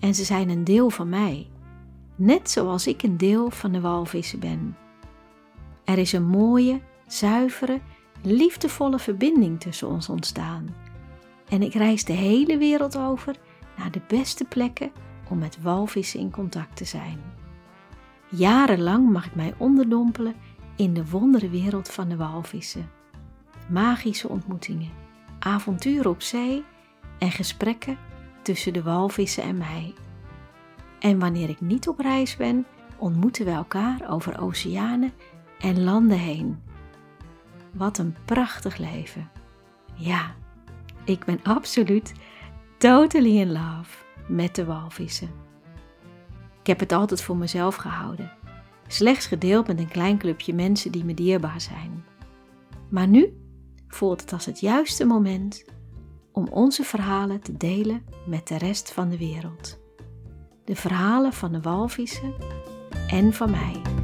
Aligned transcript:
En 0.00 0.14
ze 0.14 0.24
zijn 0.24 0.48
een 0.48 0.64
deel 0.64 0.90
van 0.90 1.08
mij. 1.08 1.48
Net 2.14 2.50
zoals 2.50 2.86
ik 2.86 3.02
een 3.02 3.16
deel 3.16 3.50
van 3.50 3.72
de 3.72 3.80
walvissen 3.80 4.38
ben. 4.40 4.76
Er 5.84 5.98
is 5.98 6.12
een 6.12 6.26
mooie, 6.26 6.80
zuivere, 7.06 7.80
liefdevolle 8.22 8.98
verbinding 8.98 9.60
tussen 9.60 9.88
ons 9.88 10.08
ontstaan. 10.08 10.74
En 11.48 11.62
ik 11.62 11.74
reis 11.74 12.04
de 12.04 12.12
hele 12.12 12.58
wereld 12.58 12.98
over 12.98 13.36
naar 13.76 13.90
de 13.90 14.00
beste 14.08 14.44
plekken 14.44 14.92
om 15.28 15.38
met 15.38 15.62
walvissen 15.62 16.20
in 16.20 16.30
contact 16.30 16.76
te 16.76 16.84
zijn. 16.84 17.20
Jarenlang 18.28 19.10
mag 19.10 19.26
ik 19.26 19.34
mij 19.34 19.54
onderdompelen 19.58 20.34
in 20.76 20.94
de 20.94 21.10
wonderenwereld 21.10 21.88
van 21.88 22.08
de 22.08 22.16
walvissen. 22.16 22.90
Magische 23.68 24.28
ontmoetingen, 24.28 24.90
avonturen 25.38 26.10
op 26.10 26.22
zee 26.22 26.64
en 27.18 27.30
gesprekken 27.30 27.98
tussen 28.42 28.72
de 28.72 28.82
walvissen 28.82 29.42
en 29.42 29.56
mij. 29.56 29.94
En 30.98 31.18
wanneer 31.18 31.48
ik 31.48 31.60
niet 31.60 31.88
op 31.88 31.98
reis 31.98 32.36
ben, 32.36 32.66
ontmoeten 32.96 33.44
we 33.44 33.50
elkaar 33.50 34.10
over 34.10 34.40
oceanen 34.40 35.12
en 35.58 35.82
landen 35.82 36.18
heen. 36.18 36.62
Wat 37.72 37.98
een 37.98 38.16
prachtig 38.24 38.76
leven. 38.76 39.30
Ja, 39.94 40.34
ik 41.04 41.24
ben 41.24 41.40
absoluut 41.42 42.12
totally 42.78 43.38
in 43.38 43.52
love 43.52 43.96
met 44.28 44.54
de 44.54 44.64
walvissen. 44.64 45.30
Ik 46.60 46.66
heb 46.66 46.80
het 46.80 46.92
altijd 46.92 47.22
voor 47.22 47.36
mezelf 47.36 47.76
gehouden, 47.76 48.32
slechts 48.86 49.26
gedeeld 49.26 49.66
met 49.66 49.78
een 49.78 49.88
klein 49.88 50.18
clubje 50.18 50.54
mensen 50.54 50.92
die 50.92 51.04
me 51.04 51.14
dierbaar 51.14 51.60
zijn. 51.60 52.04
Maar 52.88 53.08
nu 53.08 53.40
voelt 53.88 54.20
het 54.20 54.32
als 54.32 54.46
het 54.46 54.60
juiste 54.60 55.04
moment 55.04 55.64
om 56.32 56.48
onze 56.50 56.82
verhalen 56.82 57.40
te 57.40 57.56
delen 57.56 58.04
met 58.26 58.48
de 58.48 58.58
rest 58.58 58.92
van 58.92 59.08
de 59.08 59.18
wereld. 59.18 59.78
De 60.64 60.76
verhalen 60.76 61.32
van 61.32 61.52
de 61.52 61.60
walvissen 61.60 62.34
en 63.06 63.32
van 63.32 63.50
mij. 63.50 63.99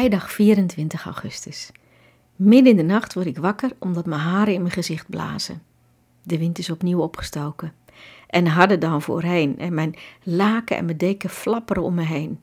Vrijdag 0.00 0.32
24 0.32 1.04
augustus. 1.04 1.72
Midden 2.36 2.70
in 2.70 2.76
de 2.76 2.82
nacht 2.82 3.14
word 3.14 3.26
ik 3.26 3.38
wakker 3.38 3.70
omdat 3.78 4.06
mijn 4.06 4.20
haren 4.20 4.54
in 4.54 4.60
mijn 4.60 4.72
gezicht 4.72 5.08
blazen. 5.08 5.62
De 6.22 6.38
wind 6.38 6.58
is 6.58 6.70
opnieuw 6.70 7.00
opgestoken. 7.00 7.72
En 8.26 8.46
harder 8.46 8.78
dan 8.78 9.02
voorheen. 9.02 9.58
En 9.58 9.74
mijn 9.74 9.94
laken 10.22 10.76
en 10.76 10.84
mijn 10.84 10.96
deken 10.96 11.30
flapperen 11.30 11.82
om 11.82 11.94
me 11.94 12.02
heen. 12.02 12.40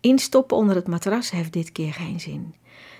Instoppen 0.00 0.56
onder 0.56 0.76
het 0.76 0.86
matras 0.86 1.30
heeft 1.30 1.52
dit 1.52 1.72
keer 1.72 1.92
geen 1.92 2.20
zin. 2.20 2.54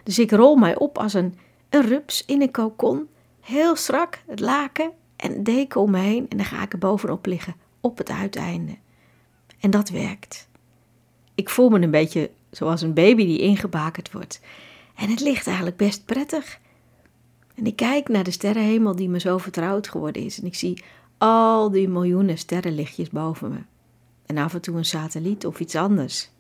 Dus 0.04 0.18
ik 0.18 0.30
rol 0.30 0.56
mij 0.56 0.76
op 0.76 0.98
als 0.98 1.14
een, 1.14 1.38
een 1.68 1.86
rups 1.86 2.24
in 2.24 2.42
een 2.42 2.50
kokon. 2.50 3.08
Heel 3.40 3.76
strak, 3.76 4.22
het 4.26 4.40
laken 4.40 4.90
en 5.16 5.42
deken 5.42 5.80
om 5.80 5.90
me 5.90 5.98
heen. 5.98 6.26
En 6.28 6.36
dan 6.36 6.46
ga 6.46 6.62
ik 6.62 6.72
er 6.72 6.78
bovenop 6.78 7.26
liggen, 7.26 7.56
op 7.80 7.98
het 7.98 8.10
uiteinde. 8.10 8.76
En 9.60 9.70
dat 9.70 9.88
werkt. 9.88 10.48
Ik 11.34 11.48
voel 11.48 11.68
me 11.68 11.80
een 11.80 11.90
beetje 11.90 12.30
zoals 12.50 12.82
een 12.82 12.94
baby 12.94 13.26
die 13.26 13.40
ingebakerd 13.40 14.12
wordt. 14.12 14.40
En 14.94 15.10
het 15.10 15.20
ligt 15.20 15.46
eigenlijk 15.46 15.76
best 15.76 16.04
prettig. 16.04 16.58
En 17.54 17.66
ik 17.66 17.76
kijk 17.76 18.08
naar 18.08 18.24
de 18.24 18.30
sterrenhemel 18.30 18.96
die 18.96 19.08
me 19.08 19.20
zo 19.20 19.38
vertrouwd 19.38 19.88
geworden 19.88 20.22
is. 20.22 20.40
En 20.40 20.46
ik 20.46 20.54
zie 20.54 20.84
al 21.18 21.70
die 21.70 21.88
miljoenen 21.88 22.38
sterrenlichtjes 22.38 23.10
boven 23.10 23.50
me. 23.50 23.58
En 24.26 24.38
af 24.38 24.54
en 24.54 24.60
toe 24.60 24.76
een 24.76 24.84
satelliet 24.84 25.46
of 25.46 25.60
iets 25.60 25.74
anders. 25.74 26.30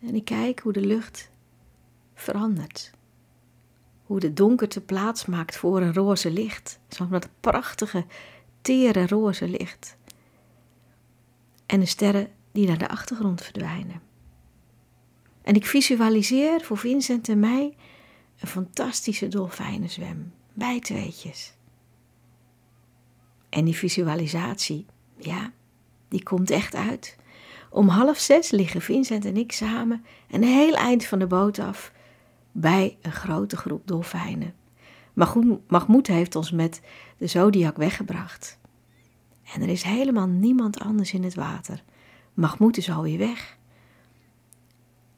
En 0.00 0.14
ik 0.14 0.24
kijk 0.24 0.60
hoe 0.60 0.72
de 0.72 0.86
lucht 0.86 1.30
verandert. 2.14 2.90
Hoe 4.06 4.20
de 4.20 4.32
donkerte 4.32 4.80
plaats 4.80 5.26
maakt 5.26 5.56
voor 5.56 5.80
een 5.80 5.94
roze 5.94 6.30
licht. 6.30 6.78
Zo'n 6.88 7.10
dat 7.10 7.28
prachtige, 7.40 8.04
tere 8.60 9.06
roze 9.06 9.48
licht. 9.48 9.96
En 11.66 11.80
de 11.80 11.86
sterren 11.86 12.28
die 12.54 12.66
naar 12.66 12.78
de 12.78 12.88
achtergrond 12.88 13.42
verdwijnen. 13.42 14.00
En 15.42 15.54
ik 15.54 15.66
visualiseer 15.66 16.60
voor 16.60 16.78
Vincent 16.78 17.28
en 17.28 17.40
mij 17.40 17.76
een 18.40 18.48
fantastische 18.48 19.28
dolfijnenzwem, 19.28 20.32
bij 20.52 20.80
tweetjes. 20.80 21.52
En 23.48 23.64
die 23.64 23.76
visualisatie, 23.76 24.86
ja, 25.16 25.52
die 26.08 26.22
komt 26.22 26.50
echt 26.50 26.74
uit. 26.74 27.16
Om 27.70 27.88
half 27.88 28.18
zes 28.18 28.50
liggen 28.50 28.80
Vincent 28.80 29.24
en 29.24 29.36
ik 29.36 29.52
samen 29.52 30.04
een 30.30 30.42
heel 30.42 30.74
eind 30.74 31.04
van 31.04 31.18
de 31.18 31.26
boot 31.26 31.58
af 31.58 31.92
bij 32.52 32.98
een 33.02 33.12
grote 33.12 33.56
groep 33.56 33.86
dolfijnen. 33.86 34.54
Mahmoud 35.68 36.06
heeft 36.06 36.36
ons 36.36 36.50
met 36.50 36.80
de 37.18 37.26
Zodiac 37.26 37.76
weggebracht. 37.76 38.58
En 39.54 39.62
er 39.62 39.68
is 39.68 39.82
helemaal 39.82 40.26
niemand 40.26 40.80
anders 40.80 41.12
in 41.12 41.22
het 41.22 41.34
water. 41.34 41.82
Mahmoud 42.34 42.76
is 42.76 42.90
alweer 42.90 43.18
weg. 43.18 43.56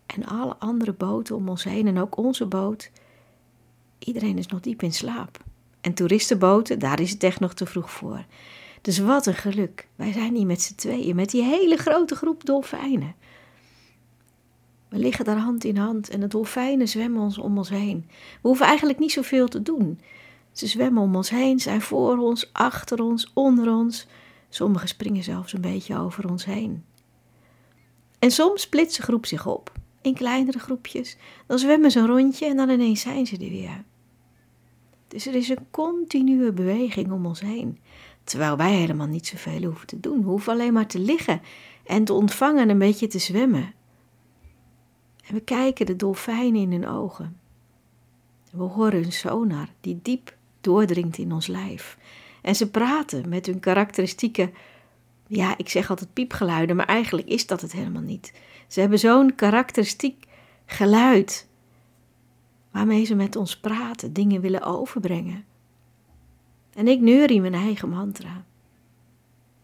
En 0.06 0.26
alle 0.26 0.56
andere 0.56 0.92
boten 0.92 1.36
om 1.36 1.48
ons 1.48 1.64
heen 1.64 1.86
en 1.86 1.98
ook 1.98 2.16
onze 2.16 2.46
boot, 2.46 2.90
iedereen 3.98 4.38
is 4.38 4.46
nog 4.46 4.60
diep 4.60 4.82
in 4.82 4.92
slaap. 4.92 5.44
En 5.80 5.94
toeristenboten, 5.94 6.78
daar 6.78 7.00
is 7.00 7.10
het 7.10 7.22
echt 7.22 7.40
nog 7.40 7.54
te 7.54 7.66
vroeg 7.66 7.90
voor. 7.90 8.24
Dus 8.80 8.98
wat 8.98 9.26
een 9.26 9.34
geluk. 9.34 9.88
Wij 9.96 10.12
zijn 10.12 10.34
hier 10.34 10.46
met 10.46 10.62
z'n 10.62 10.74
tweeën, 10.74 11.16
met 11.16 11.30
die 11.30 11.42
hele 11.42 11.76
grote 11.76 12.14
groep 12.14 12.44
dolfijnen. 12.44 13.14
We 14.88 14.98
liggen 14.98 15.24
daar 15.24 15.38
hand 15.38 15.64
in 15.64 15.76
hand 15.76 16.08
en 16.08 16.20
de 16.20 16.26
dolfijnen 16.26 16.88
zwemmen 16.88 17.22
ons 17.22 17.38
om 17.38 17.58
ons 17.58 17.68
heen. 17.68 18.04
We 18.42 18.48
hoeven 18.48 18.66
eigenlijk 18.66 18.98
niet 18.98 19.12
zoveel 19.12 19.48
te 19.48 19.62
doen. 19.62 20.00
Ze 20.52 20.66
zwemmen 20.66 21.02
om 21.02 21.16
ons 21.16 21.30
heen, 21.30 21.60
zijn 21.60 21.80
voor 21.80 22.18
ons, 22.18 22.52
achter 22.52 23.02
ons, 23.02 23.30
onder 23.34 23.72
ons. 23.72 24.06
Sommigen 24.48 24.88
springen 24.88 25.22
zelfs 25.22 25.52
een 25.52 25.60
beetje 25.60 25.98
over 25.98 26.30
ons 26.30 26.44
heen. 26.44 26.84
En 28.26 28.32
soms 28.32 28.62
splitst 28.62 28.96
de 28.96 29.02
groep 29.02 29.26
zich 29.26 29.46
op 29.46 29.72
in 30.02 30.14
kleinere 30.14 30.58
groepjes. 30.58 31.16
Dan 31.46 31.58
zwemmen 31.58 31.90
ze 31.90 31.98
een 31.98 32.06
rondje 32.06 32.46
en 32.46 32.56
dan 32.56 32.70
ineens 32.70 33.00
zijn 33.00 33.26
ze 33.26 33.34
er 33.36 33.50
weer. 33.50 33.84
Dus 35.08 35.26
er 35.26 35.34
is 35.34 35.48
een 35.48 35.66
continue 35.70 36.52
beweging 36.52 37.12
om 37.12 37.26
ons 37.26 37.40
heen. 37.40 37.78
Terwijl 38.24 38.56
wij 38.56 38.72
helemaal 38.72 39.06
niet 39.06 39.26
zoveel 39.26 39.62
hoeven 39.62 39.86
te 39.86 40.00
doen. 40.00 40.22
We 40.22 40.28
hoeven 40.28 40.52
alleen 40.52 40.72
maar 40.72 40.86
te 40.86 40.98
liggen 40.98 41.42
en 41.84 42.04
te 42.04 42.12
ontvangen 42.12 42.62
en 42.62 42.68
een 42.68 42.78
beetje 42.78 43.06
te 43.06 43.18
zwemmen. 43.18 43.74
En 45.26 45.34
we 45.34 45.40
kijken 45.40 45.86
de 45.86 45.96
dolfijnen 45.96 46.60
in 46.60 46.72
hun 46.72 46.88
ogen. 46.88 47.36
We 48.50 48.62
horen 48.62 49.02
hun 49.02 49.12
sonar 49.12 49.68
die 49.80 49.98
diep 50.02 50.36
doordringt 50.60 51.18
in 51.18 51.32
ons 51.32 51.46
lijf. 51.46 51.98
En 52.42 52.54
ze 52.54 52.70
praten 52.70 53.28
met 53.28 53.46
hun 53.46 53.60
karakteristieke 53.60 54.50
ja, 55.26 55.54
ik 55.58 55.68
zeg 55.68 55.90
altijd 55.90 56.12
piepgeluiden, 56.12 56.76
maar 56.76 56.86
eigenlijk 56.86 57.28
is 57.28 57.46
dat 57.46 57.60
het 57.60 57.72
helemaal 57.72 58.02
niet. 58.02 58.32
Ze 58.68 58.80
hebben 58.80 58.98
zo'n 58.98 59.34
karakteristiek 59.34 60.24
geluid 60.66 61.48
waarmee 62.70 63.04
ze 63.04 63.14
met 63.14 63.36
ons 63.36 63.60
praten, 63.60 64.12
dingen 64.12 64.40
willen 64.40 64.62
overbrengen. 64.62 65.44
En 66.74 66.88
ik 66.88 67.00
neurie 67.00 67.40
mijn 67.40 67.54
eigen 67.54 67.88
mantra. 67.88 68.44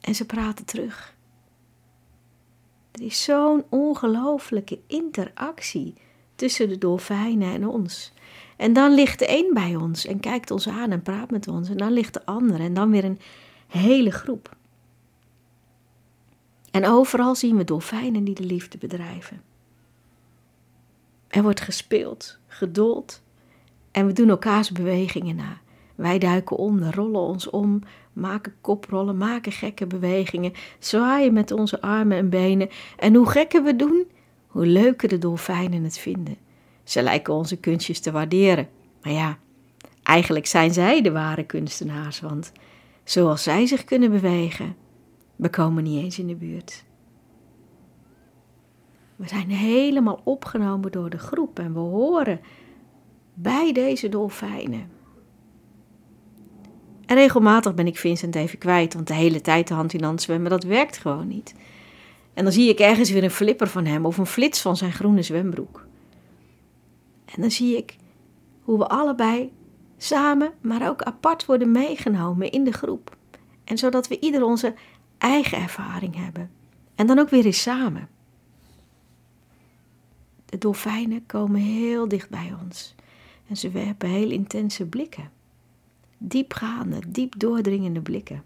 En 0.00 0.14
ze 0.14 0.26
praten 0.26 0.64
terug. 0.64 1.14
Er 2.90 3.02
is 3.02 3.22
zo'n 3.22 3.64
ongelooflijke 3.68 4.78
interactie 4.86 5.94
tussen 6.34 6.68
de 6.68 6.78
dolfijnen 6.78 7.52
en 7.52 7.68
ons. 7.68 8.12
En 8.56 8.72
dan 8.72 8.94
ligt 8.94 9.18
de 9.18 9.28
een 9.28 9.50
bij 9.54 9.76
ons 9.76 10.06
en 10.06 10.20
kijkt 10.20 10.50
ons 10.50 10.68
aan 10.68 10.90
en 10.90 11.02
praat 11.02 11.30
met 11.30 11.48
ons. 11.48 11.68
En 11.68 11.76
dan 11.76 11.92
ligt 11.92 12.14
de 12.14 12.26
ander. 12.26 12.60
En 12.60 12.74
dan 12.74 12.90
weer 12.90 13.04
een 13.04 13.20
hele 13.68 14.10
groep. 14.10 14.56
En 16.72 16.86
overal 16.86 17.34
zien 17.34 17.56
we 17.56 17.64
dolfijnen 17.64 18.24
die 18.24 18.34
de 18.34 18.44
liefde 18.44 18.78
bedrijven. 18.78 19.42
Er 21.28 21.42
wordt 21.42 21.60
gespeeld, 21.60 22.38
geduld 22.46 23.22
en 23.90 24.06
we 24.06 24.12
doen 24.12 24.28
elkaars 24.28 24.70
bewegingen 24.70 25.36
na. 25.36 25.60
Wij 25.94 26.18
duiken 26.18 26.56
onder, 26.56 26.94
rollen 26.94 27.20
ons 27.20 27.50
om, 27.50 27.82
maken 28.12 28.54
koprollen, 28.60 29.16
maken 29.16 29.52
gekke 29.52 29.86
bewegingen, 29.86 30.52
zwaaien 30.78 31.32
met 31.32 31.50
onze 31.50 31.80
armen 31.80 32.16
en 32.16 32.28
benen. 32.28 32.68
En 32.98 33.14
hoe 33.14 33.30
gekker 33.30 33.62
we 33.62 33.76
doen, 33.76 34.04
hoe 34.46 34.66
leuker 34.66 35.08
de 35.08 35.18
dolfijnen 35.18 35.82
het 35.82 35.98
vinden. 35.98 36.36
Ze 36.84 37.02
lijken 37.02 37.34
onze 37.34 37.56
kunstjes 37.56 38.00
te 38.00 38.10
waarderen. 38.10 38.68
Maar 39.02 39.12
ja, 39.12 39.38
eigenlijk 40.02 40.46
zijn 40.46 40.72
zij 40.72 41.02
de 41.02 41.12
ware 41.12 41.44
kunstenaars, 41.44 42.20
want 42.20 42.52
zoals 43.04 43.42
zij 43.42 43.66
zich 43.66 43.84
kunnen 43.84 44.10
bewegen, 44.10 44.76
we 45.42 45.50
komen 45.50 45.82
niet 45.82 46.02
eens 46.02 46.18
in 46.18 46.26
de 46.26 46.34
buurt. 46.34 46.84
We 49.16 49.28
zijn 49.28 49.50
helemaal 49.50 50.20
opgenomen 50.24 50.92
door 50.92 51.10
de 51.10 51.18
groep 51.18 51.58
en 51.58 51.72
we 51.72 51.78
horen 51.78 52.40
bij 53.34 53.72
deze 53.72 54.08
dolfijnen. 54.08 54.90
En 57.06 57.16
regelmatig 57.16 57.74
ben 57.74 57.86
ik 57.86 57.98
Vincent 57.98 58.34
even 58.34 58.58
kwijt, 58.58 58.94
want 58.94 59.06
de 59.06 59.14
hele 59.14 59.40
tijd 59.40 59.68
de 59.68 59.74
hand 59.74 59.92
in 59.92 60.02
hand 60.02 60.22
zwemmen, 60.22 60.50
dat 60.50 60.64
werkt 60.64 60.98
gewoon 60.98 61.28
niet. 61.28 61.54
En 62.34 62.44
dan 62.44 62.52
zie 62.52 62.68
ik 62.68 62.78
ergens 62.78 63.10
weer 63.10 63.24
een 63.24 63.30
flipper 63.30 63.68
van 63.68 63.84
hem 63.84 64.06
of 64.06 64.18
een 64.18 64.26
flits 64.26 64.60
van 64.60 64.76
zijn 64.76 64.92
groene 64.92 65.22
zwembroek. 65.22 65.86
En 67.24 67.40
dan 67.40 67.50
zie 67.50 67.76
ik 67.76 67.96
hoe 68.62 68.78
we 68.78 68.88
allebei 68.88 69.52
samen, 69.96 70.52
maar 70.60 70.88
ook 70.88 71.02
apart 71.02 71.46
worden 71.46 71.72
meegenomen 71.72 72.50
in 72.50 72.64
de 72.64 72.72
groep. 72.72 73.16
En 73.64 73.78
zodat 73.78 74.08
we 74.08 74.20
ieder 74.20 74.44
onze 74.44 74.74
eigen 75.22 75.58
ervaring 75.58 76.14
hebben. 76.14 76.50
En 76.94 77.06
dan 77.06 77.18
ook 77.18 77.28
weer 77.28 77.44
eens 77.44 77.62
samen. 77.62 78.08
De 80.44 80.58
dolfijnen 80.58 81.26
komen 81.26 81.60
heel 81.60 82.08
dicht 82.08 82.30
bij 82.30 82.54
ons. 82.62 82.94
En 83.48 83.56
ze 83.56 83.70
werpen 83.70 84.08
heel 84.08 84.30
intense 84.30 84.86
blikken. 84.86 85.30
Diepgaande, 86.18 86.98
diep 87.08 87.38
doordringende 87.38 88.00
blikken. 88.00 88.44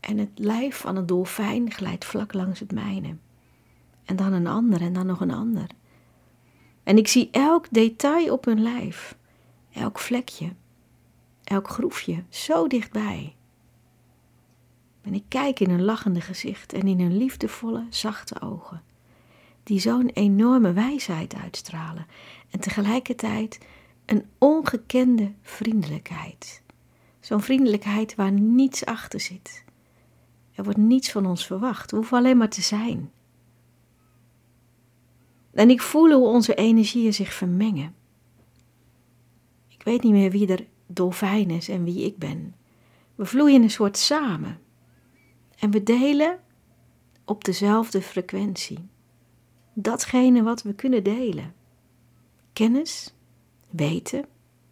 En 0.00 0.18
het 0.18 0.30
lijf 0.34 0.76
van 0.76 0.96
een 0.96 1.06
dolfijn 1.06 1.72
glijdt 1.72 2.04
vlak 2.04 2.32
langs 2.32 2.60
het 2.60 2.72
mijne. 2.72 3.16
En 4.04 4.16
dan 4.16 4.32
een 4.32 4.46
ander 4.46 4.80
en 4.80 4.92
dan 4.92 5.06
nog 5.06 5.20
een 5.20 5.30
ander. 5.30 5.66
En 6.82 6.98
ik 6.98 7.08
zie 7.08 7.28
elk 7.30 7.66
detail 7.70 8.32
op 8.32 8.44
hun 8.44 8.62
lijf, 8.62 9.16
elk 9.72 9.98
vlekje, 9.98 10.52
elk 11.44 11.68
groefje, 11.68 12.24
zo 12.28 12.66
dichtbij. 12.66 13.34
En 15.04 15.14
ik 15.14 15.24
kijk 15.28 15.60
in 15.60 15.70
hun 15.70 15.82
lachende 15.82 16.20
gezicht 16.20 16.72
en 16.72 16.88
in 16.88 17.00
hun 17.00 17.16
liefdevolle, 17.16 17.86
zachte 17.88 18.40
ogen, 18.40 18.82
die 19.62 19.78
zo'n 19.78 20.08
enorme 20.08 20.72
wijsheid 20.72 21.34
uitstralen 21.34 22.06
en 22.50 22.60
tegelijkertijd 22.60 23.58
een 24.06 24.26
ongekende 24.38 25.32
vriendelijkheid. 25.42 26.62
Zo'n 27.20 27.40
vriendelijkheid 27.40 28.14
waar 28.14 28.32
niets 28.32 28.84
achter 28.84 29.20
zit. 29.20 29.64
Er 30.54 30.64
wordt 30.64 30.78
niets 30.78 31.10
van 31.10 31.26
ons 31.26 31.46
verwacht, 31.46 31.90
we 31.90 31.96
hoeven 31.96 32.18
alleen 32.18 32.36
maar 32.36 32.48
te 32.48 32.62
zijn. 32.62 33.10
En 35.52 35.70
ik 35.70 35.82
voel 35.82 36.12
hoe 36.12 36.26
onze 36.26 36.54
energieën 36.54 37.14
zich 37.14 37.32
vermengen. 37.32 37.94
Ik 39.68 39.82
weet 39.82 40.02
niet 40.02 40.12
meer 40.12 40.30
wie 40.30 40.48
er 40.48 40.66
dolfijn 40.86 41.50
is 41.50 41.68
en 41.68 41.84
wie 41.84 42.04
ik 42.04 42.18
ben. 42.18 42.54
We 43.14 43.24
vloeien 43.24 43.62
een 43.62 43.70
soort 43.70 43.96
samen. 43.96 44.58
En 45.64 45.70
we 45.70 45.82
delen 45.82 46.40
op 47.24 47.44
dezelfde 47.44 48.02
frequentie. 48.02 48.88
Datgene 49.72 50.42
wat 50.42 50.62
we 50.62 50.74
kunnen 50.74 51.02
delen. 51.02 51.54
Kennis, 52.52 53.14
weten 53.70 54.24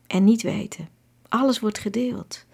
en 0.07 0.25
niet 0.25 0.43
weten. 0.43 0.89
Alles 1.29 1.61
wordt 1.61 1.79
gedeeld. 1.79 2.47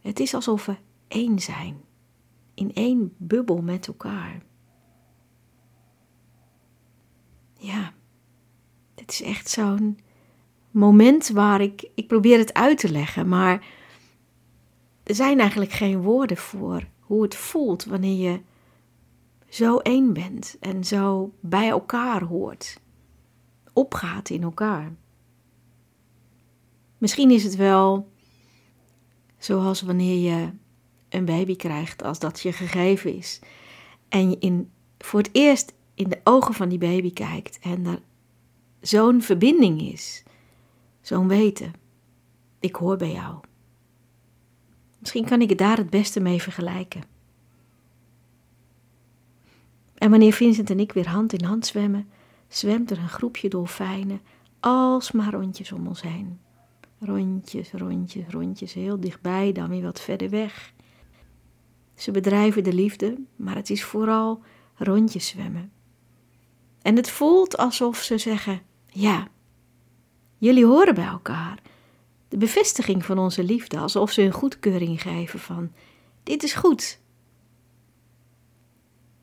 Het 0.00 0.20
is 0.20 0.34
alsof 0.34 0.66
we 0.66 0.76
één 1.08 1.38
zijn, 1.38 1.80
in 2.54 2.74
één 2.74 3.14
bubbel 3.16 3.62
met 3.62 3.86
elkaar. 3.86 4.42
Ja, 7.58 7.92
dit 8.94 9.10
is 9.10 9.22
echt 9.22 9.48
zo'n 9.48 9.98
moment 10.70 11.28
waar 11.28 11.60
ik, 11.60 11.90
ik 11.94 12.06
probeer 12.06 12.38
het 12.38 12.54
uit 12.54 12.78
te 12.78 12.90
leggen, 12.90 13.28
maar 13.28 13.80
er 15.02 15.14
zijn 15.14 15.40
eigenlijk 15.40 15.72
geen 15.72 16.02
woorden 16.02 16.36
voor 16.36 16.86
hoe 17.00 17.22
het 17.22 17.34
voelt 17.34 17.84
wanneer 17.84 18.30
je 18.30 18.40
zo 19.48 19.78
één 19.78 20.12
bent 20.12 20.56
en 20.60 20.84
zo 20.84 21.32
bij 21.40 21.68
elkaar 21.68 22.22
hoort, 22.22 22.80
opgaat 23.72 24.30
in 24.30 24.42
elkaar. 24.42 24.92
Misschien 26.98 27.30
is 27.30 27.44
het 27.44 27.56
wel 27.56 28.08
zoals 29.38 29.82
wanneer 29.82 30.30
je 30.32 30.50
een 31.08 31.24
baby 31.24 31.56
krijgt, 31.56 32.02
als 32.02 32.18
dat 32.18 32.40
je 32.40 32.52
gegeven 32.52 33.16
is, 33.16 33.40
en 34.08 34.30
je 34.30 34.36
in, 34.38 34.70
voor 34.98 35.20
het 35.20 35.30
eerst 35.32 35.74
in 35.94 36.08
de 36.08 36.20
ogen 36.24 36.54
van 36.54 36.68
die 36.68 36.78
baby 36.78 37.12
kijkt 37.12 37.58
en 37.58 37.86
er 37.86 38.02
zo'n 38.80 39.22
verbinding 39.22 39.80
is, 39.80 40.22
zo'n 41.00 41.28
weten. 41.28 41.72
Ik 42.60 42.74
hoor 42.74 42.96
bij 42.96 43.12
jou. 43.12 43.40
Misschien 45.12 45.30
kan 45.30 45.42
ik 45.42 45.48
het 45.48 45.58
daar 45.58 45.76
het 45.76 45.90
beste 45.90 46.20
mee 46.20 46.42
vergelijken. 46.42 47.02
En 49.94 50.10
wanneer 50.10 50.32
Vincent 50.32 50.70
en 50.70 50.80
ik 50.80 50.92
weer 50.92 51.08
hand 51.08 51.32
in 51.32 51.44
hand 51.44 51.66
zwemmen, 51.66 52.08
zwemt 52.48 52.90
er 52.90 52.98
een 52.98 53.08
groepje 53.08 53.48
dolfijnen 53.48 54.20
alsmaar 54.60 55.32
rondjes 55.32 55.72
om 55.72 55.86
ons 55.86 56.02
heen. 56.02 56.40
Rondjes, 56.98 57.72
rondjes, 57.72 58.24
rondjes, 58.28 58.72
heel 58.72 59.00
dichtbij, 59.00 59.52
dan 59.52 59.68
weer 59.68 59.82
wat 59.82 60.00
verder 60.00 60.30
weg. 60.30 60.72
Ze 61.94 62.10
bedrijven 62.10 62.64
de 62.64 62.72
liefde, 62.72 63.18
maar 63.36 63.56
het 63.56 63.70
is 63.70 63.84
vooral 63.84 64.42
rondjes 64.74 65.26
zwemmen. 65.26 65.72
En 66.82 66.96
het 66.96 67.10
voelt 67.10 67.56
alsof 67.56 67.96
ze 67.96 68.18
zeggen: 68.18 68.62
Ja, 68.86 69.28
jullie 70.38 70.66
horen 70.66 70.94
bij 70.94 71.06
elkaar. 71.06 71.71
De 72.32 72.38
bevestiging 72.38 73.04
van 73.04 73.18
onze 73.18 73.44
liefde, 73.44 73.78
alsof 73.78 74.10
ze 74.10 74.22
een 74.22 74.32
goedkeuring 74.32 75.02
geven 75.02 75.38
van: 75.38 75.72
Dit 76.22 76.42
is 76.42 76.54
goed. 76.54 77.00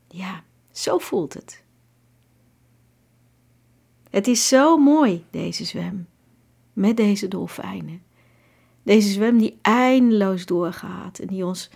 Ja, 0.08 0.44
zo 0.70 0.98
voelt 0.98 1.34
het. 1.34 1.64
Het 4.10 4.26
is 4.26 4.48
zo 4.48 4.76
mooi, 4.76 5.24
deze 5.30 5.64
zwem, 5.64 6.08
met 6.72 6.96
deze 6.96 7.28
dolfijnen. 7.28 8.02
Deze 8.82 9.08
zwem 9.08 9.38
die 9.38 9.58
eindeloos 9.62 10.46
doorgaat 10.46 11.18
en 11.18 11.26
die 11.26 11.46
ons 11.46 11.70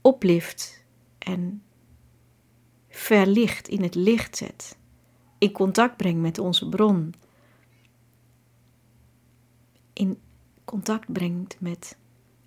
oplift 0.00 0.84
en 1.18 1.62
verlicht, 2.88 3.68
in 3.68 3.82
het 3.82 3.94
licht 3.94 4.36
zet 4.36 4.76
in 5.42 5.52
contact 5.52 5.96
brengt 5.96 6.20
met 6.20 6.38
onze 6.38 6.68
bron. 6.68 7.14
In 9.92 10.18
contact 10.72 11.12
brengt 11.12 11.56
met 11.58 11.96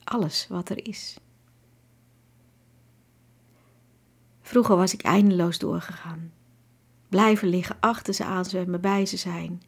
alles 0.03 0.47
wat 0.49 0.69
er 0.69 0.87
is. 0.87 1.17
Vroeger 4.41 4.75
was 4.75 4.93
ik 4.93 5.01
eindeloos 5.01 5.59
doorgegaan. 5.59 6.31
Blijven 7.09 7.47
liggen, 7.47 7.77
achter 7.79 8.13
ze 8.13 8.23
aanzwemmen, 8.23 8.81
bij 8.81 9.05
ze 9.05 9.17
zijn. 9.17 9.61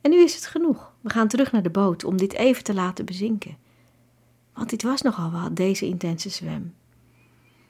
En 0.00 0.10
nu 0.10 0.22
is 0.22 0.34
het 0.34 0.46
genoeg. 0.46 0.92
We 1.00 1.10
gaan 1.10 1.28
terug 1.28 1.52
naar 1.52 1.62
de 1.62 1.70
boot 1.70 2.04
om 2.04 2.16
dit 2.16 2.32
even 2.32 2.64
te 2.64 2.74
laten 2.74 3.04
bezinken. 3.04 3.56
Want 4.52 4.70
dit 4.70 4.82
was 4.82 5.02
nogal 5.02 5.30
wat, 5.30 5.56
deze 5.56 5.86
intense 5.86 6.28
zwem. 6.28 6.74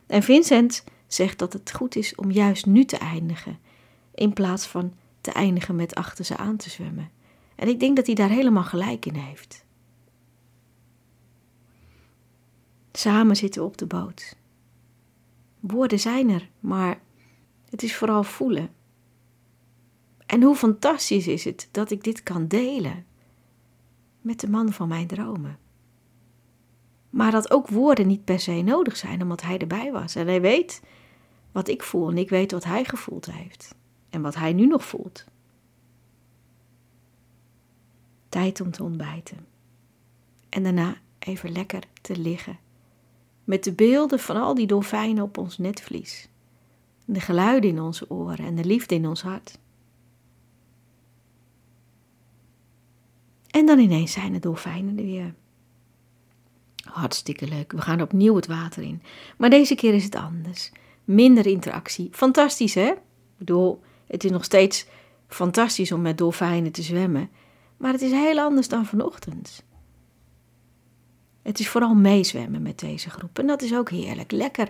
En 0.07 0.23
Vincent 0.23 0.85
zegt 1.07 1.39
dat 1.39 1.53
het 1.53 1.73
goed 1.73 1.97
is 1.97 2.15
om 2.15 2.31
juist 2.31 2.67
nu 2.67 2.85
te 2.85 2.99
eindigen 2.99 3.59
in 4.15 4.33
plaats 4.33 4.67
van 4.67 4.95
te 5.21 5.33
eindigen 5.33 5.77
met 5.77 5.95
achter 5.95 6.25
ze 6.25 6.37
aan 6.37 6.57
te 6.57 6.71
zwemmen. 6.71 7.11
En 7.61 7.69
ik 7.69 7.81
denk 7.81 7.97
dat 7.97 8.07
hij 8.07 8.15
daar 8.15 8.29
helemaal 8.29 8.65
gelijk 8.65 9.07
in 9.07 9.15
heeft. 9.15 9.65
Samen 12.93 13.37
zitten 13.37 13.65
op 13.65 13.77
de 13.79 13.87
boot. 13.87 14.37
Woorden 15.59 16.01
zijn 16.01 16.31
er, 16.31 16.51
maar 16.61 17.01
het 17.71 17.83
is 17.83 17.97
vooral 17.97 18.23
voelen. 18.23 18.71
En 20.27 20.43
hoe 20.43 20.55
fantastisch 20.55 21.27
is 21.27 21.45
het 21.45 21.69
dat 21.71 21.91
ik 21.91 22.05
dit 22.05 22.23
kan 22.23 22.47
delen 22.47 23.07
met 24.21 24.41
de 24.41 24.49
man 24.49 24.73
van 24.73 24.89
mijn 24.89 25.07
dromen. 25.07 25.59
Maar 27.11 27.31
dat 27.31 27.51
ook 27.51 27.69
woorden 27.69 28.07
niet 28.07 28.25
per 28.25 28.41
se 28.41 28.63
nodig 28.63 28.97
zijn, 28.97 29.23
omdat 29.23 29.43
hij 29.43 29.59
erbij 29.59 29.93
was. 29.93 30.15
En 30.15 30.27
hij 30.27 30.41
weet 30.41 30.83
wat 31.53 31.69
ik 31.69 31.83
voel 31.83 32.11
en 32.11 32.19
ik 32.19 32.29
weet 32.29 32.53
wat 32.53 32.65
hij 32.65 32.85
gevoeld 32.85 33.33
heeft 33.33 33.75
en 34.11 34.23
wat 34.23 34.35
hij 34.35 34.53
nu 34.53 34.67
nog 34.67 34.85
voelt. 34.85 35.25
Tijd 38.31 38.61
om 38.61 38.71
te 38.71 38.83
ontbijten. 38.83 39.47
En 40.49 40.63
daarna 40.63 40.97
even 41.19 41.53
lekker 41.53 41.83
te 42.01 42.19
liggen. 42.19 42.59
Met 43.45 43.65
de 43.65 43.73
beelden 43.73 44.19
van 44.19 44.37
al 44.37 44.55
die 44.55 44.67
dolfijnen 44.67 45.23
op 45.23 45.39
ons 45.39 45.59
netvlies. 45.59 46.29
De 47.05 47.21
geluiden 47.21 47.71
in 47.71 47.81
onze 47.81 48.11
oren 48.11 48.45
en 48.45 48.55
de 48.55 48.65
liefde 48.65 48.95
in 48.95 49.07
ons 49.07 49.23
hart. 49.23 49.59
En 53.47 53.67
dan 53.67 53.79
ineens 53.79 54.13
zijn 54.13 54.33
de 54.33 54.39
dolfijnen 54.39 54.99
er 54.99 55.05
weer. 55.05 55.35
Hartstikke 56.85 57.49
leuk. 57.49 57.73
We 57.73 57.81
gaan 57.81 58.01
opnieuw 58.01 58.37
het 58.37 58.47
water 58.47 58.83
in. 58.83 59.03
Maar 59.37 59.51
deze 59.51 59.75
keer 59.75 59.95
is 59.95 60.05
het 60.05 60.15
anders. 60.15 60.73
Minder 61.05 61.47
interactie. 61.47 62.09
Fantastisch, 62.13 62.75
hè? 62.75 62.89
Ik 62.91 62.99
bedoel, 63.37 63.83
het 64.07 64.25
is 64.25 64.31
nog 64.31 64.45
steeds 64.45 64.87
fantastisch 65.29 65.93
om 65.93 66.01
met 66.01 66.19
dolfijnen 66.19 66.73
te 66.73 66.83
zwemmen. 66.83 67.31
Maar 67.81 67.93
het 67.93 68.03
is 68.03 68.11
heel 68.11 68.39
anders 68.39 68.69
dan 68.69 68.87
vanochtend. 68.87 69.65
Het 71.43 71.59
is 71.59 71.69
vooral 71.69 71.95
meezwemmen 71.95 72.63
met 72.63 72.79
deze 72.79 73.11
groep. 73.11 73.39
En 73.39 73.47
dat 73.47 73.63
is 73.63 73.75
ook 73.75 73.91
heerlijk. 73.91 74.33
Lekker 74.33 74.69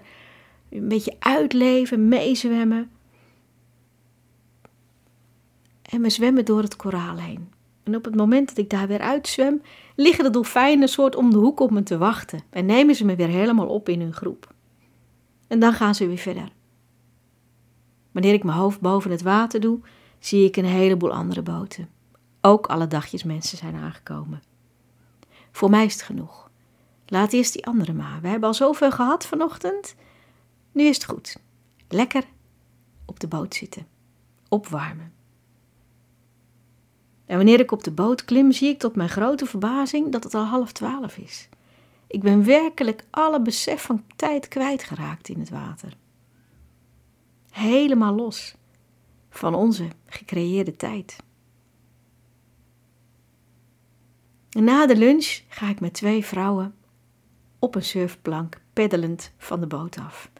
een 0.69 0.88
beetje 0.88 1.17
uitleven, 1.19 2.09
meezwemmen. 2.09 2.90
En 5.83 6.02
we 6.02 6.11
zwemmen 6.11 6.45
door 6.45 6.62
het 6.62 6.76
koraal 6.76 7.17
heen. 7.17 7.49
En 7.83 7.97
op 7.97 8.05
het 8.05 8.14
moment 8.14 8.49
dat 8.49 8.59
ik 8.59 8.71
daar 8.71 8.87
weer 8.87 9.00
uitzwem, 9.00 9.62
liggen 9.97 10.25
de 10.25 10.31
dolfijnen 10.31 10.88
soort 10.88 11.17
om 11.17 11.31
de 11.31 11.38
hoek 11.38 11.61
op 11.61 11.71
me 11.71 11.83
te 11.83 11.99
wachten 11.99 12.43
en 12.50 12.67
nemen 12.67 12.95
ze 12.95 13.05
me 13.05 13.17
weer 13.17 13.29
helemaal 13.29 13.69
op 13.69 13.88
in 13.88 14.00
hun 14.00 14.12
groep. 14.12 14.52
En 15.49 15.59
dan 15.59 15.73
gaan 15.73 15.95
ze 15.95 16.07
weer 16.07 16.19
verder. 16.19 16.52
Wanneer 18.12 18.35
ik 18.35 18.45
mijn 18.45 18.59
hoofd 18.59 18.81
boven 18.81 19.11
het 19.11 19.23
water 19.23 19.61
doe, 19.61 19.81
zie 20.19 20.45
ik 20.45 20.57
een 20.57 20.64
heleboel 20.64 21.12
andere 21.12 21.43
boten. 21.43 21.99
Ook 22.41 22.67
alle 22.67 22.87
dagjes 22.87 23.23
mensen 23.23 23.59
zijn 23.59 23.75
aangekomen. 23.75 24.43
Voor 25.53 25.71
mij 25.71 25.85
is 25.85 25.93
het 25.93 26.03
genoeg. 26.03 26.51
Laat 27.07 27.33
eerst 27.33 27.53
die 27.53 27.67
andere 27.67 27.93
maar. 27.93 28.21
We 28.21 28.29
hebben 28.29 28.49
al 28.49 28.55
zoveel 28.55 28.91
gehad 28.91 29.27
vanochtend. 29.27 29.95
Nu 30.73 30.85
is 30.85 30.97
het 30.97 31.05
goed. 31.05 31.37
Lekker 31.89 32.25
op 33.05 33.21
de 33.21 33.29
boot 33.29 33.55
zitten. 33.55 33.87
Opwarmen. 34.49 35.13
En 37.27 37.37
wanneer 37.37 37.61
ik 37.61 37.73
op 37.73 37.85
de 37.85 37.93
boot 37.93 38.25
klim, 38.25 38.53
zie 38.53 38.69
ik 38.69 38.79
tot 38.79 38.97
mijn 38.97 39.09
grote 39.09 39.47
verbazing 39.47 40.13
dat 40.13 40.25
het 40.25 40.35
al 40.35 40.45
half 40.45 40.73
twaalf 40.73 41.17
is. 41.17 41.49
Ik 42.07 42.21
ben 42.21 42.45
werkelijk 42.45 43.05
alle 43.11 43.43
besef 43.43 43.83
van 43.83 44.05
tijd 44.17 44.49
kwijtgeraakt 44.49 45.29
in 45.29 45.39
het 45.39 45.51
water. 45.51 45.97
Helemaal 47.51 48.15
los 48.15 48.55
van 49.31 49.55
onze 49.55 49.89
gecreëerde 50.07 50.77
tijd. 50.77 51.17
En 51.17 51.25
na 54.50 54.87
de 54.87 54.97
lunch 54.97 55.40
ga 55.49 55.69
ik 55.69 55.80
met 55.80 55.92
twee 55.92 56.25
vrouwen 56.25 56.75
op 57.59 57.75
een 57.75 57.85
surfplank 57.85 58.61
peddelend 58.73 59.33
van 59.38 59.61
de 59.61 59.66
boot 59.66 59.99
af. 59.99 60.30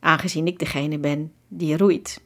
Aangezien 0.00 0.46
ik 0.46 0.58
degene 0.58 0.98
ben 0.98 1.32
die 1.48 1.76
roeit, 1.76 2.22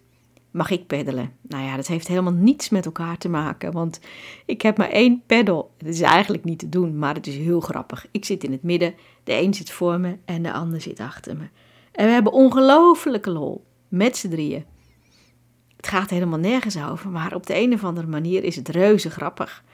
mag 0.51 0.71
ik 0.71 0.87
peddelen. 0.87 1.33
Nou 1.43 1.65
ja, 1.65 1.77
dat 1.77 1.87
heeft 1.87 2.09
helemaal 2.09 2.33
niets 2.33 2.69
met 2.69 2.85
elkaar 2.85 3.19
te 3.19 3.29
maken, 3.29 3.73
want 3.73 4.01
ik 4.47 4.63
heb 4.63 4.77
maar 4.77 4.91
één 4.91 5.23
peddel. 5.27 5.75
Het 5.79 5.87
is 5.87 6.01
eigenlijk 6.01 6.45
niet 6.45 6.59
te 6.59 6.69
doen, 6.69 6.99
maar 6.99 7.15
het 7.15 7.27
is 7.27 7.37
heel 7.37 7.61
grappig. 7.61 8.07
Ik 8.11 8.25
zit 8.25 8.45
in 8.45 8.53
het 8.53 8.63
midden, 8.63 8.95
de 9.25 9.41
een 9.41 9.55
zit 9.55 9.71
voor 9.71 10.01
me 10.01 10.17
en 10.25 10.43
de 10.43 10.53
ander 10.53 10.81
zit 10.81 11.01
achter 11.01 11.37
me. 11.37 11.49
En 11.93 12.07
we 12.07 12.13
hebben 12.13 12.33
ongelofelijke 12.33 13.31
lol, 13.31 13.65
met 13.89 14.17
z'n 14.17 14.29
drieën. 14.29 14.65
Het 15.77 15.89
gaat 15.89 16.11
helemaal 16.11 16.39
nergens 16.39 16.83
over, 16.83 17.11
maar 17.11 17.35
op 17.35 17.47
de 17.47 17.57
een 17.57 17.73
of 17.73 17.85
andere 17.85 18.07
manier 18.07 18.45
is 18.45 18.57
het 18.57 18.69
reuze 18.69 19.11
grappig. 19.11 19.65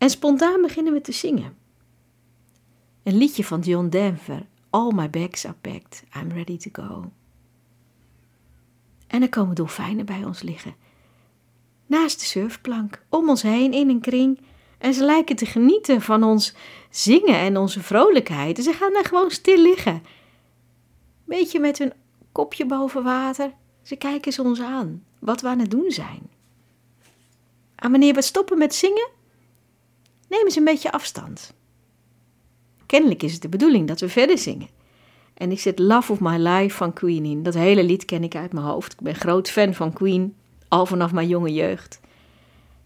En 0.00 0.10
spontaan 0.10 0.62
beginnen 0.62 0.92
we 0.92 1.00
te 1.00 1.12
zingen. 1.12 1.56
Een 3.02 3.16
liedje 3.16 3.44
van 3.44 3.60
John 3.60 3.88
Denver, 3.88 4.46
All 4.70 4.92
My 4.92 5.10
Bags 5.10 5.44
Are 5.44 5.56
Packed, 5.60 6.04
I'm 6.16 6.32
Ready 6.32 6.56
to 6.56 6.70
Go. 6.72 7.12
En 9.06 9.22
er 9.22 9.28
komen 9.28 9.54
dolfijnen 9.54 10.06
bij 10.06 10.24
ons 10.24 10.42
liggen. 10.42 10.74
Naast 11.86 12.20
de 12.20 12.26
surfplank, 12.26 13.02
om 13.08 13.28
ons 13.28 13.42
heen 13.42 13.72
in 13.72 13.88
een 13.88 14.00
kring. 14.00 14.40
En 14.78 14.94
ze 14.94 15.04
lijken 15.04 15.36
te 15.36 15.46
genieten 15.46 16.00
van 16.00 16.22
ons 16.22 16.54
zingen 16.90 17.38
en 17.38 17.56
onze 17.56 17.82
vrolijkheid. 17.82 18.58
En 18.58 18.64
ze 18.64 18.72
gaan 18.72 18.92
daar 18.92 19.04
gewoon 19.04 19.30
stil 19.30 19.58
liggen. 19.62 20.02
Beetje 21.24 21.60
met 21.60 21.78
hun 21.78 21.92
kopje 22.32 22.66
boven 22.66 23.02
water. 23.02 23.52
Ze 23.82 23.96
kijken 23.96 24.32
ze 24.32 24.42
ons 24.42 24.60
aan, 24.60 25.04
wat 25.18 25.40
we 25.40 25.48
aan 25.48 25.58
het 25.58 25.70
doen 25.70 25.90
zijn. 25.90 26.30
En 27.74 27.90
wanneer 27.90 28.14
we 28.14 28.22
stoppen 28.22 28.58
met 28.58 28.74
zingen, 28.74 29.18
nemen 30.30 30.52
ze 30.52 30.58
een 30.58 30.64
beetje 30.64 30.92
afstand. 30.92 31.54
Kennelijk 32.86 33.22
is 33.22 33.32
het 33.32 33.42
de 33.42 33.48
bedoeling 33.48 33.88
dat 33.88 34.00
we 34.00 34.08
verder 34.08 34.38
zingen. 34.38 34.68
En 35.34 35.50
ik 35.50 35.60
zet 35.60 35.78
Love 35.78 36.12
of 36.12 36.20
My 36.20 36.36
Life 36.36 36.76
van 36.76 36.92
Queen 36.92 37.24
in. 37.24 37.42
Dat 37.42 37.54
hele 37.54 37.84
lied 37.84 38.04
ken 38.04 38.24
ik 38.24 38.34
uit 38.34 38.52
mijn 38.52 38.66
hoofd. 38.66 38.92
Ik 38.92 39.00
ben 39.00 39.14
groot 39.14 39.50
fan 39.50 39.74
van 39.74 39.92
Queen, 39.92 40.34
al 40.68 40.86
vanaf 40.86 41.12
mijn 41.12 41.28
jonge 41.28 41.52
jeugd. 41.52 42.00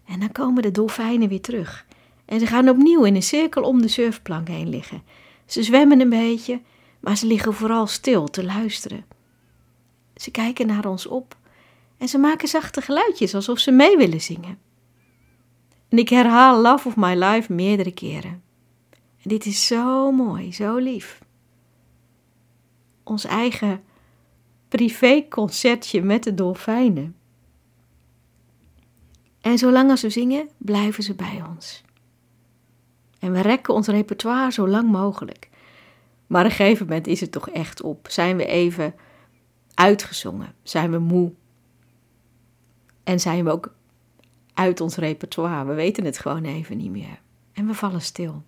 En 0.05 0.19
dan 0.19 0.31
komen 0.31 0.61
de 0.61 0.71
dolfijnen 0.71 1.29
weer 1.29 1.41
terug. 1.41 1.85
En 2.25 2.39
ze 2.39 2.45
gaan 2.45 2.69
opnieuw 2.69 3.03
in 3.03 3.15
een 3.15 3.23
cirkel 3.23 3.63
om 3.63 3.81
de 3.81 3.87
surfplank 3.87 4.47
heen 4.47 4.69
liggen. 4.69 5.03
Ze 5.45 5.63
zwemmen 5.63 5.99
een 5.99 6.09
beetje, 6.09 6.61
maar 6.99 7.17
ze 7.17 7.25
liggen 7.27 7.53
vooral 7.53 7.87
stil 7.87 8.27
te 8.27 8.43
luisteren. 8.43 9.05
Ze 10.15 10.31
kijken 10.31 10.67
naar 10.67 10.85
ons 10.85 11.07
op 11.07 11.37
en 11.97 12.07
ze 12.07 12.17
maken 12.17 12.47
zachte 12.47 12.81
geluidjes 12.81 13.35
alsof 13.35 13.59
ze 13.59 13.71
mee 13.71 13.97
willen 13.97 14.21
zingen. 14.21 14.57
En 15.89 15.97
ik 15.97 16.09
herhaal 16.09 16.61
Love 16.61 16.87
of 16.87 16.95
My 16.95 17.13
Life 17.23 17.53
meerdere 17.53 17.91
keren. 17.91 18.43
En 18.91 19.29
dit 19.29 19.45
is 19.45 19.67
zo 19.67 20.11
mooi, 20.11 20.53
zo 20.53 20.77
lief 20.77 21.23
ons 23.05 23.25
eigen 23.25 23.83
privéconcertje 24.67 26.01
met 26.01 26.23
de 26.23 26.33
dolfijnen. 26.33 27.15
En 29.41 29.57
zolang 29.57 29.89
als 29.89 30.01
we 30.01 30.09
zingen, 30.09 30.49
blijven 30.57 31.03
ze 31.03 31.13
bij 31.13 31.43
ons. 31.49 31.83
En 33.19 33.31
we 33.31 33.41
rekken 33.41 33.73
ons 33.73 33.87
repertoire 33.87 34.51
zo 34.51 34.67
lang 34.67 34.91
mogelijk. 34.91 35.49
Maar 36.27 36.45
op 36.45 36.49
een 36.49 36.55
gegeven 36.55 36.85
moment 36.87 37.07
is 37.07 37.21
het 37.21 37.31
toch 37.31 37.49
echt 37.49 37.81
op. 37.81 38.07
Zijn 38.09 38.37
we 38.37 38.45
even 38.45 38.95
uitgezongen? 39.73 40.53
Zijn 40.63 40.91
we 40.91 40.97
moe? 40.97 41.33
En 43.03 43.19
zijn 43.19 43.43
we 43.43 43.51
ook 43.51 43.73
uit 44.55 44.81
ons 44.81 44.95
repertoire? 44.95 45.65
We 45.65 45.73
weten 45.73 46.05
het 46.05 46.19
gewoon 46.19 46.43
even 46.43 46.77
niet 46.77 46.91
meer. 46.91 47.19
En 47.53 47.67
we 47.67 47.73
vallen 47.73 48.01
stil. 48.01 48.43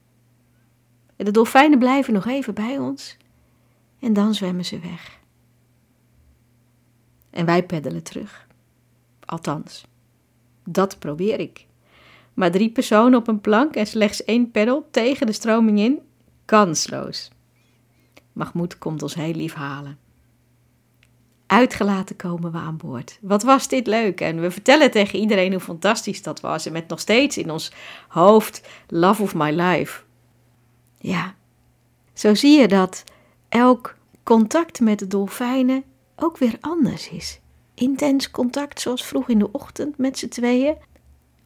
De 1.16 1.32
dolfijnen 1.32 1.80
blijven 1.80 2.14
nog 2.14 2.26
even 2.26 2.54
bij 2.54 2.78
ons 2.78 3.18
en 4.00 4.14
dan 4.14 4.34
zwemmen 4.34 4.66
ze 4.66 4.80
weg. 4.80 5.20
En 7.30 7.46
wij 7.46 7.64
peddelen 7.64 8.04
terug. 8.04 8.48
Althans, 9.26 9.86
dat 10.64 11.00
probeer 11.00 11.40
ik. 11.40 11.66
Maar 12.34 12.52
drie 12.52 12.72
personen 12.72 13.20
op 13.20 13.28
een 13.28 13.42
plank 13.42 13.76
en 13.76 13.88
slechts 13.88 14.24
één 14.24 14.52
peddel 14.52 14.88
tegen 14.92 15.26
de 15.26 15.32
stroming 15.32 15.80
in, 15.80 16.00
kansloos. 16.46 17.32
Mahmoud 18.34 18.78
komt 18.78 19.02
ons 19.02 19.16
heel 19.16 19.34
lief 19.34 19.54
halen. 19.54 19.98
Uitgelaten 21.48 22.16
komen 22.16 22.52
we 22.52 22.58
aan 22.58 22.78
boord. 22.78 23.18
Wat 23.22 23.44
was 23.44 23.68
dit 23.68 23.88
leuk? 23.88 24.22
En 24.22 24.42
we 24.42 24.52
vertellen 24.52 24.92
tegen 24.92 25.20
iedereen 25.20 25.52
hoe 25.52 25.62
fantastisch 25.62 26.22
dat 26.22 26.40
was. 26.40 26.66
En 26.66 26.72
met 26.72 26.88
nog 26.88 27.00
steeds 27.00 27.38
in 27.38 27.52
ons 27.52 27.72
hoofd 28.08 28.68
Love 28.88 29.22
of 29.22 29.36
My 29.36 29.52
Life. 29.52 30.02
Ja, 31.00 31.36
zo 32.14 32.36
zie 32.36 32.60
je 32.60 32.68
dat 32.68 33.04
elk 33.50 33.96
contact 34.24 34.80
met 34.80 35.00
de 35.00 35.08
dolfijnen 35.08 35.84
ook 36.16 36.38
weer 36.38 36.58
anders 36.62 37.10
is. 37.10 37.40
Intens 37.74 38.32
contact 38.32 38.82
zoals 38.82 39.06
vroeg 39.06 39.30
in 39.30 39.40
de 39.40 39.52
ochtend 39.52 39.98
met 39.98 40.18
z'n 40.18 40.28
tweeën, 40.28 40.76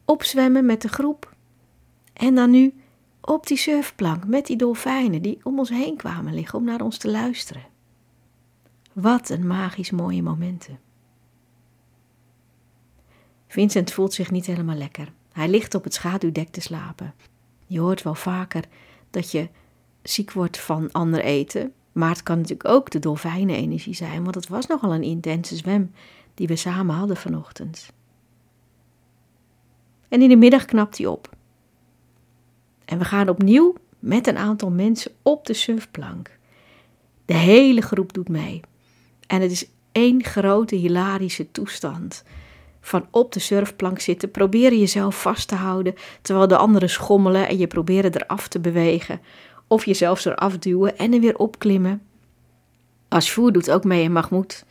opzwemmen 0.04 0.66
met 0.66 0.82
de 0.82 0.88
groep 0.88 1.34
en 2.12 2.34
dan 2.34 2.50
nu 2.50 2.74
op 3.20 3.46
die 3.46 3.56
surfplank 3.56 4.26
met 4.26 4.46
die 4.46 4.56
dolfijnen 4.56 5.22
die 5.22 5.40
om 5.42 5.58
ons 5.58 5.68
heen 5.68 5.96
kwamen 5.96 6.34
liggen 6.34 6.58
om 6.58 6.64
naar 6.64 6.80
ons 6.80 6.98
te 6.98 7.10
luisteren. 7.10 7.71
Wat 8.92 9.28
een 9.28 9.46
magisch 9.46 9.90
mooie 9.90 10.22
momenten. 10.22 10.78
Vincent 13.46 13.92
voelt 13.92 14.12
zich 14.12 14.30
niet 14.30 14.46
helemaal 14.46 14.76
lekker. 14.76 15.12
Hij 15.32 15.48
ligt 15.48 15.74
op 15.74 15.84
het 15.84 15.94
schaduwdek 15.94 16.48
te 16.48 16.60
slapen. 16.60 17.14
Je 17.66 17.80
hoort 17.80 18.02
wel 18.02 18.14
vaker 18.14 18.64
dat 19.10 19.30
je 19.30 19.48
ziek 20.02 20.32
wordt 20.32 20.58
van 20.58 20.92
ander 20.92 21.20
eten, 21.20 21.72
maar 21.92 22.08
het 22.08 22.22
kan 22.22 22.36
natuurlijk 22.36 22.68
ook 22.68 22.90
de 22.90 22.98
dolfijnenenergie 22.98 23.94
zijn, 23.94 24.22
want 24.22 24.34
het 24.34 24.48
was 24.48 24.66
nogal 24.66 24.94
een 24.94 25.02
intense 25.02 25.56
zwem 25.56 25.92
die 26.34 26.46
we 26.46 26.56
samen 26.56 26.94
hadden 26.94 27.16
vanochtend. 27.16 27.92
En 30.08 30.22
in 30.22 30.28
de 30.28 30.36
middag 30.36 30.64
knapt 30.64 30.98
hij 30.98 31.06
op. 31.06 31.30
En 32.84 32.98
we 32.98 33.04
gaan 33.04 33.28
opnieuw 33.28 33.74
met 33.98 34.26
een 34.26 34.38
aantal 34.38 34.70
mensen 34.70 35.12
op 35.22 35.46
de 35.46 35.54
surfplank. 35.54 36.38
De 37.24 37.34
hele 37.34 37.80
groep 37.80 38.12
doet 38.12 38.28
mee. 38.28 38.60
En 39.32 39.40
het 39.40 39.50
is 39.50 39.66
één 39.92 40.24
grote 40.24 40.74
hilarische 40.74 41.50
toestand. 41.50 42.24
van 42.80 43.06
op 43.10 43.32
de 43.32 43.40
surfplank 43.40 44.00
zitten, 44.00 44.30
proberen 44.30 44.78
jezelf 44.78 45.20
vast 45.20 45.48
te 45.48 45.54
houden 45.54 45.94
terwijl 46.22 46.48
de 46.48 46.56
anderen 46.56 46.90
schommelen 46.90 47.48
en 47.48 47.58
je 47.58 47.66
proberen 47.66 48.14
eraf 48.14 48.48
te 48.48 48.60
bewegen. 48.60 49.20
Of 49.66 49.84
jezelf 49.84 50.24
eraf 50.24 50.58
duwen 50.58 50.98
en 50.98 51.12
er 51.12 51.20
weer 51.20 51.38
opklimmen. 51.38 52.02
Asvoer 53.08 53.52
doet 53.52 53.70
ook 53.70 53.84
mee 53.84 54.02
in 54.02 54.12
Mahmoud. 54.12 54.64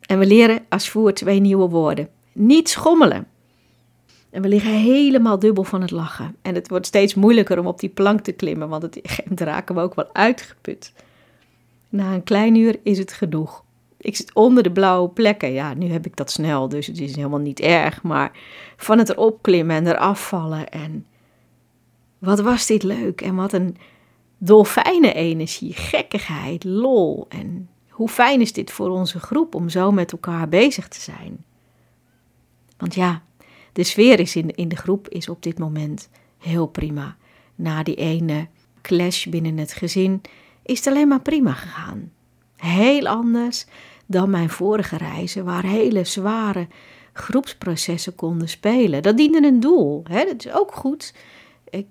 En 0.00 0.18
we 0.18 0.26
leren 0.26 0.64
Asvoer 0.68 1.14
twee 1.14 1.40
nieuwe 1.40 1.68
woorden. 1.68 2.08
Niet 2.32 2.68
schommelen. 2.68 3.26
En 4.30 4.42
we 4.42 4.48
liggen 4.48 4.72
helemaal 4.72 5.38
dubbel 5.38 5.64
van 5.64 5.80
het 5.80 5.90
lachen. 5.90 6.36
En 6.42 6.54
het 6.54 6.68
wordt 6.68 6.86
steeds 6.86 7.14
moeilijker 7.14 7.58
om 7.58 7.66
op 7.66 7.80
die 7.80 7.90
plank 7.90 8.20
te 8.20 8.32
klimmen, 8.32 8.68
want 8.68 8.82
het 8.82 9.00
raken 9.40 9.74
we 9.74 9.80
ook 9.80 9.94
wel 9.94 10.08
uitgeput. 10.14 10.92
Na 11.88 12.12
een 12.12 12.24
klein 12.24 12.54
uur 12.54 12.76
is 12.82 12.98
het 12.98 13.12
genoeg. 13.12 13.64
Ik 13.98 14.16
zit 14.16 14.34
onder 14.34 14.62
de 14.62 14.72
blauwe 14.72 15.08
plekken. 15.08 15.52
Ja, 15.52 15.74
nu 15.74 15.86
heb 15.86 16.06
ik 16.06 16.16
dat 16.16 16.30
snel, 16.30 16.68
dus 16.68 16.86
het 16.86 17.00
is 17.00 17.16
helemaal 17.16 17.38
niet 17.38 17.60
erg. 17.60 18.02
Maar 18.02 18.38
van 18.76 18.98
het 18.98 19.08
erop 19.08 19.42
klimmen 19.42 19.76
en 19.76 19.86
eraf 19.86 20.28
vallen. 20.28 20.68
En 20.68 21.06
wat 22.18 22.40
was 22.40 22.66
dit 22.66 22.82
leuk. 22.82 23.20
En 23.20 23.34
wat 23.34 23.52
een 23.52 23.76
dolfijnen-energie, 24.38 25.72
gekkigheid, 25.72 26.64
lol. 26.64 27.26
En 27.28 27.68
hoe 27.88 28.08
fijn 28.08 28.40
is 28.40 28.52
dit 28.52 28.70
voor 28.70 28.90
onze 28.90 29.20
groep 29.20 29.54
om 29.54 29.68
zo 29.68 29.92
met 29.92 30.12
elkaar 30.12 30.48
bezig 30.48 30.88
te 30.88 31.00
zijn. 31.00 31.44
Want 32.76 32.94
ja, 32.94 33.22
de 33.72 33.84
sfeer 33.84 34.20
is 34.20 34.36
in, 34.36 34.54
in 34.54 34.68
de 34.68 34.76
groep 34.76 35.08
is 35.08 35.28
op 35.28 35.42
dit 35.42 35.58
moment 35.58 36.08
heel 36.38 36.66
prima. 36.66 37.16
Na 37.54 37.82
die 37.82 37.94
ene 37.94 38.48
clash 38.82 39.26
binnen 39.26 39.58
het 39.58 39.72
gezin 39.72 40.20
is 40.62 40.78
het 40.78 40.86
alleen 40.86 41.08
maar 41.08 41.22
prima 41.22 41.52
gegaan. 41.52 42.12
Heel 42.66 43.06
anders 43.06 43.66
dan 44.06 44.30
mijn 44.30 44.50
vorige 44.50 44.96
reizen, 44.96 45.44
waar 45.44 45.64
hele 45.64 46.04
zware 46.04 46.66
groepsprocessen 47.12 48.14
konden 48.14 48.48
spelen. 48.48 49.02
Dat 49.02 49.16
diende 49.16 49.46
een 49.46 49.60
doel. 49.60 50.04
Hè? 50.08 50.24
Dat 50.24 50.44
is 50.44 50.52
ook 50.52 50.74
goed. 50.74 51.14
Ik 51.70 51.86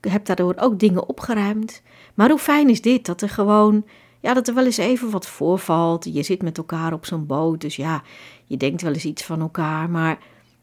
heb 0.00 0.24
daardoor 0.24 0.54
ook 0.56 0.78
dingen 0.78 1.08
opgeruimd. 1.08 1.82
Maar 2.14 2.30
hoe 2.30 2.38
fijn 2.38 2.68
is 2.68 2.80
dit 2.80 3.06
dat 3.06 3.22
er 3.22 3.28
gewoon, 3.28 3.84
ja, 4.20 4.34
dat 4.34 4.48
er 4.48 4.54
wel 4.54 4.64
eens 4.64 4.76
even 4.76 5.10
wat 5.10 5.26
voorvalt. 5.26 6.04
Je 6.04 6.22
zit 6.22 6.42
met 6.42 6.58
elkaar 6.58 6.92
op 6.92 7.06
zo'n 7.06 7.26
boot, 7.26 7.60
dus 7.60 7.76
ja, 7.76 8.02
je 8.44 8.56
denkt 8.56 8.82
wel 8.82 8.92
eens 8.92 9.04
iets 9.04 9.24
van 9.24 9.40
elkaar. 9.40 9.90
Maar 9.90 10.18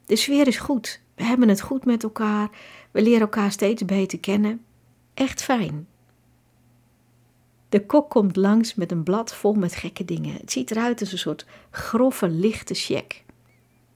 de 0.05 0.15
sfeer 0.15 0.47
is 0.47 0.57
goed. 0.57 1.01
We 1.15 1.23
hebben 1.23 1.49
het 1.49 1.61
goed 1.61 1.85
met 1.85 2.03
elkaar. 2.03 2.49
We 2.91 3.01
leren 3.01 3.21
elkaar 3.21 3.51
steeds 3.51 3.85
beter 3.85 4.19
kennen. 4.19 4.61
Echt 5.13 5.43
fijn. 5.43 5.87
De 7.73 7.85
kok 7.85 8.09
komt 8.09 8.35
langs 8.35 8.75
met 8.75 8.91
een 8.91 9.03
blad 9.03 9.33
vol 9.33 9.53
met 9.53 9.75
gekke 9.75 10.05
dingen. 10.05 10.33
Het 10.33 10.51
ziet 10.51 10.71
eruit 10.71 10.99
als 10.99 11.11
een 11.11 11.17
soort 11.17 11.45
grove, 11.69 12.29
lichte 12.29 12.73
check. 12.73 13.23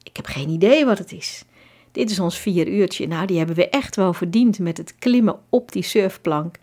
Ik 0.04 0.16
heb 0.16 0.26
geen 0.26 0.50
idee 0.50 0.86
wat 0.86 0.98
het 0.98 1.12
is. 1.12 1.44
Dit 1.92 2.10
is 2.10 2.20
ons 2.20 2.40
vier 2.40 2.68
uurtje. 2.68 3.08
Nou, 3.08 3.26
die 3.26 3.38
hebben 3.38 3.56
we 3.56 3.70
echt 3.70 3.96
wel 3.96 4.14
verdiend 4.14 4.60
met 4.60 4.78
het 4.78 4.96
klimmen 4.96 5.40
op 5.50 5.72
die 5.72 5.84
surfplank. 5.84 6.58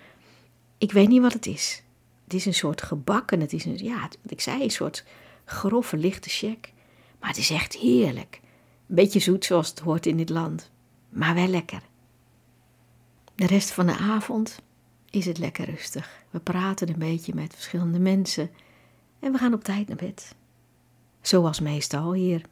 Ik 0.79 0.93
weet 0.93 1.09
niet 1.09 1.21
wat 1.21 1.33
het 1.33 1.47
is. 1.47 1.83
Het 2.25 2.35
is 2.35 2.47
een 2.47 2.55
soort 2.55 2.83
gebak 2.83 3.33
en 3.33 3.41
het 3.41 3.53
is 3.53 3.65
een, 3.65 3.79
ja, 3.85 4.01
wat 4.01 4.31
ik 4.31 4.41
zei, 4.41 4.63
een 4.63 4.71
soort 4.71 5.05
grove, 5.45 5.97
lichte 5.97 6.29
check. 6.29 6.73
Maar 7.21 7.29
het 7.29 7.39
is 7.39 7.51
echt 7.51 7.77
heerlijk. 7.77 8.41
Een 8.89 8.95
beetje 8.95 9.21
zoet 9.21 9.45
zoals 9.45 9.69
het 9.69 9.79
hoort 9.79 10.07
in 10.07 10.17
dit 10.17 10.29
land, 10.29 10.71
maar 11.09 11.35
wel 11.35 11.49
lekker. 11.49 11.83
De 13.35 13.47
rest 13.47 13.71
van 13.71 13.87
de 13.87 13.97
avond 13.97 14.63
is 15.15 15.27
het 15.27 15.39
lekker 15.39 15.65
rustig. 15.65 16.25
We 16.31 16.41
praten 16.41 16.89
een 16.89 16.99
beetje 16.99 17.35
met 17.35 17.55
verschillende 17.55 17.99
mensen 17.99 18.51
en 19.21 19.33
we 19.33 19.39
gaan 19.39 19.55
op 19.55 19.65
tijd 19.65 19.89
naar 19.89 19.97
bed. 19.97 20.35
Zoals 21.21 21.61
meestal 21.61 22.13
hier. 22.13 22.43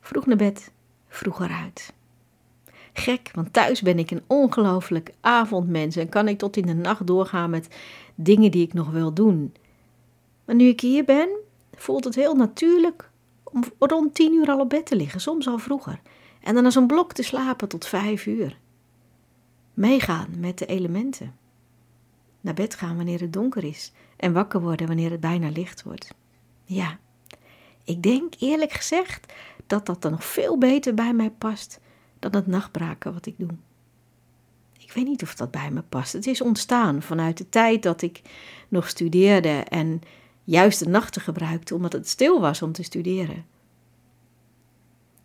Vroeg 0.00 0.26
naar 0.26 0.36
bed, 0.36 0.70
vroeger 1.08 1.50
uit. 1.50 1.92
Gek, 2.92 3.30
want 3.34 3.52
thuis 3.52 3.82
ben 3.82 3.98
ik 3.98 4.10
een 4.10 4.22
ongelooflijk 4.26 5.12
avondmens 5.20 5.96
en 5.96 6.08
kan 6.08 6.28
ik 6.28 6.38
tot 6.38 6.56
in 6.56 6.66
de 6.66 6.74
nacht 6.74 7.06
doorgaan 7.06 7.50
met 7.50 7.68
dingen 8.14 8.50
die 8.50 8.66
ik 8.66 8.72
nog 8.72 8.90
wil 8.90 9.14
doen. 9.14 9.54
Maar 10.44 10.54
nu 10.54 10.64
ik 10.64 10.80
hier 10.80 11.04
ben, 11.04 11.28
voelt 11.74 12.04
het 12.04 12.14
heel 12.14 12.34
natuurlijk 12.34 13.10
om 13.44 13.64
rond 13.78 14.14
tien 14.14 14.32
uur 14.32 14.48
al 14.48 14.60
op 14.60 14.68
bed 14.68 14.86
te 14.86 14.96
liggen, 14.96 15.20
soms 15.20 15.48
al 15.48 15.58
vroeger. 15.58 16.00
En 16.40 16.54
dan 16.54 16.64
als 16.64 16.74
een 16.74 16.86
blok 16.86 17.12
te 17.12 17.22
slapen 17.22 17.68
tot 17.68 17.86
vijf 17.86 18.26
uur. 18.26 18.58
Meegaan 19.74 20.28
met 20.38 20.58
de 20.58 20.66
elementen. 20.66 21.34
Naar 22.40 22.54
bed 22.54 22.74
gaan 22.74 22.96
wanneer 22.96 23.20
het 23.20 23.32
donker 23.32 23.64
is 23.64 23.92
en 24.16 24.32
wakker 24.32 24.60
worden 24.60 24.86
wanneer 24.86 25.10
het 25.10 25.20
bijna 25.20 25.48
licht 25.48 25.82
wordt. 25.82 26.14
Ja, 26.64 26.98
ik 27.84 28.02
denk 28.02 28.34
eerlijk 28.38 28.72
gezegd 28.72 29.32
dat 29.66 29.86
dat 29.86 30.04
er 30.04 30.10
nog 30.10 30.24
veel 30.24 30.58
beter 30.58 30.94
bij 30.94 31.12
mij 31.12 31.30
past 31.30 31.80
dan 32.18 32.34
het 32.34 32.46
nachtbraken 32.46 33.12
wat 33.12 33.26
ik 33.26 33.34
doe. 33.38 33.50
Ik 34.78 34.92
weet 34.92 35.06
niet 35.06 35.22
of 35.22 35.34
dat 35.34 35.50
bij 35.50 35.70
me 35.70 35.82
past. 35.82 36.12
Het 36.12 36.26
is 36.26 36.40
ontstaan 36.40 37.02
vanuit 37.02 37.38
de 37.38 37.48
tijd 37.48 37.82
dat 37.82 38.02
ik 38.02 38.22
nog 38.68 38.88
studeerde 38.88 39.64
en 39.68 40.00
juist 40.44 40.78
de 40.78 40.88
nachten 40.88 41.22
gebruikte 41.22 41.74
omdat 41.74 41.92
het 41.92 42.08
stil 42.08 42.40
was 42.40 42.62
om 42.62 42.72
te 42.72 42.82
studeren. 42.82 43.46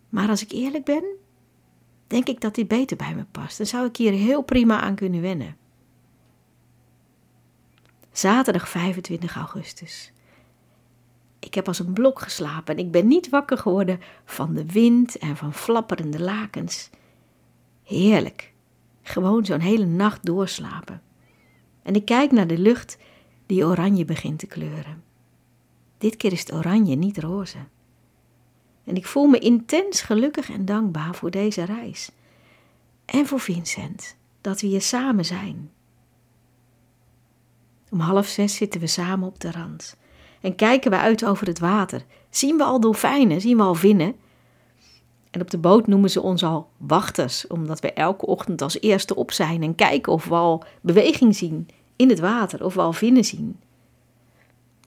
Maar 0.10 0.30
als 0.30 0.44
ik 0.44 0.52
eerlijk 0.52 0.86
ben, 0.86 1.04
denk 2.08 2.28
ik 2.28 2.42
dat 2.42 2.56
dit 2.56 2.68
beter 2.68 2.98
bij 2.98 3.16
me 3.16 3.26
past. 3.32 3.58
Dan 3.58 3.68
zou 3.68 3.86
ik 3.86 3.98
hier 3.98 4.12
heel 4.12 4.42
prima 4.42 4.82
aan 4.82 4.96
kunnen 4.96 5.22
wennen. 5.22 5.58
Zaterdag 8.18 8.70
25 8.70 9.36
augustus. 9.36 10.12
Ik 11.40 11.54
heb 11.54 11.68
als 11.68 11.80
een 11.80 11.94
blok 11.94 12.22
geslapen 12.22 12.76
en 12.76 12.86
ik 12.86 12.92
ben 12.92 13.08
niet 13.08 13.30
wakker 13.30 13.58
geworden 13.58 14.00
van 14.26 14.54
de 14.54 14.66
wind 14.66 15.18
en 15.18 15.38
van 15.38 15.54
flapperende 15.54 16.20
lakens. 16.20 16.90
Heerlijk. 17.84 18.54
Gewoon 19.02 19.46
zo'n 19.46 19.60
hele 19.60 19.86
nacht 19.86 20.26
doorslapen. 20.26 21.02
En 21.84 21.96
ik 21.96 22.06
kijk 22.06 22.32
naar 22.32 22.48
de 22.48 22.58
lucht 22.58 22.98
die 23.46 23.66
oranje 23.66 24.06
begint 24.06 24.40
te 24.40 24.48
kleuren. 24.48 25.04
Dit 25.98 26.16
keer 26.16 26.32
is 26.32 26.40
het 26.40 26.54
oranje, 26.54 26.96
niet 26.96 27.18
roze. 27.18 27.58
En 28.84 28.96
ik 28.96 29.06
voel 29.06 29.28
me 29.28 29.40
intens 29.40 30.02
gelukkig 30.02 30.50
en 30.50 30.66
dankbaar 30.66 31.16
voor 31.16 31.32
deze 31.32 31.64
reis. 31.64 32.12
En 33.06 33.26
voor 33.26 33.40
Vincent, 33.40 34.16
dat 34.42 34.62
we 34.62 34.68
hier 34.68 34.82
samen 34.82 35.26
zijn. 35.26 35.70
Om 37.96 38.02
half 38.02 38.28
zes 38.28 38.56
zitten 38.56 38.82
we 38.82 38.88
samen 38.88 39.28
op 39.28 39.40
de 39.40 39.52
rand. 39.52 39.96
En 40.42 40.56
kijken 40.56 40.92
we 40.92 40.98
uit 40.98 41.26
over 41.26 41.48
het 41.48 41.60
water. 41.60 42.06
Zien 42.30 42.58
we 42.58 42.64
al 42.64 42.80
dolfijnen, 42.80 43.42
zien 43.42 43.58
we 43.58 43.64
al 43.64 43.76
vinnen. 43.76 44.16
En 45.32 45.42
op 45.42 45.52
de 45.52 45.58
boot 45.58 45.88
noemen 45.88 46.10
ze 46.10 46.22
ons 46.22 46.44
al 46.44 46.70
wachters, 46.78 47.48
omdat 47.48 47.80
we 47.80 47.94
elke 47.94 48.26
ochtend 48.26 48.62
als 48.62 48.80
eerste 48.80 49.16
op 49.16 49.32
zijn 49.32 49.64
en 49.64 49.76
kijken 49.76 50.14
of 50.14 50.26
we 50.26 50.36
al 50.36 50.64
beweging 50.82 51.36
zien 51.36 51.68
in 51.96 52.10
het 52.10 52.20
water, 52.20 52.66
of 52.66 52.74
we 52.74 52.82
al 52.82 52.94
vinnen 52.94 53.24
zien. 53.24 53.60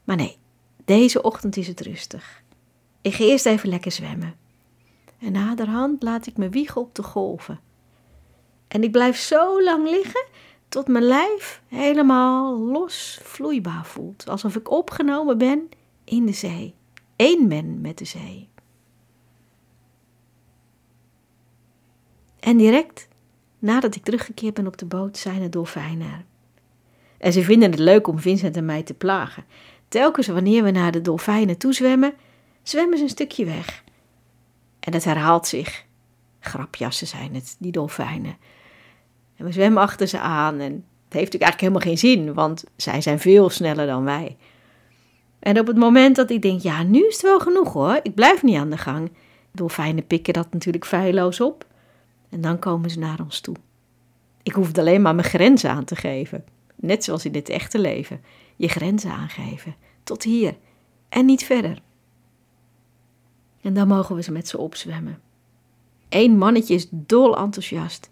Maar 0.04 0.16
nee, 0.16 0.36
deze 0.84 1.22
ochtend 1.22 1.56
is 1.56 1.66
het 1.66 1.80
rustig. 1.80 2.42
Ik 3.02 3.14
ga 3.14 3.24
eerst 3.24 3.46
even 3.46 3.68
lekker 3.68 3.92
zwemmen. 3.92 4.34
En 5.18 5.32
naderhand 5.32 6.02
laat 6.02 6.26
ik 6.26 6.36
me 6.36 6.48
wiegen 6.48 6.80
op 6.80 6.94
de 6.94 7.02
golven. 7.02 7.60
En 8.68 8.82
ik 8.82 8.92
blijf 8.92 9.16
zo 9.16 9.62
lang 9.62 9.90
liggen 9.90 10.26
tot 10.68 10.88
mijn 10.88 11.04
lijf 11.04 11.62
helemaal 11.66 12.58
los 12.58 13.20
vloeibaar 13.22 13.86
voelt. 13.86 14.28
Alsof 14.28 14.56
ik 14.56 14.70
opgenomen 14.70 15.38
ben 15.38 15.68
in 16.04 16.26
de 16.26 16.32
zee. 16.32 16.74
Eén 17.16 17.48
ben 17.48 17.80
met 17.80 17.98
de 17.98 18.04
zee. 18.04 18.48
En 22.40 22.56
direct 22.56 23.08
nadat 23.58 23.94
ik 23.94 24.04
teruggekeerd 24.04 24.54
ben 24.54 24.66
op 24.66 24.78
de 24.78 24.86
boot, 24.86 25.16
zijn 25.16 25.42
er 25.42 25.50
dolfijnen 25.50 26.26
En 27.18 27.32
ze 27.32 27.42
vinden 27.42 27.70
het 27.70 27.78
leuk 27.78 28.06
om 28.06 28.18
Vincent 28.18 28.56
en 28.56 28.64
mij 28.64 28.82
te 28.82 28.94
plagen. 28.94 29.44
Telkens 29.88 30.26
wanneer 30.26 30.62
we 30.62 30.70
naar 30.70 30.92
de 30.92 31.00
dolfijnen 31.00 31.58
toe 31.58 31.72
zwemmen, 31.72 32.14
zwemmen 32.62 32.98
ze 32.98 33.04
een 33.04 33.10
stukje 33.10 33.44
weg. 33.44 33.84
En 34.80 34.92
het 34.92 35.04
herhaalt 35.04 35.46
zich. 35.46 35.84
Grapjassen 36.40 37.06
zijn 37.06 37.34
het, 37.34 37.56
die 37.58 37.72
dolfijnen. 37.72 38.36
En 39.38 39.44
we 39.44 39.52
zwemmen 39.52 39.82
achter 39.82 40.06
ze 40.06 40.18
aan 40.18 40.54
en 40.54 40.72
het 40.72 41.16
heeft 41.16 41.32
natuurlijk 41.32 41.42
eigenlijk 41.42 41.60
helemaal 41.60 41.80
geen 41.80 41.98
zin, 41.98 42.34
want 42.34 42.64
zij 42.76 43.00
zijn 43.00 43.18
veel 43.18 43.50
sneller 43.50 43.86
dan 43.86 44.04
wij. 44.04 44.36
En 45.38 45.58
op 45.58 45.66
het 45.66 45.76
moment 45.76 46.16
dat 46.16 46.30
ik 46.30 46.42
denk, 46.42 46.60
ja, 46.60 46.82
nu 46.82 47.06
is 47.06 47.12
het 47.12 47.22
wel 47.22 47.40
genoeg 47.40 47.72
hoor, 47.72 48.00
ik 48.02 48.14
blijf 48.14 48.42
niet 48.42 48.56
aan 48.56 48.70
de 48.70 48.78
gang. 48.78 49.10
Dolfijnen 49.52 50.06
pikken 50.06 50.32
dat 50.32 50.52
natuurlijk 50.52 50.86
feilloos 50.86 51.40
op. 51.40 51.66
En 52.28 52.40
dan 52.40 52.58
komen 52.58 52.90
ze 52.90 52.98
naar 52.98 53.20
ons 53.20 53.40
toe. 53.40 53.56
Ik 54.42 54.52
hoef 54.52 54.78
alleen 54.78 55.02
maar 55.02 55.14
mijn 55.14 55.28
grenzen 55.28 55.70
aan 55.70 55.84
te 55.84 55.96
geven. 55.96 56.44
Net 56.74 57.04
zoals 57.04 57.24
in 57.24 57.32
dit 57.32 57.48
echte 57.48 57.78
leven. 57.78 58.20
Je 58.56 58.68
grenzen 58.68 59.10
aangeven. 59.10 59.74
Tot 60.04 60.22
hier. 60.22 60.56
En 61.08 61.24
niet 61.24 61.44
verder. 61.44 61.78
En 63.60 63.74
dan 63.74 63.88
mogen 63.88 64.14
we 64.14 64.22
ze 64.22 64.32
met 64.32 64.48
ze 64.48 64.58
opzwemmen. 64.58 65.20
Eén 66.08 66.38
mannetje 66.38 66.74
is 66.74 66.86
dol 66.90 67.38
enthousiast. 67.38 68.08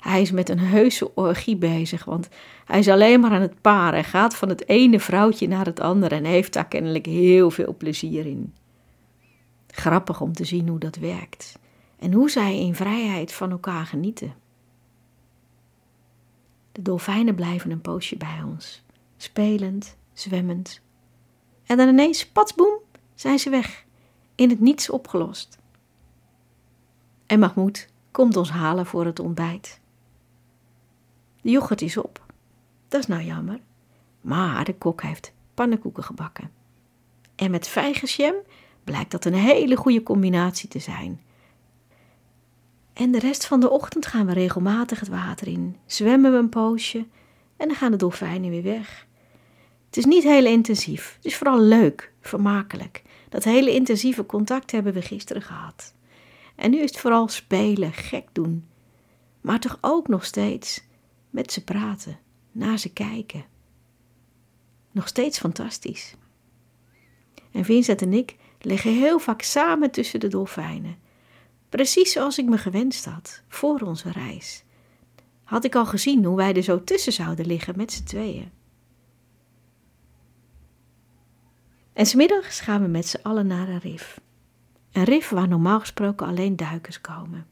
Hij 0.00 0.20
is 0.20 0.30
met 0.30 0.48
een 0.48 0.58
heuse 0.58 1.14
orgie 1.14 1.56
bezig, 1.56 2.04
want 2.04 2.28
hij 2.64 2.78
is 2.78 2.88
alleen 2.88 3.20
maar 3.20 3.30
aan 3.30 3.40
het 3.40 3.60
paren. 3.60 3.92
Hij 3.92 4.04
gaat 4.04 4.36
van 4.36 4.48
het 4.48 4.68
ene 4.68 5.00
vrouwtje 5.00 5.48
naar 5.48 5.66
het 5.66 5.80
andere 5.80 6.14
en 6.14 6.24
heeft 6.24 6.52
daar 6.52 6.68
kennelijk 6.68 7.06
heel 7.06 7.50
veel 7.50 7.74
plezier 7.76 8.26
in. 8.26 8.54
Grappig 9.66 10.20
om 10.20 10.32
te 10.32 10.44
zien 10.44 10.68
hoe 10.68 10.78
dat 10.78 10.96
werkt. 10.96 11.58
en 11.98 12.12
hoe 12.12 12.30
zij 12.30 12.58
in 12.58 12.74
vrijheid 12.74 13.32
van 13.32 13.50
elkaar 13.50 13.86
genieten. 13.86 14.34
De 16.72 16.82
dolfijnen 16.82 17.34
blijven 17.34 17.70
een 17.70 17.80
poosje 17.80 18.16
bij 18.16 18.42
ons, 18.44 18.82
spelend, 19.16 19.96
zwemmend. 20.12 20.80
En 21.66 21.76
dan 21.76 21.88
ineens, 21.88 22.26
patsboem, 22.26 22.78
zijn 23.14 23.38
ze 23.38 23.50
weg, 23.50 23.84
in 24.34 24.50
het 24.50 24.60
niets 24.60 24.90
opgelost. 24.90 25.58
En 27.26 27.38
Mahmoud 27.38 27.88
komt 28.10 28.36
ons 28.36 28.50
halen 28.50 28.86
voor 28.86 29.04
het 29.04 29.18
ontbijt. 29.18 29.79
De 31.42 31.50
yoghurt 31.50 31.82
is 31.82 31.96
op. 31.96 32.26
Dat 32.88 33.00
is 33.00 33.06
nou 33.06 33.22
jammer. 33.22 33.60
Maar 34.20 34.64
de 34.64 34.74
kok 34.74 35.02
heeft 35.02 35.32
pannenkoeken 35.54 36.04
gebakken. 36.04 36.50
En 37.36 37.50
met 37.50 37.68
vijgenjam 37.68 38.34
blijkt 38.84 39.10
dat 39.10 39.24
een 39.24 39.34
hele 39.34 39.76
goede 39.76 40.02
combinatie 40.02 40.68
te 40.68 40.78
zijn. 40.78 41.20
En 42.92 43.10
de 43.10 43.18
rest 43.18 43.46
van 43.46 43.60
de 43.60 43.70
ochtend 43.70 44.06
gaan 44.06 44.26
we 44.26 44.32
regelmatig 44.32 45.00
het 45.00 45.08
water 45.08 45.46
in, 45.48 45.76
zwemmen 45.86 46.32
we 46.32 46.38
een 46.38 46.48
poosje 46.48 47.06
en 47.56 47.68
dan 47.68 47.76
gaan 47.76 47.90
de 47.90 47.96
dolfijnen 47.96 48.50
weer 48.50 48.62
weg. 48.62 49.06
Het 49.86 49.96
is 49.96 50.04
niet 50.04 50.22
heel 50.22 50.44
intensief, 50.44 51.14
het 51.16 51.24
is 51.24 51.36
vooral 51.36 51.60
leuk, 51.60 52.12
vermakelijk. 52.20 53.02
Dat 53.28 53.44
hele 53.44 53.74
intensieve 53.74 54.26
contact 54.26 54.70
hebben 54.70 54.92
we 54.92 55.02
gisteren 55.02 55.42
gehad. 55.42 55.94
En 56.56 56.70
nu 56.70 56.78
is 56.78 56.90
het 56.90 57.00
vooral 57.00 57.28
spelen, 57.28 57.92
gek 57.92 58.28
doen. 58.32 58.68
Maar 59.40 59.60
toch 59.60 59.78
ook 59.80 60.08
nog 60.08 60.24
steeds 60.24 60.84
met 61.30 61.52
ze 61.52 61.64
praten, 61.64 62.18
naar 62.52 62.78
ze 62.78 62.92
kijken. 62.92 63.44
Nog 64.90 65.08
steeds 65.08 65.38
fantastisch. 65.38 66.14
En 67.50 67.64
Vincent 67.64 68.02
en 68.02 68.12
ik 68.12 68.36
liggen 68.60 68.94
heel 68.94 69.18
vaak 69.18 69.42
samen 69.42 69.90
tussen 69.90 70.20
de 70.20 70.28
dolfijnen. 70.28 70.98
Precies 71.68 72.12
zoals 72.12 72.38
ik 72.38 72.48
me 72.48 72.58
gewenst 72.58 73.04
had, 73.04 73.42
voor 73.48 73.80
onze 73.80 74.10
reis. 74.10 74.64
Had 75.44 75.64
ik 75.64 75.74
al 75.74 75.86
gezien 75.86 76.24
hoe 76.24 76.36
wij 76.36 76.54
er 76.54 76.62
zo 76.62 76.84
tussen 76.84 77.12
zouden 77.12 77.46
liggen 77.46 77.76
met 77.76 77.92
z'n 77.92 78.04
tweeën. 78.04 78.50
En 81.92 82.06
smiddags 82.06 82.60
gaan 82.60 82.82
we 82.82 82.88
met 82.88 83.06
z'n 83.06 83.20
allen 83.22 83.46
naar 83.46 83.68
een 83.68 83.78
rif. 83.78 84.20
Een 84.92 85.04
rif 85.04 85.28
waar 85.28 85.48
normaal 85.48 85.80
gesproken 85.80 86.26
alleen 86.26 86.56
duikers 86.56 87.00
komen. 87.00 87.46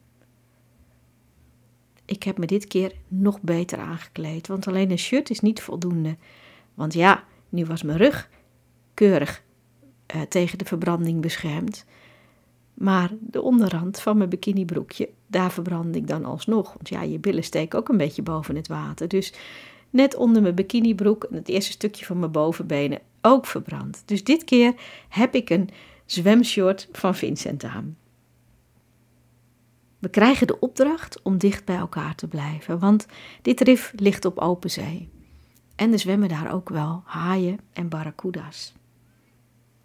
Ik 2.09 2.23
heb 2.23 2.39
me 2.39 2.47
dit 2.47 2.67
keer 2.67 2.93
nog 3.09 3.41
beter 3.41 3.79
aangekleed, 3.79 4.47
want 4.47 4.67
alleen 4.67 4.91
een 4.91 4.99
shirt 4.99 5.31
is 5.31 5.41
niet 5.41 5.61
voldoende. 5.61 6.17
Want 6.75 6.95
ja, 6.95 7.25
nu 7.49 7.65
was 7.65 7.83
mijn 7.83 7.99
rug 7.99 8.29
keurig 8.95 9.43
uh, 10.17 10.23
tegen 10.23 10.59
de 10.59 10.65
verbranding 10.65 11.21
beschermd. 11.21 11.85
Maar 12.75 13.11
de 13.21 13.43
onderrand 13.43 14.01
van 14.01 14.17
mijn 14.17 14.29
bikinibroekje, 14.29 15.09
daar 15.27 15.53
verbrand 15.53 15.97
ik 15.97 16.07
dan 16.07 16.25
alsnog. 16.25 16.73
Want 16.73 16.89
ja, 16.89 17.03
je 17.03 17.19
billen 17.19 17.45
steken 17.45 17.79
ook 17.79 17.89
een 17.89 17.97
beetje 17.97 18.23
boven 18.23 18.57
het 18.57 18.69
water. 18.69 19.09
Dus 19.09 19.33
net 19.91 20.17
onder 20.17 20.43
mijn 20.43 20.55
bikinibroek 20.55 21.25
en 21.25 21.35
het 21.35 21.49
eerste 21.49 21.73
stukje 21.73 22.05
van 22.05 22.19
mijn 22.19 22.33
bovenbenen 22.33 23.01
ook 23.23 23.47
verbrand. 23.47 24.03
Dus 24.05 24.25
dit 24.25 24.45
keer 24.45 24.75
heb 25.09 25.35
ik 25.35 25.51
een 25.51 25.69
zwemshort 26.07 26.89
van 26.93 27.15
Vincent 27.15 27.65
aan. 27.65 27.97
We 29.99 30.09
krijgen 30.09 30.47
de 30.47 30.59
opdracht 30.61 31.23
om 31.23 31.39
dicht 31.39 31.65
bij 31.65 31.77
elkaar 31.77 32.15
te 32.15 32.29
blijven, 32.29 32.79
want 32.79 33.07
dit 33.43 33.61
rif 33.61 33.93
ligt 33.97 34.25
op 34.25 34.39
open 34.39 34.71
zee. 34.71 35.09
En 35.77 35.93
er 35.93 35.99
zwemmen 35.99 36.29
daar 36.29 36.53
ook 36.53 36.69
wel 36.69 37.03
haaien 37.05 37.59
en 37.73 37.89
barracuda's. 37.89 38.75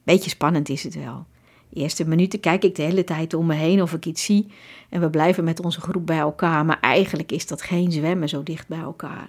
Beetje 0.03 0.29
spannend 0.29 0.69
is 0.69 0.83
het 0.83 0.95
wel. 0.95 1.25
De 1.69 1.79
eerste 1.79 2.07
minuten 2.07 2.39
kijk 2.39 2.63
ik 2.63 2.75
de 2.75 2.81
hele 2.81 3.03
tijd 3.03 3.33
om 3.33 3.45
me 3.45 3.53
heen 3.53 3.81
of 3.81 3.93
ik 3.93 4.05
iets 4.05 4.23
zie. 4.23 4.51
En 4.89 5.01
we 5.01 5.09
blijven 5.09 5.43
met 5.43 5.59
onze 5.59 5.81
groep 5.81 6.05
bij 6.05 6.17
elkaar. 6.17 6.65
Maar 6.65 6.79
eigenlijk 6.79 7.31
is 7.31 7.47
dat 7.47 7.61
geen 7.61 7.91
zwemmen 7.91 8.29
zo 8.29 8.43
dicht 8.43 8.67
bij 8.67 8.79
elkaar. 8.79 9.27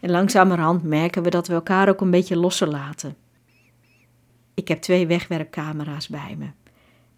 En 0.00 0.10
langzamerhand 0.10 0.82
merken 0.82 1.22
we 1.22 1.30
dat 1.30 1.46
we 1.46 1.54
elkaar 1.54 1.88
ook 1.88 2.00
een 2.00 2.10
beetje 2.10 2.36
losser 2.36 2.68
laten. 2.68 3.16
Ik 4.54 4.68
heb 4.68 4.80
twee 4.80 5.06
wegwerpcamera's 5.06 6.08
bij 6.08 6.36
me. 6.38 6.46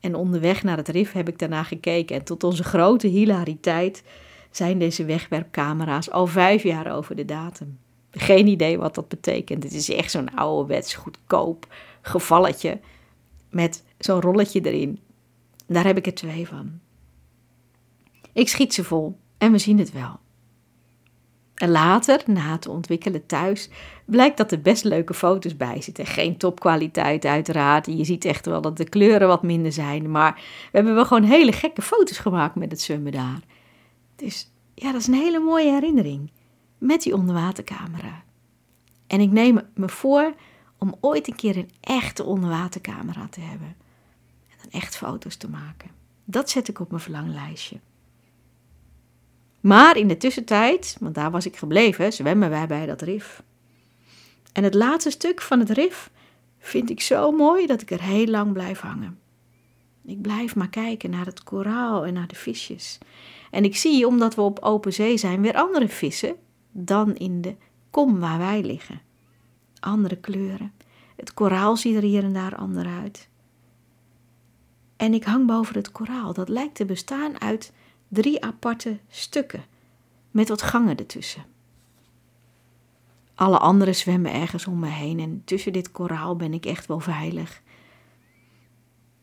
En 0.04 0.14
onderweg 0.14 0.62
naar 0.62 0.76
het 0.76 0.88
rif 0.88 1.12
heb 1.12 1.28
ik 1.28 1.38
daarna 1.38 1.62
gekeken. 1.62 2.16
En 2.16 2.24
tot 2.24 2.44
onze 2.44 2.64
grote 2.64 3.06
hilariteit 3.06 4.02
zijn 4.50 4.78
deze 4.78 5.04
wegwerpcamera's 5.04 6.10
al 6.10 6.26
vijf 6.26 6.62
jaar 6.62 6.96
over 6.96 7.16
de 7.16 7.24
datum. 7.24 7.78
Geen 8.10 8.46
idee 8.46 8.78
wat 8.78 8.94
dat 8.94 9.08
betekent. 9.08 9.62
Het 9.62 9.72
is 9.72 9.90
echt 9.90 10.10
zo'n 10.10 10.34
ouderwets 10.34 10.94
goedkoop 10.94 11.66
gevalletje 12.02 12.80
met 13.50 13.84
zo'n 13.98 14.20
rolletje 14.20 14.60
erin. 14.60 14.98
Daar 15.66 15.84
heb 15.84 15.96
ik 15.96 16.06
er 16.06 16.14
twee 16.14 16.48
van. 16.48 16.80
Ik 18.32 18.48
schiet 18.48 18.74
ze 18.74 18.84
vol 18.84 19.18
en 19.38 19.52
we 19.52 19.58
zien 19.58 19.78
het 19.78 19.92
wel. 19.92 20.18
En 21.54 21.70
later, 21.70 22.22
na 22.26 22.52
het 22.52 22.68
ontwikkelen 22.68 23.26
thuis, 23.26 23.68
blijkt 24.04 24.36
dat 24.36 24.52
er 24.52 24.60
best 24.60 24.84
leuke 24.84 25.14
foto's 25.14 25.56
bij 25.56 25.82
zitten. 25.82 26.06
Geen 26.06 26.36
topkwaliteit 26.36 27.24
uiteraard. 27.24 27.86
Je 27.86 28.04
ziet 28.04 28.24
echt 28.24 28.46
wel 28.46 28.60
dat 28.60 28.76
de 28.76 28.88
kleuren 28.88 29.28
wat 29.28 29.42
minder 29.42 29.72
zijn. 29.72 30.10
Maar 30.10 30.34
we 30.34 30.70
hebben 30.76 30.94
wel 30.94 31.04
gewoon 31.04 31.22
hele 31.22 31.52
gekke 31.52 31.82
foto's 31.82 32.18
gemaakt 32.18 32.54
met 32.54 32.70
het 32.70 32.80
zwemmen 32.80 33.12
daar. 33.12 33.40
Dus 34.16 34.50
ja, 34.74 34.92
dat 34.92 35.00
is 35.00 35.06
een 35.06 35.14
hele 35.14 35.38
mooie 35.38 35.72
herinnering. 35.72 36.30
Met 36.78 37.02
die 37.02 37.14
onderwatercamera. 37.14 38.22
En 39.06 39.20
ik 39.20 39.30
neem 39.30 39.60
me 39.74 39.88
voor 39.88 40.34
om 40.78 40.94
ooit 41.00 41.28
een 41.28 41.36
keer 41.36 41.56
een 41.56 41.70
echte 41.80 42.24
onderwatercamera 42.24 43.28
te 43.28 43.40
hebben. 43.40 43.76
En 44.48 44.56
dan 44.62 44.80
echt 44.80 44.96
foto's 44.96 45.36
te 45.36 45.48
maken. 45.48 45.90
Dat 46.24 46.50
zet 46.50 46.68
ik 46.68 46.80
op 46.80 46.90
mijn 46.90 47.02
verlanglijstje. 47.02 47.80
Maar 49.60 49.96
in 49.96 50.08
de 50.08 50.16
tussentijd, 50.16 50.96
want 51.00 51.14
daar 51.14 51.30
was 51.30 51.46
ik 51.46 51.56
gebleven, 51.56 52.12
zwemmen 52.12 52.50
wij 52.50 52.66
bij 52.66 52.86
dat 52.86 53.02
rif. 53.02 53.42
En 54.54 54.64
het 54.64 54.74
laatste 54.74 55.10
stuk 55.10 55.40
van 55.40 55.58
het 55.58 55.70
rif 55.70 56.10
vind 56.58 56.90
ik 56.90 57.00
zo 57.00 57.32
mooi 57.32 57.66
dat 57.66 57.82
ik 57.82 57.90
er 57.90 58.02
heel 58.02 58.26
lang 58.26 58.52
blijf 58.52 58.80
hangen. 58.80 59.18
Ik 60.04 60.22
blijf 60.22 60.56
maar 60.56 60.68
kijken 60.68 61.10
naar 61.10 61.26
het 61.26 61.42
koraal 61.42 62.06
en 62.06 62.14
naar 62.14 62.26
de 62.26 62.34
visjes. 62.34 62.98
En 63.50 63.64
ik 63.64 63.76
zie, 63.76 64.06
omdat 64.06 64.34
we 64.34 64.40
op 64.40 64.58
open 64.58 64.92
zee 64.92 65.16
zijn, 65.16 65.40
weer 65.40 65.56
andere 65.56 65.88
vissen 65.88 66.36
dan 66.70 67.14
in 67.14 67.40
de 67.40 67.54
kom 67.90 68.20
waar 68.20 68.38
wij 68.38 68.62
liggen 68.62 69.00
andere 69.84 70.16
kleuren. 70.16 70.72
Het 71.16 71.34
koraal 71.34 71.76
ziet 71.76 71.96
er 71.96 72.02
hier 72.02 72.24
en 72.24 72.32
daar 72.32 72.56
anders 72.56 72.88
uit. 72.88 73.28
En 74.96 75.14
ik 75.14 75.24
hang 75.24 75.46
boven 75.46 75.76
het 75.76 75.92
koraal. 75.92 76.32
Dat 76.32 76.48
lijkt 76.48 76.74
te 76.74 76.84
bestaan 76.84 77.40
uit 77.40 77.72
drie 78.08 78.44
aparte 78.44 78.98
stukken, 79.08 79.64
met 80.30 80.48
wat 80.48 80.62
gangen 80.62 80.96
ertussen. 80.96 81.44
Alle 83.34 83.58
anderen 83.58 83.94
zwemmen 83.94 84.32
ergens 84.32 84.66
om 84.66 84.78
me 84.78 84.88
heen 84.88 85.20
en 85.20 85.42
tussen 85.44 85.72
dit 85.72 85.92
koraal 85.92 86.36
ben 86.36 86.52
ik 86.52 86.66
echt 86.66 86.86
wel 86.86 87.00
veilig. 87.00 87.62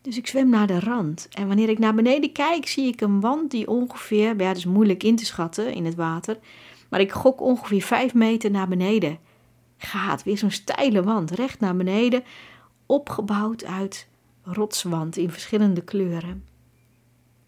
Dus 0.01 0.17
ik 0.17 0.27
zwem 0.27 0.49
naar 0.49 0.67
de 0.67 0.79
rand 0.79 1.27
en 1.31 1.47
wanneer 1.47 1.69
ik 1.69 1.79
naar 1.79 1.95
beneden 1.95 2.31
kijk, 2.31 2.67
zie 2.67 2.87
ik 2.87 3.01
een 3.01 3.19
wand 3.19 3.51
die 3.51 3.67
ongeveer, 3.67 4.27
ja, 4.27 4.33
dat 4.33 4.57
is 4.57 4.65
moeilijk 4.65 5.03
in 5.03 5.15
te 5.15 5.25
schatten 5.25 5.73
in 5.73 5.85
het 5.85 5.95
water, 5.95 6.37
maar 6.89 6.99
ik 6.99 7.11
gok 7.11 7.41
ongeveer 7.41 7.81
vijf 7.81 8.13
meter 8.13 8.51
naar 8.51 8.67
beneden 8.67 9.19
gaat. 9.77 10.23
Weer 10.23 10.37
zo'n 10.37 10.51
steile 10.51 11.03
wand, 11.03 11.31
recht 11.31 11.59
naar 11.59 11.75
beneden, 11.75 12.23
opgebouwd 12.85 13.65
uit 13.65 14.07
rotswand 14.43 15.17
in 15.17 15.31
verschillende 15.31 15.81
kleuren. 15.81 16.45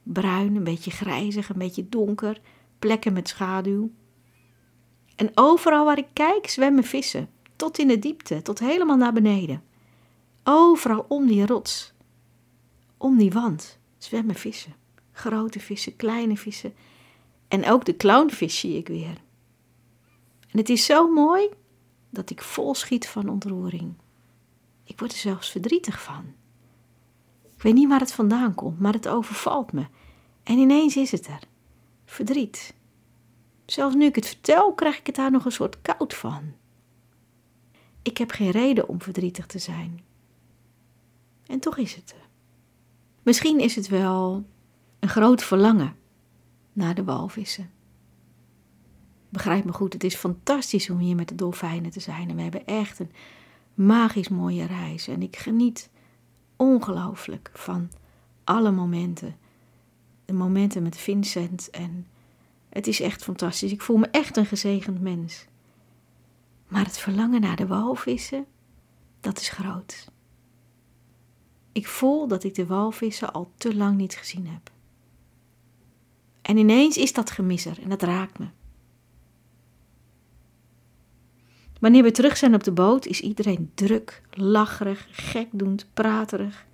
Bruin, 0.03 0.55
een 0.55 0.63
beetje 0.63 0.91
grijzig, 0.91 1.49
een 1.49 1.57
beetje 1.57 1.89
donker, 1.89 2.41
plekken 2.79 3.13
met 3.13 3.27
schaduw. 3.27 3.91
En 5.15 5.31
overal 5.33 5.85
waar 5.85 5.97
ik 5.97 6.07
kijk 6.13 6.49
zwemmen 6.49 6.83
vissen, 6.83 7.29
tot 7.55 7.77
in 7.77 7.87
de 7.87 7.99
diepte, 7.99 8.41
tot 8.41 8.59
helemaal 8.59 8.97
naar 8.97 9.13
beneden. 9.13 9.63
Overal 10.43 11.05
om 11.07 11.27
die 11.27 11.45
rots, 11.45 11.93
om 12.97 13.17
die 13.17 13.31
wand, 13.31 13.79
zwemmen 13.97 14.35
vissen. 14.35 14.75
Grote 15.11 15.59
vissen, 15.59 15.95
kleine 15.95 16.37
vissen. 16.37 16.73
En 17.47 17.69
ook 17.69 17.85
de 17.85 17.95
clownvis 17.95 18.59
zie 18.59 18.77
ik 18.77 18.87
weer. 18.87 19.21
En 20.49 20.59
het 20.59 20.69
is 20.69 20.85
zo 20.85 21.11
mooi 21.11 21.49
dat 22.09 22.29
ik 22.29 22.41
vol 22.41 22.75
schiet 22.75 23.07
van 23.07 23.29
ontroering. 23.29 23.93
Ik 24.83 24.99
word 24.99 25.11
er 25.11 25.17
zelfs 25.17 25.51
verdrietig 25.51 26.01
van. 26.01 26.33
Ik 27.55 27.61
weet 27.61 27.73
niet 27.73 27.89
waar 27.89 27.99
het 27.99 28.13
vandaan 28.13 28.53
komt, 28.53 28.79
maar 28.79 28.93
het 28.93 29.07
overvalt 29.07 29.71
me. 29.71 29.85
En 30.43 30.57
ineens 30.57 30.97
is 30.97 31.11
het 31.11 31.27
er. 31.27 31.39
Verdriet. 32.05 32.73
Zelfs 33.73 33.95
nu 33.95 34.05
ik 34.05 34.15
het 34.15 34.27
vertel, 34.27 34.73
krijg 34.73 34.99
ik 34.99 35.05
het 35.05 35.15
daar 35.15 35.31
nog 35.31 35.45
een 35.45 35.51
soort 35.51 35.81
koud 35.81 36.13
van. 36.13 36.53
Ik 38.01 38.17
heb 38.17 38.31
geen 38.31 38.51
reden 38.51 38.87
om 38.87 39.01
verdrietig 39.01 39.45
te 39.45 39.59
zijn. 39.59 40.01
En 41.45 41.59
toch 41.59 41.77
is 41.77 41.95
het 41.95 42.11
er. 42.11 42.27
Misschien 43.23 43.59
is 43.59 43.75
het 43.75 43.87
wel 43.87 44.45
een 44.99 45.09
groot 45.09 45.43
verlangen 45.43 45.95
naar 46.73 46.95
de 46.95 47.03
walvissen. 47.03 47.71
Begrijp 49.29 49.65
me 49.65 49.71
goed, 49.71 49.93
het 49.93 50.03
is 50.03 50.15
fantastisch 50.15 50.89
om 50.89 50.97
hier 50.97 51.15
met 51.15 51.29
de 51.29 51.35
dolfijnen 51.35 51.91
te 51.91 51.99
zijn. 51.99 52.29
En 52.29 52.35
we 52.35 52.41
hebben 52.41 52.65
echt 52.65 52.99
een 52.99 53.11
magisch 53.73 54.29
mooie 54.29 54.65
reis. 54.65 55.07
En 55.07 55.21
ik 55.21 55.35
geniet 55.35 55.89
ongelooflijk 56.55 57.51
van 57.53 57.91
alle 58.43 58.71
momenten 58.71 59.37
de 60.25 60.33
momenten 60.33 60.83
met 60.83 60.97
Vincent 60.97 61.69
en 61.69 62.07
het 62.73 62.87
is 62.87 62.99
echt 62.99 63.23
fantastisch. 63.23 63.71
Ik 63.71 63.81
voel 63.81 63.97
me 63.97 64.07
echt 64.07 64.37
een 64.37 64.45
gezegend 64.45 65.01
mens. 65.01 65.45
Maar 66.67 66.85
het 66.85 66.97
verlangen 66.97 67.41
naar 67.41 67.55
de 67.55 67.67
walvissen, 67.67 68.45
dat 69.19 69.39
is 69.39 69.49
groot. 69.49 70.11
Ik 71.71 71.87
voel 71.87 72.27
dat 72.27 72.43
ik 72.43 72.55
de 72.55 72.65
walvissen 72.65 73.33
al 73.33 73.51
te 73.57 73.75
lang 73.75 73.97
niet 73.97 74.15
gezien 74.15 74.47
heb. 74.47 74.71
En 76.41 76.57
ineens 76.57 76.97
is 76.97 77.13
dat 77.13 77.31
gemisser 77.31 77.81
en 77.81 77.89
dat 77.89 78.01
raakt 78.01 78.39
me. 78.39 78.47
Wanneer 81.79 82.03
we 82.03 82.11
terug 82.11 82.37
zijn 82.37 82.53
op 82.53 82.63
de 82.63 82.71
boot, 82.71 83.05
is 83.05 83.21
iedereen 83.21 83.71
druk, 83.73 84.21
lacherig, 84.31 85.07
gekdoend, 85.11 85.87
praterig. 85.93 86.65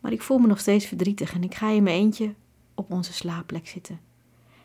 Maar 0.00 0.12
ik 0.12 0.22
voel 0.22 0.38
me 0.38 0.46
nog 0.46 0.60
steeds 0.60 0.86
verdrietig 0.86 1.34
en 1.34 1.42
ik 1.42 1.54
ga 1.54 1.70
in 1.70 1.82
mijn 1.82 1.96
eentje 1.96 2.34
op 2.74 2.92
onze 2.92 3.12
slaapplek 3.12 3.68
zitten. 3.68 4.00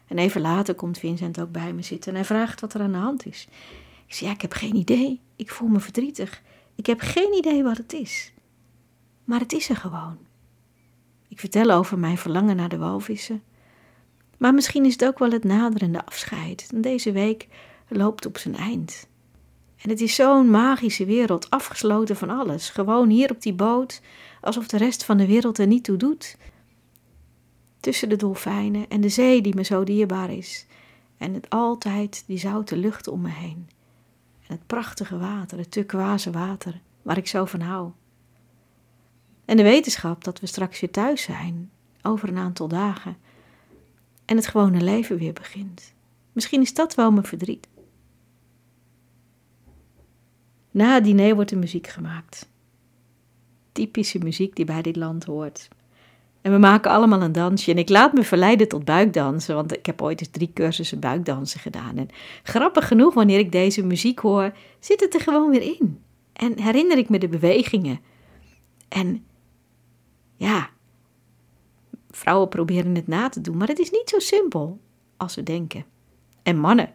En 0.10 0.18
even 0.18 0.42
later 0.42 0.76
komt 0.76 0.98
Vincent 0.98 1.40
ook 1.40 1.52
bij 1.52 1.74
me 1.74 1.82
zitten 1.82 2.12
en 2.12 2.18
hij 2.18 2.26
vraagt 2.26 2.62
wat 2.62 2.74
er 2.74 2.82
aan 2.82 2.92
de 2.92 2.98
hand 2.98 3.26
is. 3.26 3.48
Ik 4.06 4.14
zeg, 4.14 4.28
ja, 4.28 4.34
ik 4.34 4.42
heb 4.42 4.54
geen 4.54 4.76
idee. 4.76 5.22
Ik 5.36 5.52
voel 5.52 5.68
me 5.68 5.80
verdrietig. 5.80 6.42
Ik 6.76 6.86
heb 6.86 7.00
geen 7.00 7.34
idee 7.38 7.64
wat 7.64 7.78
het 7.78 7.94
is. 7.94 8.34
Maar 9.24 9.40
het 9.40 9.54
is 9.54 9.70
er 9.70 9.76
gewoon. 9.76 10.18
Ik 11.28 11.40
vertel 11.40 11.72
over 11.72 12.00
mijn 12.00 12.18
verlangen 12.18 12.56
naar 12.56 12.70
de 12.70 12.78
walvissen. 12.78 13.44
Maar 14.38 14.54
misschien 14.54 14.86
is 14.86 14.94
het 14.94 15.06
ook 15.06 15.20
wel 15.20 15.32
het 15.32 15.44
naderende 15.44 16.06
afscheid. 16.06 16.70
deze 16.76 17.12
week 17.12 17.48
loopt 17.88 18.26
op 18.26 18.38
zijn 18.38 18.56
eind. 18.56 19.08
En 19.82 19.90
het 19.90 20.02
is 20.02 20.16
zo'n 20.16 20.50
magische 20.50 21.06
wereld, 21.06 21.50
afgesloten 21.50 22.16
van 22.16 22.30
alles. 22.30 22.70
Gewoon 22.70 23.10
hier 23.10 23.32
op 23.32 23.42
die 23.42 23.54
boot, 23.54 24.02
alsof 24.42 24.68
de 24.68 24.78
rest 24.78 25.04
van 25.04 25.18
de 25.18 25.28
wereld 25.28 25.58
er 25.58 25.68
niet 25.68 25.84
toe 25.84 25.98
doet. 25.98 26.38
Tussen 27.80 28.10
de 28.10 28.16
dolfijnen 28.16 28.90
en 28.90 29.02
de 29.02 29.10
zee 29.10 29.42
die 29.42 29.56
me 29.56 29.64
zo 29.64 29.84
dierbaar 29.84 30.32
is. 30.32 30.66
En 31.18 31.34
het 31.34 31.50
altijd 31.50 32.24
die 32.28 32.38
zoute 32.38 32.78
lucht 32.78 33.08
om 33.08 33.22
me 33.22 33.30
heen. 33.30 33.70
En 34.48 34.56
het 34.56 34.68
prachtige 34.68 35.18
water, 35.18 35.58
het 35.58 35.72
turquoise 35.72 36.32
water, 36.32 36.82
waar 37.02 37.18
ik 37.18 37.28
zo 37.28 37.46
van 37.46 37.62
hou. 37.62 37.92
En 39.46 39.58
de 39.58 39.64
wetenschap 39.64 40.24
dat 40.24 40.40
we 40.40 40.48
straks 40.48 40.80
weer 40.80 40.92
thuis 40.92 41.22
zijn, 41.22 41.72
over 42.02 42.30
een 42.30 42.38
aantal 42.38 42.68
dagen. 42.68 43.18
En 44.26 44.36
het 44.36 44.48
gewone 44.48 44.82
leven 44.82 45.18
weer 45.18 45.34
begint. 45.34 45.94
Misschien 46.32 46.62
is 46.62 46.74
dat 46.74 46.96
wel 46.96 47.12
mijn 47.12 47.26
verdriet. 47.26 47.68
Na 50.72 50.94
het 50.94 51.04
diner 51.04 51.36
wordt 51.36 51.52
er 51.52 51.58
muziek 51.58 51.88
gemaakt. 51.88 52.50
Typische 53.72 54.20
muziek 54.20 54.56
die 54.56 54.66
bij 54.66 54.82
dit 54.82 54.96
land 54.96 55.24
hoort. 55.24 55.68
En 56.42 56.52
we 56.52 56.58
maken 56.58 56.92
allemaal 56.92 57.22
een 57.22 57.32
dansje. 57.32 57.72
En 57.72 57.78
ik 57.78 57.90
laat 57.90 58.14
me 58.14 58.24
verleiden 58.24 58.68
tot 58.68 58.86
buikdansen, 58.86 59.56
want 59.56 59.74
ik 59.78 59.86
heb 59.86 60.02
ooit 60.02 60.20
eens 60.20 60.30
drie 60.30 60.52
cursussen 60.54 61.00
buikdansen 61.00 61.60
gedaan. 61.60 61.98
En 61.98 62.10
grappig 62.44 62.88
genoeg, 62.88 63.14
wanneer 63.14 63.40
ik 63.40 63.52
deze 63.52 63.86
muziek 63.86 64.20
hoor, 64.20 64.52
zit 64.80 65.00
het 65.00 65.14
er 65.14 65.22
gewoon 65.22 65.50
weer 65.50 65.62
in. 65.62 66.02
En 66.34 66.62
herinner 66.62 66.98
ik 66.98 67.10
me 67.10 67.18
de 67.18 67.28
bewegingen. 67.28 68.00
En 68.88 69.26
ja, 70.36 70.70
vrouwen 72.12 72.50
proberen 72.50 72.96
het 72.96 73.08
na 73.08 73.30
te 73.30 73.42
doen, 73.42 73.58
maar 73.58 73.68
het 73.68 73.80
is 73.80 73.92
niet 73.92 74.10
zo 74.10 74.20
simpel 74.20 74.80
als 75.18 75.34
ze 75.34 75.44
denken. 75.44 75.86
En 76.44 76.60
mannen, 76.60 76.94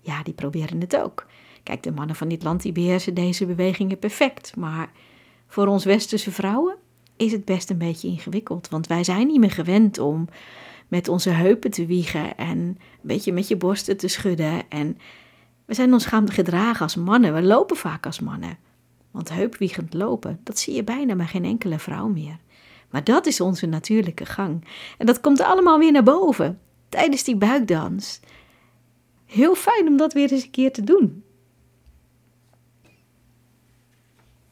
ja, 0.00 0.22
die 0.22 0.34
proberen 0.34 0.80
het 0.80 0.96
ook. 0.96 1.26
Kijk, 1.62 1.82
de 1.82 1.92
mannen 1.92 2.16
van 2.16 2.28
dit 2.28 2.42
land 2.42 2.62
die 2.62 2.72
beheersen 2.72 3.14
deze 3.14 3.46
bewegingen 3.46 3.98
perfect. 3.98 4.56
Maar 4.56 4.90
voor 5.46 5.66
ons 5.66 5.84
westerse 5.84 6.30
vrouwen 6.30 6.76
is 7.16 7.32
het 7.32 7.44
best 7.44 7.70
een 7.70 7.78
beetje 7.78 8.08
ingewikkeld. 8.08 8.68
Want 8.68 8.86
wij 8.86 9.04
zijn 9.04 9.26
niet 9.26 9.40
meer 9.40 9.50
gewend 9.50 9.98
om 9.98 10.28
met 10.88 11.08
onze 11.08 11.30
heupen 11.30 11.70
te 11.70 11.86
wiegen 11.86 12.36
en 12.36 12.58
een 12.58 12.78
beetje 13.00 13.32
met 13.32 13.48
je 13.48 13.56
borsten 13.56 13.96
te 13.96 14.08
schudden. 14.08 14.70
En 14.70 14.98
we 15.64 15.74
zijn 15.74 15.92
ons 15.92 16.06
gaan 16.06 16.30
gedragen 16.30 16.82
als 16.82 16.96
mannen. 16.96 17.34
We 17.34 17.42
lopen 17.42 17.76
vaak 17.76 18.06
als 18.06 18.20
mannen. 18.20 18.58
Want 19.10 19.28
heupwiegend 19.28 19.94
lopen, 19.94 20.40
dat 20.42 20.58
zie 20.58 20.74
je 20.74 20.84
bijna 20.84 21.14
bij 21.14 21.26
geen 21.26 21.44
enkele 21.44 21.78
vrouw 21.78 22.08
meer. 22.08 22.36
Maar 22.90 23.04
dat 23.04 23.26
is 23.26 23.40
onze 23.40 23.66
natuurlijke 23.66 24.26
gang. 24.26 24.64
En 24.98 25.06
dat 25.06 25.20
komt 25.20 25.40
allemaal 25.40 25.78
weer 25.78 25.92
naar 25.92 26.02
boven 26.02 26.58
tijdens 26.88 27.24
die 27.24 27.36
buikdans. 27.36 28.20
Heel 29.26 29.54
fijn 29.54 29.88
om 29.88 29.96
dat 29.96 30.12
weer 30.12 30.32
eens 30.32 30.44
een 30.44 30.50
keer 30.50 30.72
te 30.72 30.84
doen. 30.84 31.23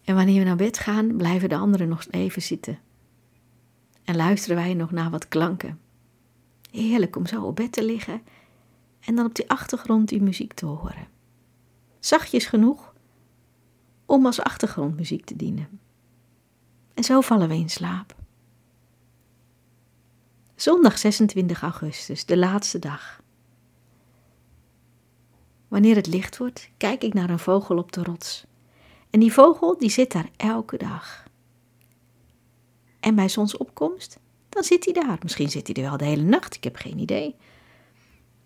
En 0.05 0.15
wanneer 0.15 0.39
we 0.39 0.45
naar 0.45 0.57
bed 0.57 0.79
gaan, 0.79 1.17
blijven 1.17 1.49
de 1.49 1.57
anderen 1.57 1.89
nog 1.89 2.07
even 2.11 2.43
zitten. 2.43 2.79
En 4.05 4.17
luisteren 4.17 4.57
wij 4.57 4.75
nog 4.75 4.91
naar 4.91 5.11
wat 5.11 5.29
klanken. 5.29 5.81
Heerlijk 6.71 7.17
om 7.17 7.27
zo 7.27 7.43
op 7.43 7.57
bed 7.57 7.73
te 7.73 7.85
liggen 7.85 8.23
en 9.01 9.15
dan 9.15 9.27
op 9.27 9.35
die 9.35 9.51
achtergrond 9.51 10.09
die 10.09 10.23
muziek 10.23 10.53
te 10.53 10.67
horen. 10.67 11.09
Zachtjes 12.01 12.47
genoeg 12.47 12.95
om 14.07 14.27
als 14.27 14.41
achtergrondmuziek 14.41 15.25
te 15.25 15.37
dienen. 15.37 15.81
En 16.95 17.05
zo 17.05 17.21
vallen 17.21 17.49
we 17.49 17.55
in 17.55 17.71
slaap. 17.71 18.15
Zondag 20.55 20.99
26 20.99 21.63
augustus, 21.63 22.25
de 22.25 22.37
laatste 22.37 22.79
dag. 22.79 23.23
Wanneer 25.69 25.97
het 25.97 26.07
licht 26.07 26.37
wordt, 26.37 26.71
kijk 26.77 27.03
ik 27.03 27.15
naar 27.15 27.31
een 27.31 27.39
vogel 27.39 27.79
op 27.79 27.93
de 27.93 28.03
rots. 28.03 28.47
En 29.13 29.21
die 29.21 29.33
vogel 29.33 29.79
die 29.79 29.91
zit 29.91 30.13
daar 30.13 30.29
elke 30.37 30.77
dag. 30.77 31.25
En 33.01 33.15
bij 33.15 33.29
zonsopkomst, 33.29 34.19
dan 34.49 34.65
zit 34.65 34.85
hij 34.85 34.93
daar. 34.93 35.19
Misschien 35.23 35.51
zit 35.51 35.67
hij 35.67 35.77
er 35.77 35.89
wel 35.89 35.97
de 35.97 36.05
hele 36.05 36.23
nacht, 36.23 36.55
ik 36.55 36.65
heb 36.65 36.77
geen 36.77 36.99
idee. 36.99 37.37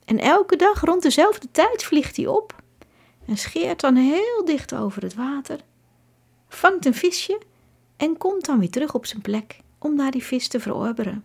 En 0.04 0.18
elke 0.18 0.56
dag 0.56 0.80
rond 0.80 1.02
dezelfde 1.02 1.50
tijd 1.50 1.84
vliegt 1.84 2.16
hij 2.16 2.26
op 2.26 2.62
en 3.26 3.36
scheert 3.36 3.80
dan 3.80 3.96
heel 3.96 4.44
dicht 4.44 4.74
over 4.74 5.02
het 5.02 5.14
water, 5.14 5.60
vangt 6.48 6.86
een 6.86 6.94
visje 6.94 7.40
en 7.96 8.16
komt 8.16 8.44
dan 8.44 8.58
weer 8.58 8.70
terug 8.70 8.94
op 8.94 9.06
zijn 9.06 9.22
plek 9.22 9.60
om 9.78 9.94
naar 9.94 10.10
die 10.10 10.24
vis 10.24 10.48
te 10.48 10.60
verorberen. 10.60 11.24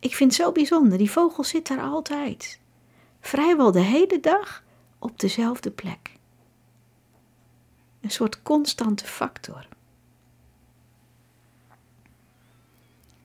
Ik 0.00 0.14
vind 0.14 0.36
het 0.36 0.40
zo 0.40 0.52
bijzonder, 0.52 0.98
die 0.98 1.10
vogel 1.10 1.44
zit 1.44 1.66
daar 1.66 1.80
altijd, 1.80 2.60
vrijwel 3.20 3.72
de 3.72 3.80
hele 3.80 4.20
dag 4.20 4.64
op 4.98 5.20
dezelfde 5.20 5.70
plek 5.70 6.15
een 8.06 8.12
soort 8.12 8.42
constante 8.42 9.04
factor. 9.04 9.68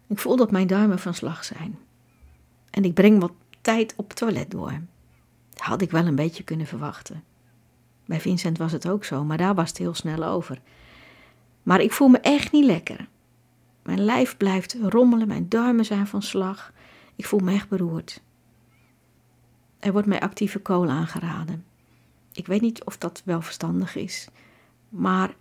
Ik 0.08 0.20
voel 0.20 0.36
dat 0.36 0.52
mijn 0.52 0.68
duimen 0.68 1.00
van 1.00 1.14
slag 1.14 1.44
zijn. 1.44 1.80
En 2.70 2.84
ik 2.84 2.94
breng 2.94 3.20
wat 3.20 3.32
tijd 3.62 3.94
op 3.96 4.08
het 4.08 4.18
toilet 4.18 4.52
door. 4.52 4.72
Dat 5.50 5.62
had 5.62 5.82
ik 5.82 5.92
wel 5.92 6.06
een 6.06 6.16
beetje 6.16 6.44
kunnen 6.44 6.68
verwachten. 6.68 7.24
Bij 8.06 8.22
Vincent 8.22 8.58
was 8.58 8.72
het 8.72 8.88
ook 8.88 9.04
zo, 9.04 9.24
maar 9.24 9.38
daar 9.38 9.56
was 9.56 9.70
het 9.70 9.78
heel 9.78 9.94
snel 9.94 10.24
over. 10.24 10.62
Maar 11.64 11.82
ik 11.82 11.92
voel 11.92 12.08
me 12.08 12.18
echt 12.18 12.52
niet 12.52 12.66
lekker. 12.66 13.08
Mijn 13.82 14.04
lijf 14.04 14.38
blijft 14.38 14.78
rommelen, 14.82 15.28
mijn 15.28 15.50
duimen 15.50 15.86
zijn 15.86 16.08
van 16.08 16.22
slag. 16.22 16.74
Ik 17.16 17.26
voel 17.26 17.40
me 17.40 17.54
echt 17.54 17.70
beroerd. 17.70 18.22
Er 19.80 19.92
wordt 19.92 20.08
mij 20.08 20.20
actieve 20.20 20.60
kool 20.60 20.90
aangeraden. 20.90 21.66
Ik 22.34 22.48
weet 22.48 22.62
niet 22.62 22.84
of 22.84 22.98
dat 22.98 23.22
wel 23.26 23.42
verstandig 23.42 23.96
is. 23.96 24.28
Maar 24.92 25.36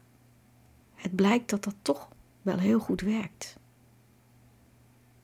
het 0.94 1.14
blijkt 1.14 1.50
dat 1.50 1.64
dat 1.64 1.74
toch 1.82 2.08
wel 2.42 2.58
heel 2.58 2.78
goed 2.78 3.00
werkt. 3.00 3.56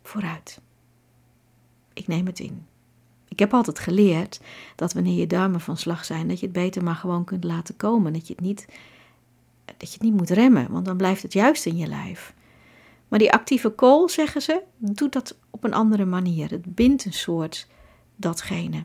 Vooruit. 0.03 0.61
Ik 1.93 2.07
neem 2.07 2.27
het 2.27 2.39
in. 2.39 2.67
Ik 3.29 3.39
heb 3.39 3.55
altijd 3.55 3.79
geleerd 3.79 4.41
dat 4.77 4.93
wanneer 4.93 5.19
je 5.19 5.27
duimen 5.27 5.61
van 5.61 5.77
slag 5.77 6.05
zijn, 6.05 6.29
dat 6.29 6.41
je 6.41 6.47
het 6.47 6.55
beter 6.55 6.83
maar 6.83 6.95
gewoon 6.95 7.25
kunt 7.25 7.45
laten 7.45 7.77
komen. 7.77 8.12
Dat 8.12 8.27
je 8.27 8.35
het 8.35 8.43
niet, 8.43 8.67
dat 9.65 9.89
je 9.89 9.95
het 9.95 10.03
niet 10.03 10.17
moet 10.17 10.31
remmen, 10.31 10.71
want 10.71 10.85
dan 10.85 10.97
blijft 10.97 11.23
het 11.23 11.33
juist 11.33 11.67
in 11.67 11.77
je 11.77 11.87
lijf. 11.87 12.35
Maar 13.09 13.19
die 13.19 13.33
actieve 13.33 13.71
kool, 13.71 14.09
zeggen 14.09 14.43
ze, 14.43 14.62
doet 14.77 15.12
dat 15.12 15.39
op 15.51 15.65
een 15.65 15.75
andere 15.75 16.05
manier. 16.05 16.51
Het 16.51 16.75
bindt 16.75 17.05
een 17.05 17.12
soort 17.12 17.69
datgene 18.17 18.85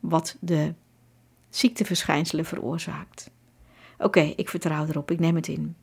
wat 0.00 0.36
de 0.40 0.74
ziekteverschijnselen 1.50 2.44
veroorzaakt. 2.44 3.30
Oké, 3.98 4.20
ik 4.20 4.48
vertrouw 4.48 4.86
erop, 4.86 5.10
ik 5.10 5.18
neem 5.18 5.34
het 5.34 5.48
in. 5.48 5.76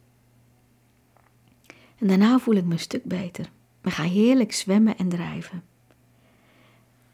En 1.98 2.08
daarna 2.08 2.40
voel 2.40 2.56
ik 2.56 2.66
me 2.66 2.74
een 2.74 2.80
stuk 2.80 3.04
beter. 3.04 3.50
Ik 3.84 3.92
ga 3.92 4.04
heerlijk 4.04 4.54
zwemmen 4.54 4.98
en 4.98 5.10
drijven. 5.10 5.64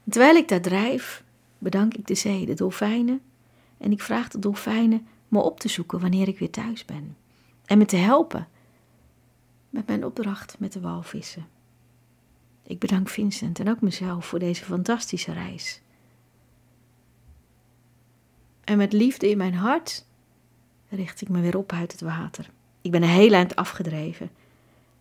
terwijl 0.09 0.35
ik 0.35 0.47
daar 0.47 0.61
drijf, 0.61 1.23
bedank 1.57 1.93
ik 1.93 2.07
de 2.07 2.15
zee, 2.15 2.45
de 2.45 2.53
dolfijnen. 2.53 3.21
En 3.77 3.91
ik 3.91 4.01
vraag 4.01 4.27
de 4.27 4.39
dolfijnen 4.39 5.07
me 5.27 5.39
op 5.39 5.59
te 5.59 5.67
zoeken 5.67 5.99
wanneer 5.99 6.27
ik 6.27 6.39
weer 6.39 6.49
thuis 6.49 6.85
ben. 6.85 7.17
En 7.65 7.77
me 7.77 7.85
te 7.85 7.95
helpen 7.95 8.47
met 9.69 9.87
mijn 9.87 10.05
opdracht 10.05 10.59
met 10.59 10.73
de 10.73 10.79
walvissen. 10.79 11.47
Ik 12.63 12.79
bedank 12.79 13.09
Vincent 13.09 13.59
en 13.59 13.69
ook 13.69 13.81
mezelf 13.81 14.25
voor 14.25 14.39
deze 14.39 14.65
fantastische 14.65 15.33
reis. 15.33 15.81
En 18.63 18.77
met 18.77 18.93
liefde 18.93 19.29
in 19.29 19.37
mijn 19.37 19.53
hart 19.53 20.05
richt 20.91 21.21
ik 21.21 21.29
me 21.29 21.41
weer 21.41 21.57
op 21.57 21.71
uit 21.71 21.91
het 21.91 22.01
water. 22.01 22.49
Ik 22.81 22.91
ben 22.91 23.03
een 23.03 23.09
heel 23.09 23.33
eind 23.33 23.55
afgedreven 23.55 24.29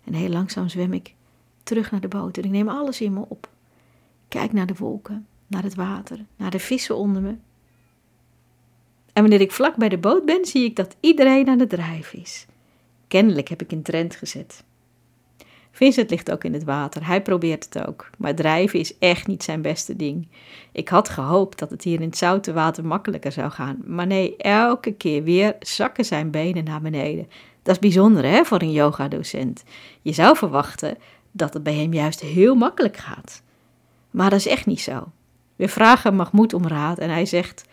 en 0.05 0.14
heel 0.14 0.29
langzaam 0.29 0.68
zwem 0.68 0.92
ik 0.92 1.14
terug 1.62 1.90
naar 1.90 2.00
de 2.00 2.09
boot 2.09 2.37
en 2.37 2.44
ik 2.44 2.50
neem 2.50 2.68
alles 2.68 3.00
in 3.00 3.12
me 3.12 3.24
op. 3.29 3.48
Kijk 4.29 4.53
naar 4.53 4.66
de 4.66 4.74
wolken, 4.74 5.26
naar 5.46 5.62
het 5.62 5.74
water, 5.74 6.24
naar 6.37 6.50
de 6.50 6.59
vissen 6.59 6.96
onder 6.96 7.22
me. 7.22 7.35
En 9.12 9.22
wanneer 9.22 9.40
ik 9.40 9.53
vlak 9.53 9.76
bij 9.76 9.88
de 9.88 9.98
boot 9.98 10.24
ben, 10.24 10.44
zie 10.44 10.64
ik 10.64 10.76
dat 10.76 10.96
iedereen 11.00 11.48
aan 11.48 11.59
het 11.59 11.68
drijven 11.68 12.20
is. 12.20 12.46
Kennelijk 13.09 13.48
heb 13.48 13.62
ik 13.62 13.72
een 13.72 13.83
trend 13.83 14.16
gezet. 14.16 14.64
Vincent 15.72 16.11
ligt 16.11 16.30
ook 16.30 16.44
in 16.44 16.52
het 16.52 16.64
water. 16.64 17.06
Hij 17.06 17.22
probeert 17.22 17.64
het 17.64 17.87
ook. 17.87 18.11
Maar 18.18 18.35
drijven 18.35 18.78
is 18.78 18.98
echt 18.98 19.26
niet 19.26 19.42
zijn 19.42 19.62
beste 19.62 19.96
ding. 19.96 20.28
Ik 20.72 20.88
had 20.88 21.09
gehoopt 21.09 21.59
dat 21.59 21.70
het 21.70 21.85
hier 21.85 22.00
in 22.00 22.09
het 22.09 22.16
zoute 22.16 22.52
water 22.52 22.85
makkelijker 22.85 23.33
zou 23.33 23.50
gaan. 23.50 23.83
Maar 23.85 24.06
nee, 24.06 24.37
elke 24.37 24.92
keer 24.92 25.22
weer 25.22 25.56
zakken 25.61 26.04
zijn 26.04 26.30
benen 26.30 26.64
naar 26.64 26.80
beneden. 26.80 27.28
Dat 27.62 27.74
is 27.74 27.80
bijzonder 27.80 28.24
hè, 28.24 28.44
voor 28.44 28.62
een 28.62 28.72
yogadocent. 28.72 29.64
Je 30.02 30.12
zou 30.12 30.37
verwachten 30.37 30.98
dat 31.33 31.54
het 31.54 31.62
bij 31.62 31.74
hem 31.74 31.92
juist 31.92 32.20
heel 32.20 32.54
makkelijk 32.54 32.96
gaat. 32.96 33.42
Maar 34.11 34.30
dat 34.30 34.38
is 34.38 34.46
echt 34.46 34.66
niet 34.66 34.80
zo. 34.80 35.12
We 35.56 35.68
vragen 35.68 36.16
Mahmoud 36.16 36.54
om 36.54 36.66
raad 36.66 36.98
en 36.98 37.11
hij 37.11 37.26
zegt: 37.26 37.64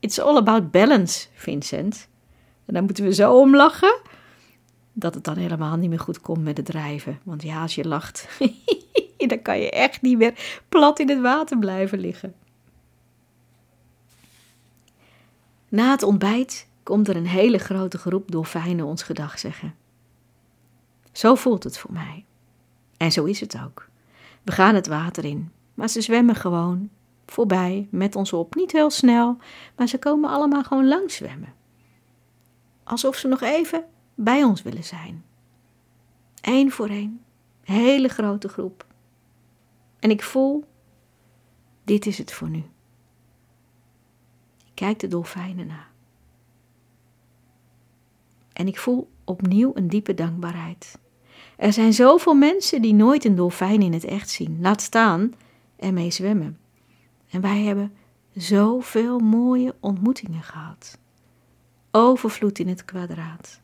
It's 0.00 0.18
all 0.18 0.36
about 0.36 0.70
balance, 0.70 1.26
Vincent. 1.34 2.08
En 2.66 2.74
dan 2.74 2.84
moeten 2.84 3.04
we 3.04 3.14
zo 3.14 3.40
om 3.40 3.56
lachen 3.56 4.00
dat 4.92 5.14
het 5.14 5.24
dan 5.24 5.36
helemaal 5.36 5.76
niet 5.76 5.90
meer 5.90 6.00
goed 6.00 6.20
komt 6.20 6.42
met 6.42 6.56
het 6.56 6.66
drijven. 6.66 7.18
Want 7.22 7.42
ja, 7.42 7.62
als 7.62 7.74
je 7.74 7.88
lacht, 7.88 8.28
dan 9.28 9.42
kan 9.42 9.58
je 9.58 9.70
echt 9.70 10.02
niet 10.02 10.18
meer 10.18 10.62
plat 10.68 10.98
in 10.98 11.08
het 11.08 11.20
water 11.20 11.58
blijven 11.58 11.98
liggen. 11.98 12.34
Na 15.68 15.90
het 15.90 16.02
ontbijt 16.02 16.68
komt 16.82 17.08
er 17.08 17.16
een 17.16 17.26
hele 17.26 17.58
grote 17.58 17.98
groep 17.98 18.30
dolfijnen 18.30 18.86
ons 18.86 19.02
gedag 19.02 19.38
zeggen. 19.38 19.74
Zo 21.12 21.34
voelt 21.34 21.64
het 21.64 21.78
voor 21.78 21.92
mij. 21.92 22.24
En 22.96 23.12
zo 23.12 23.24
is 23.24 23.40
het 23.40 23.60
ook. 23.64 23.88
We 24.42 24.52
gaan 24.52 24.74
het 24.74 24.86
water 24.86 25.24
in, 25.24 25.52
maar 25.74 25.88
ze 25.88 26.00
zwemmen 26.00 26.34
gewoon 26.34 26.90
voorbij 27.26 27.88
met 27.90 28.16
ons 28.16 28.32
op. 28.32 28.54
Niet 28.54 28.72
heel 28.72 28.90
snel, 28.90 29.36
maar 29.76 29.86
ze 29.86 29.98
komen 29.98 30.30
allemaal 30.30 30.64
gewoon 30.64 30.88
langs 30.88 31.14
zwemmen. 31.14 31.54
Alsof 32.84 33.16
ze 33.16 33.28
nog 33.28 33.40
even 33.40 33.84
bij 34.14 34.44
ons 34.44 34.62
willen 34.62 34.84
zijn. 34.84 35.24
Eén 36.40 36.70
voor 36.70 36.88
één, 36.88 37.20
hele 37.60 38.08
grote 38.08 38.48
groep. 38.48 38.86
En 39.98 40.10
ik 40.10 40.22
voel, 40.22 40.64
dit 41.84 42.06
is 42.06 42.18
het 42.18 42.32
voor 42.32 42.48
nu. 42.48 42.64
Ik 44.64 44.74
kijk 44.74 44.98
de 44.98 45.08
dolfijnen 45.08 45.66
na. 45.66 45.86
En 48.52 48.66
ik 48.66 48.78
voel 48.78 49.10
opnieuw 49.24 49.70
een 49.74 49.88
diepe 49.88 50.14
dankbaarheid. 50.14 50.98
Er 51.56 51.72
zijn 51.72 51.92
zoveel 51.92 52.34
mensen 52.34 52.82
die 52.82 52.94
nooit 52.94 53.24
een 53.24 53.34
dolfijn 53.34 53.82
in 53.82 53.92
het 53.92 54.04
echt 54.04 54.30
zien, 54.30 54.58
laat 54.60 54.82
staan 54.82 55.34
ermee 55.76 56.10
zwemmen. 56.10 56.58
En 57.30 57.40
wij 57.40 57.62
hebben 57.62 57.92
zoveel 58.34 59.18
mooie 59.18 59.74
ontmoetingen 59.80 60.42
gehad. 60.42 60.98
Overvloed 61.90 62.58
in 62.58 62.68
het 62.68 62.84
kwadraat. 62.84 63.61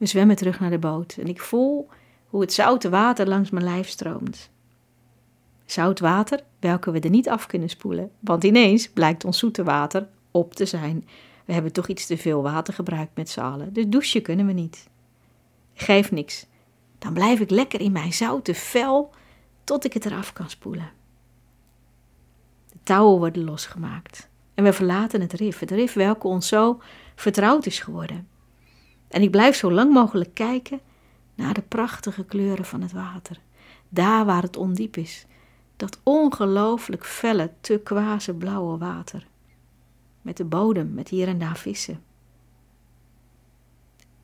We 0.00 0.06
zwemmen 0.06 0.36
terug 0.36 0.60
naar 0.60 0.70
de 0.70 0.78
boot 0.78 1.16
en 1.20 1.26
ik 1.26 1.40
voel 1.40 1.88
hoe 2.26 2.40
het 2.40 2.52
zoute 2.52 2.88
water 2.88 3.28
langs 3.28 3.50
mijn 3.50 3.64
lijf 3.64 3.88
stroomt. 3.88 4.50
Zout 5.64 6.00
water 6.00 6.40
welke 6.58 6.90
we 6.90 7.00
er 7.00 7.10
niet 7.10 7.28
af 7.28 7.46
kunnen 7.46 7.68
spoelen, 7.68 8.10
want 8.20 8.44
ineens 8.44 8.88
blijkt 8.88 9.24
ons 9.24 9.38
zoete 9.38 9.64
water 9.64 10.08
op 10.30 10.54
te 10.54 10.66
zijn. 10.66 11.08
We 11.44 11.52
hebben 11.52 11.72
toch 11.72 11.88
iets 11.88 12.06
te 12.06 12.16
veel 12.16 12.42
water 12.42 12.74
gebruikt 12.74 13.16
met 13.16 13.30
z'n 13.30 13.40
allen, 13.40 13.72
dus 13.72 13.84
douchen 13.88 14.22
kunnen 14.22 14.46
we 14.46 14.52
niet. 14.52 14.88
Geef 15.74 16.10
niks, 16.10 16.46
dan 16.98 17.12
blijf 17.12 17.40
ik 17.40 17.50
lekker 17.50 17.80
in 17.80 17.92
mijn 17.92 18.12
zoute 18.12 18.54
vel 18.54 19.10
tot 19.64 19.84
ik 19.84 19.92
het 19.92 20.04
eraf 20.04 20.32
kan 20.32 20.50
spoelen. 20.50 20.90
De 22.68 22.78
touwen 22.82 23.18
worden 23.18 23.44
losgemaakt 23.44 24.28
en 24.54 24.64
we 24.64 24.72
verlaten 24.72 25.20
het 25.20 25.32
rif, 25.32 25.58
het 25.58 25.70
rif 25.70 25.92
welke 25.92 26.26
ons 26.26 26.48
zo 26.48 26.80
vertrouwd 27.14 27.66
is 27.66 27.80
geworden. 27.80 28.29
En 29.10 29.22
ik 29.22 29.30
blijf 29.30 29.56
zo 29.56 29.72
lang 29.72 29.92
mogelijk 29.92 30.34
kijken 30.34 30.80
naar 31.34 31.54
de 31.54 31.62
prachtige 31.62 32.24
kleuren 32.24 32.64
van 32.64 32.80
het 32.80 32.92
water. 32.92 33.40
Daar 33.88 34.24
waar 34.24 34.42
het 34.42 34.56
ondiep 34.56 34.96
is. 34.96 35.26
Dat 35.76 36.00
ongelooflijk 36.02 37.06
felle, 37.06 37.52
turquoise 37.60 38.34
blauwe 38.34 38.78
water. 38.78 39.26
Met 40.22 40.36
de 40.36 40.44
bodem, 40.44 40.94
met 40.94 41.08
hier 41.08 41.28
en 41.28 41.38
daar 41.38 41.56
vissen. 41.56 42.02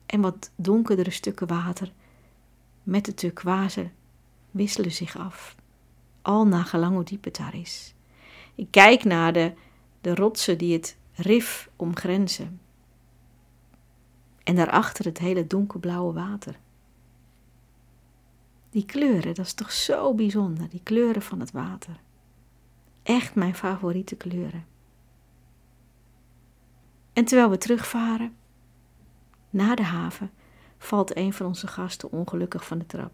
En 0.06 0.20
wat 0.20 0.50
donkerdere 0.56 1.10
stukken 1.10 1.46
water 1.46 1.92
met 2.86 3.04
de 3.04 3.14
turquoise 3.14 3.90
wisselen 4.50 4.92
zich 4.92 5.18
af. 5.18 5.56
Al 6.22 6.46
naar 6.46 6.64
gelang 6.64 6.94
hoe 6.94 7.04
diep 7.04 7.24
het 7.24 7.36
daar 7.36 7.54
is. 7.54 7.94
Ik 8.54 8.66
kijk 8.70 9.04
naar 9.04 9.32
de, 9.32 9.52
de 10.00 10.14
rotsen 10.14 10.58
die 10.58 10.72
het 10.72 10.96
rif 11.12 11.68
omgrenzen. 11.76 12.60
En 14.46 14.54
daarachter 14.54 15.04
het 15.04 15.18
hele 15.18 15.46
donkerblauwe 15.46 16.12
water. 16.12 16.58
Die 18.70 18.84
kleuren, 18.84 19.34
dat 19.34 19.46
is 19.46 19.52
toch 19.52 19.72
zo 19.72 20.14
bijzonder, 20.14 20.68
die 20.68 20.80
kleuren 20.82 21.22
van 21.22 21.40
het 21.40 21.50
water. 21.50 22.00
Echt 23.02 23.34
mijn 23.34 23.54
favoriete 23.54 24.16
kleuren. 24.16 24.64
En 27.12 27.24
terwijl 27.24 27.50
we 27.50 27.58
terugvaren 27.58 28.36
naar 29.50 29.76
de 29.76 29.82
haven, 29.82 30.30
valt 30.78 31.16
een 31.16 31.32
van 31.32 31.46
onze 31.46 31.66
gasten 31.66 32.12
ongelukkig 32.12 32.66
van 32.66 32.78
de 32.78 32.86
trap. 32.86 33.12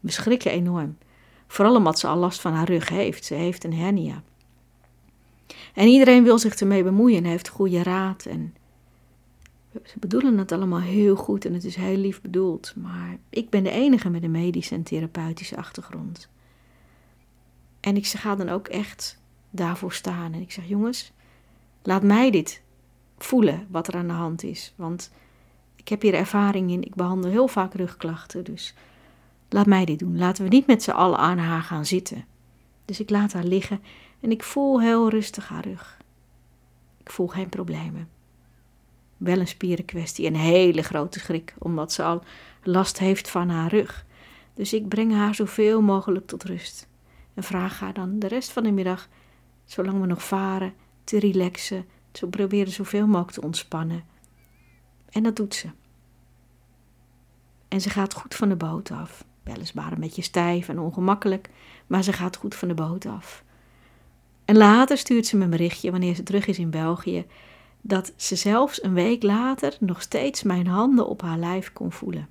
We 0.00 0.10
schrikken 0.10 0.50
enorm, 0.50 0.98
vooral 1.46 1.76
omdat 1.76 1.98
ze 1.98 2.06
al 2.06 2.16
last 2.16 2.40
van 2.40 2.52
haar 2.52 2.68
rug 2.68 2.88
heeft. 2.88 3.24
Ze 3.24 3.34
heeft 3.34 3.64
een 3.64 3.74
hernia. 3.74 4.22
En 5.74 5.86
iedereen 5.86 6.24
wil 6.24 6.38
zich 6.38 6.54
ermee 6.54 6.82
bemoeien 6.82 7.24
en 7.24 7.30
heeft 7.30 7.48
goede 7.48 7.82
raad 7.82 8.24
en 8.26 8.54
ze 9.72 9.98
bedoelen 9.98 10.38
het 10.38 10.52
allemaal 10.52 10.80
heel 10.80 11.16
goed 11.16 11.44
en 11.44 11.54
het 11.54 11.64
is 11.64 11.76
heel 11.76 11.96
lief 11.96 12.20
bedoeld, 12.20 12.72
maar 12.76 13.18
ik 13.28 13.50
ben 13.50 13.62
de 13.62 13.70
enige 13.70 14.10
met 14.10 14.22
een 14.22 14.30
medische 14.30 14.74
en 14.74 14.82
therapeutische 14.82 15.56
achtergrond. 15.56 16.28
En 17.80 17.96
ik 17.96 18.06
ga 18.06 18.36
dan 18.36 18.48
ook 18.48 18.68
echt 18.68 19.20
daarvoor 19.50 19.92
staan. 19.92 20.32
En 20.32 20.40
ik 20.40 20.52
zeg: 20.52 20.68
jongens, 20.68 21.12
laat 21.82 22.02
mij 22.02 22.30
dit 22.30 22.62
voelen 23.18 23.66
wat 23.70 23.88
er 23.88 23.94
aan 23.94 24.06
de 24.06 24.12
hand 24.12 24.42
is. 24.42 24.72
Want 24.76 25.12
ik 25.76 25.88
heb 25.88 26.02
hier 26.02 26.14
ervaring 26.14 26.70
in. 26.70 26.82
Ik 26.82 26.94
behandel 26.94 27.30
heel 27.30 27.48
vaak 27.48 27.74
rugklachten. 27.74 28.44
Dus 28.44 28.74
laat 29.48 29.66
mij 29.66 29.84
dit 29.84 29.98
doen. 29.98 30.18
Laten 30.18 30.44
we 30.44 30.50
niet 30.50 30.66
met 30.66 30.82
z'n 30.82 30.90
allen 30.90 31.18
aan 31.18 31.38
haar 31.38 31.62
gaan 31.62 31.86
zitten. 31.86 32.24
Dus 32.84 33.00
ik 33.00 33.10
laat 33.10 33.32
haar 33.32 33.44
liggen 33.44 33.80
en 34.20 34.30
ik 34.30 34.42
voel 34.42 34.80
heel 34.80 35.08
rustig 35.08 35.48
haar 35.48 35.66
rug. 35.66 35.98
Ik 37.00 37.10
voel 37.10 37.26
geen 37.26 37.48
problemen 37.48 38.08
wel 39.20 39.38
een 39.38 39.48
spierenkwestie, 39.48 40.26
een 40.26 40.36
hele 40.36 40.82
grote 40.82 41.18
schrik, 41.18 41.54
omdat 41.58 41.92
ze 41.92 42.02
al 42.02 42.22
last 42.62 42.98
heeft 42.98 43.30
van 43.30 43.48
haar 43.48 43.70
rug. 43.70 44.04
Dus 44.54 44.72
ik 44.72 44.88
breng 44.88 45.12
haar 45.12 45.34
zoveel 45.34 45.82
mogelijk 45.82 46.26
tot 46.26 46.44
rust 46.44 46.88
en 47.34 47.42
vraag 47.42 47.80
haar 47.80 47.92
dan 47.92 48.18
de 48.18 48.28
rest 48.28 48.50
van 48.50 48.62
de 48.62 48.70
middag, 48.70 49.08
zolang 49.64 50.00
we 50.00 50.06
nog 50.06 50.24
varen, 50.24 50.74
te 51.04 51.18
relaxen, 51.18 51.84
te 52.10 52.26
proberen 52.26 52.72
zoveel 52.72 53.06
mogelijk 53.06 53.30
te 53.30 53.42
ontspannen. 53.42 54.04
En 55.10 55.22
dat 55.22 55.36
doet 55.36 55.54
ze. 55.54 55.68
En 57.68 57.80
ze 57.80 57.90
gaat 57.90 58.14
goed 58.14 58.34
van 58.34 58.48
de 58.48 58.56
boot 58.56 58.90
af. 58.90 59.24
Weliswaar 59.42 59.92
een 59.92 60.00
beetje 60.00 60.22
stijf 60.22 60.68
en 60.68 60.78
ongemakkelijk, 60.78 61.50
maar 61.86 62.02
ze 62.02 62.12
gaat 62.12 62.36
goed 62.36 62.54
van 62.54 62.68
de 62.68 62.74
boot 62.74 63.06
af. 63.06 63.44
En 64.44 64.56
later 64.56 64.98
stuurt 64.98 65.26
ze 65.26 65.36
me 65.36 65.44
een 65.44 65.50
berichtje 65.50 65.90
wanneer 65.90 66.14
ze 66.14 66.22
terug 66.22 66.46
is 66.46 66.58
in 66.58 66.70
België 66.70 67.26
dat 67.80 68.12
ze 68.16 68.36
zelfs 68.36 68.82
een 68.82 68.94
week 68.94 69.22
later 69.22 69.76
nog 69.80 70.02
steeds 70.02 70.42
mijn 70.42 70.66
handen 70.66 71.08
op 71.08 71.22
haar 71.22 71.38
lijf 71.38 71.72
kon 71.72 71.92
voelen. 71.92 72.28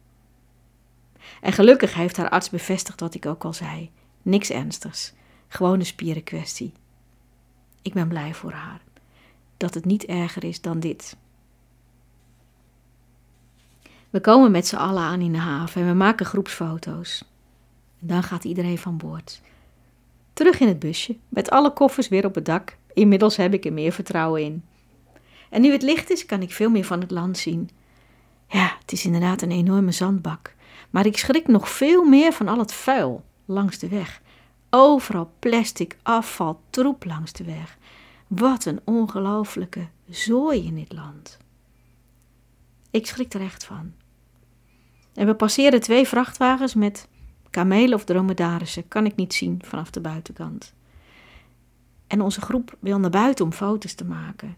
En 1.41 1.53
gelukkig 1.53 1.93
heeft 1.93 2.17
haar 2.17 2.29
arts 2.29 2.49
bevestigd 2.49 2.99
wat 2.99 3.13
ik 3.13 3.25
ook 3.25 3.43
al 3.43 3.53
zei: 3.53 3.91
niks 4.21 4.49
ernstigs, 4.49 5.13
gewoon 5.47 5.79
een 5.79 5.85
spierenkwestie. 5.85 6.73
Ik 7.81 7.93
ben 7.93 8.07
blij 8.07 8.33
voor 8.33 8.51
haar 8.51 8.81
dat 9.57 9.73
het 9.73 9.85
niet 9.85 10.05
erger 10.05 10.43
is 10.43 10.61
dan 10.61 10.79
dit. 10.79 11.17
We 14.09 14.21
komen 14.21 14.51
met 14.51 14.67
z'n 14.67 14.75
allen 14.75 15.03
aan 15.03 15.21
in 15.21 15.31
de 15.31 15.37
haven 15.37 15.81
en 15.81 15.87
we 15.87 15.93
maken 15.93 16.25
groepsfoto's. 16.25 17.25
dan 17.99 18.23
gaat 18.23 18.43
iedereen 18.43 18.77
van 18.77 18.97
boord. 18.97 19.41
Terug 20.33 20.59
in 20.59 20.67
het 20.67 20.79
busje, 20.79 21.17
met 21.29 21.49
alle 21.49 21.73
koffers 21.73 22.07
weer 22.07 22.25
op 22.25 22.35
het 22.35 22.45
dak. 22.45 22.77
Inmiddels 22.93 23.35
heb 23.35 23.53
ik 23.53 23.65
er 23.65 23.73
meer 23.73 23.91
vertrouwen 23.91 24.43
in. 24.43 24.63
En 25.49 25.61
nu 25.61 25.71
het 25.71 25.81
licht 25.81 26.09
is, 26.09 26.25
kan 26.25 26.41
ik 26.41 26.51
veel 26.51 26.69
meer 26.69 26.83
van 26.83 27.01
het 27.01 27.11
land 27.11 27.37
zien. 27.37 27.69
Ja, 28.47 28.75
het 28.79 28.91
is 28.91 29.05
inderdaad 29.05 29.41
een 29.41 29.51
enorme 29.51 29.91
zandbak. 29.91 30.55
Maar 30.89 31.05
ik 31.05 31.17
schrik 31.17 31.47
nog 31.47 31.69
veel 31.69 32.03
meer 32.03 32.33
van 32.33 32.47
al 32.47 32.59
het 32.59 32.73
vuil 32.73 33.23
langs 33.45 33.77
de 33.77 33.87
weg. 33.87 34.21
Overal 34.69 35.31
plastic, 35.39 35.97
afval, 36.03 36.61
troep 36.69 37.05
langs 37.05 37.33
de 37.33 37.43
weg. 37.43 37.77
Wat 38.27 38.65
een 38.65 38.79
ongelooflijke 38.83 39.87
zooi 40.09 40.65
in 40.65 40.75
dit 40.75 40.93
land. 40.93 41.37
Ik 42.91 43.07
schrik 43.07 43.33
er 43.33 43.41
echt 43.41 43.65
van. 43.65 43.93
En 45.13 45.25
we 45.25 45.35
passeren 45.35 45.81
twee 45.81 46.07
vrachtwagens 46.07 46.73
met 46.73 47.07
Kamelen 47.49 47.93
of 47.93 48.03
dromedarissen 48.03 48.87
kan 48.87 49.05
ik 49.05 49.15
niet 49.15 49.33
zien 49.33 49.61
vanaf 49.65 49.89
de 49.89 49.99
buitenkant. 49.99 50.73
En 52.07 52.21
onze 52.21 52.41
groep 52.41 52.77
wil 52.79 52.99
naar 52.99 53.09
buiten 53.09 53.45
om 53.45 53.51
foto's 53.51 53.93
te 53.93 54.05
maken. 54.05 54.55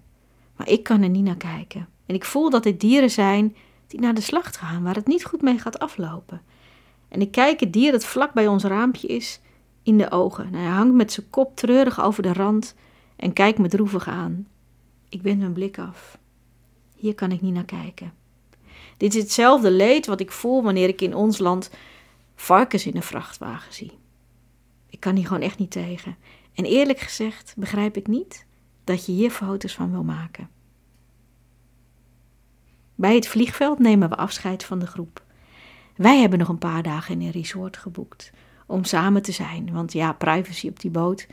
Maar 0.62 0.70
ik 0.70 0.84
kan 0.84 1.02
er 1.02 1.10
niet 1.10 1.24
naar 1.24 1.38
kijken. 1.38 1.88
En 2.06 2.16
ik 2.16 2.26
voel 2.26 2.50
dat 2.50 2.64
dit 2.64 2.80
dieren 2.80 3.10
zijn 3.10 3.56
die 3.88 4.00
naar 4.00 4.14
de 4.14 4.22
slacht 4.22 4.58
gaan, 4.58 4.84
waar 4.84 4.96
het 4.96 5.08
niet 5.08 5.26
goed 5.26 5.42
mee 5.42 5.60
gaat 5.60 5.80
aflopen. 5.80 6.42
En 7.08 7.22
ik 7.22 7.32
kijk 7.32 7.60
het 7.60 7.74
dier 7.74 7.92
dat 7.92 8.06
vlak 8.06 8.34
bij 8.34 8.48
ons 8.48 8.64
raampje 8.64 9.08
is 9.08 9.40
in 9.84 9.98
de 9.98 10.12
ogen. 10.12 10.46
En 10.46 10.54
hij 10.54 10.70
hangt 10.72 10.96
met 10.96 11.12
zijn 11.12 11.30
kop 11.30 11.56
treurig 11.56 12.02
over 12.02 12.24
de 12.24 12.34
rand 12.34 12.76
en 13.16 13.34
kijkt 13.34 13.60
me 13.60 13.68
droevig 13.68 14.08
aan. 14.08 14.48
Ik 15.10 15.22
wend 15.22 15.40
mijn 15.40 15.54
blik 15.54 15.80
af. 15.80 16.18
Hier 16.96 17.16
kan 17.16 17.32
ik 17.32 17.42
niet 17.42 17.54
naar 17.54 17.66
kijken. 17.66 18.14
Dit 18.98 19.16
is 19.16 19.22
hetzelfde 19.22 19.72
leed 19.72 20.06
wat 20.06 20.20
ik 20.20 20.32
voel 20.32 20.64
wanneer 20.64 20.88
ik 20.88 21.02
in 21.02 21.16
ons 21.16 21.38
land 21.38 21.72
varkens 22.36 22.86
in 22.86 22.96
een 22.96 23.04
vrachtwagen 23.04 23.74
zie. 23.74 23.92
Ik 24.90 25.00
kan 25.00 25.16
hier 25.16 25.28
gewoon 25.28 25.44
echt 25.44 25.58
niet 25.58 25.72
tegen. 25.72 26.16
En 26.54 26.66
eerlijk 26.66 27.00
gezegd 27.00 27.54
begrijp 27.58 27.98
ik 27.98 28.08
niet 28.08 28.46
dat 28.84 29.06
je 29.06 29.12
hier 29.12 29.32
foto's 29.32 29.74
van 29.74 29.92
wil 29.92 30.04
maken. 30.04 30.50
Bij 32.96 33.16
het 33.16 33.28
vliegveld 33.28 33.80
nemen 33.80 34.10
we 34.10 34.16
afscheid 34.16 34.64
van 34.64 34.80
de 34.80 34.88
groep. 34.88 35.24
Wij 35.96 36.20
hebben 36.20 36.40
nog 36.40 36.48
een 36.48 36.58
paar 36.58 36.84
dagen 36.84 37.14
in 37.14 37.26
een 37.26 37.32
resort 37.32 37.78
geboekt 37.78 38.32
om 38.66 38.84
samen 38.84 39.22
te 39.22 39.32
zijn. 39.32 39.72
Want 39.72 39.94
ja, 39.94 40.14
privacy 40.14 40.68
op 40.68 40.80
die 40.80 40.92
boot, 40.92 41.28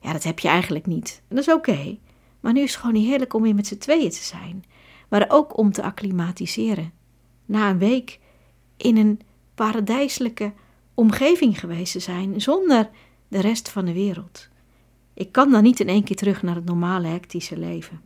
ja, 0.00 0.12
dat 0.12 0.22
heb 0.22 0.38
je 0.38 0.48
eigenlijk 0.48 0.86
niet. 0.86 1.22
En 1.28 1.36
dat 1.36 1.46
is 1.46 1.54
oké. 1.54 1.98
Maar 2.40 2.52
nu 2.52 2.60
is 2.60 2.72
het 2.72 2.80
gewoon 2.80 3.02
heerlijk 3.02 3.34
om 3.34 3.42
weer 3.42 3.54
met 3.54 3.66
z'n 3.66 3.78
tweeën 3.78 4.10
te 4.10 4.22
zijn. 4.22 4.64
Maar 5.08 5.24
ook 5.28 5.58
om 5.58 5.72
te 5.72 5.82
acclimatiseren. 5.82 6.92
Na 7.46 7.70
een 7.70 7.78
week 7.78 8.20
in 8.76 8.96
een 8.96 9.20
paradijselijke 9.54 10.52
omgeving 10.94 11.60
geweest 11.60 11.92
te 11.92 12.00
zijn, 12.00 12.40
zonder 12.40 12.90
de 13.28 13.40
rest 13.40 13.68
van 13.68 13.84
de 13.84 13.92
wereld. 13.92 14.48
Ik 15.14 15.32
kan 15.32 15.50
dan 15.50 15.62
niet 15.62 15.80
in 15.80 15.88
één 15.88 16.04
keer 16.04 16.16
terug 16.16 16.42
naar 16.42 16.54
het 16.54 16.64
normale 16.64 17.06
hectische 17.06 17.58
leven. 17.58 18.00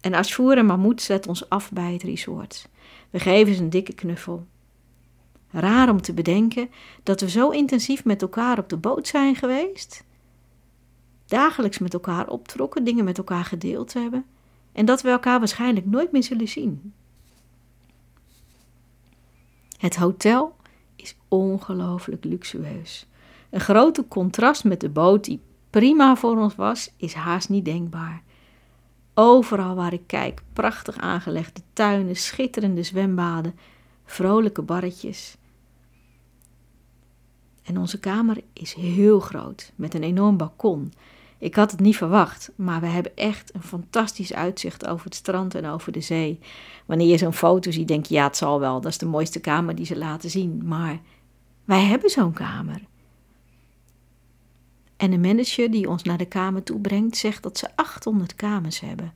En 0.00 0.14
Ashfour 0.14 0.58
en 0.58 0.66
Mahmoud 0.66 1.02
zetten 1.02 1.30
ons 1.30 1.48
af 1.48 1.72
bij 1.72 1.92
het 1.92 2.02
resort. 2.02 2.68
We 3.10 3.18
geven 3.18 3.54
ze 3.54 3.62
een 3.62 3.70
dikke 3.70 3.94
knuffel. 3.94 4.46
Raar 5.50 5.90
om 5.90 6.02
te 6.02 6.12
bedenken 6.12 6.70
dat 7.02 7.20
we 7.20 7.30
zo 7.30 7.50
intensief 7.50 8.04
met 8.04 8.22
elkaar 8.22 8.58
op 8.58 8.68
de 8.68 8.76
boot 8.76 9.06
zijn 9.08 9.34
geweest, 9.34 10.04
dagelijks 11.26 11.78
met 11.78 11.94
elkaar 11.94 12.28
optrokken, 12.28 12.84
dingen 12.84 13.04
met 13.04 13.18
elkaar 13.18 13.44
gedeeld 13.44 13.92
hebben 13.92 14.24
en 14.72 14.84
dat 14.84 15.02
we 15.02 15.08
elkaar 15.08 15.38
waarschijnlijk 15.38 15.86
nooit 15.86 16.12
meer 16.12 16.22
zullen 16.22 16.48
zien. 16.48 16.92
Het 19.78 19.96
hotel 19.96 20.56
is 20.96 21.16
ongelooflijk 21.28 22.24
luxueus. 22.24 23.06
Een 23.50 23.60
grote 23.60 24.08
contrast 24.08 24.64
met 24.64 24.80
de 24.80 24.88
boot 24.88 25.24
die 25.24 25.40
prima 25.70 26.16
voor 26.16 26.38
ons 26.38 26.54
was, 26.54 26.92
is 26.96 27.14
haast 27.14 27.48
niet 27.48 27.64
denkbaar. 27.64 28.22
Overal 29.14 29.74
waar 29.74 29.92
ik 29.92 30.06
kijk, 30.06 30.42
prachtig 30.52 30.96
aangelegde 30.96 31.60
tuinen, 31.72 32.16
schitterende 32.16 32.82
zwembaden, 32.82 33.58
vrolijke 34.04 34.62
barretjes. 34.62 35.36
En 37.62 37.78
onze 37.78 37.98
kamer 37.98 38.36
is 38.52 38.74
heel 38.74 39.20
groot, 39.20 39.72
met 39.74 39.94
een 39.94 40.02
enorm 40.02 40.36
balkon. 40.36 40.92
Ik 41.38 41.54
had 41.54 41.70
het 41.70 41.80
niet 41.80 41.96
verwacht, 41.96 42.50
maar 42.56 42.80
we 42.80 42.86
hebben 42.86 43.16
echt 43.16 43.54
een 43.54 43.62
fantastisch 43.62 44.32
uitzicht 44.32 44.86
over 44.86 45.04
het 45.04 45.14
strand 45.14 45.54
en 45.54 45.66
over 45.66 45.92
de 45.92 46.00
zee. 46.00 46.38
Wanneer 46.86 47.08
je 47.08 47.18
zo'n 47.18 47.32
foto 47.32 47.70
ziet, 47.70 47.88
denk 47.88 48.06
je, 48.06 48.14
ja, 48.14 48.24
het 48.24 48.36
zal 48.36 48.60
wel, 48.60 48.80
dat 48.80 48.90
is 48.90 48.98
de 48.98 49.06
mooiste 49.06 49.40
kamer 49.40 49.74
die 49.74 49.86
ze 49.86 49.96
laten 49.96 50.30
zien. 50.30 50.60
Maar 50.64 51.00
wij 51.64 51.84
hebben 51.84 52.10
zo'n 52.10 52.32
kamer. 52.32 52.80
En 55.00 55.10
de 55.10 55.18
manager 55.18 55.70
die 55.70 55.88
ons 55.88 56.02
naar 56.02 56.18
de 56.18 56.26
kamer 56.26 56.62
toe 56.62 56.80
brengt, 56.80 57.16
zegt 57.16 57.42
dat 57.42 57.58
ze 57.58 57.76
800 57.76 58.34
kamers 58.34 58.80
hebben, 58.80 59.14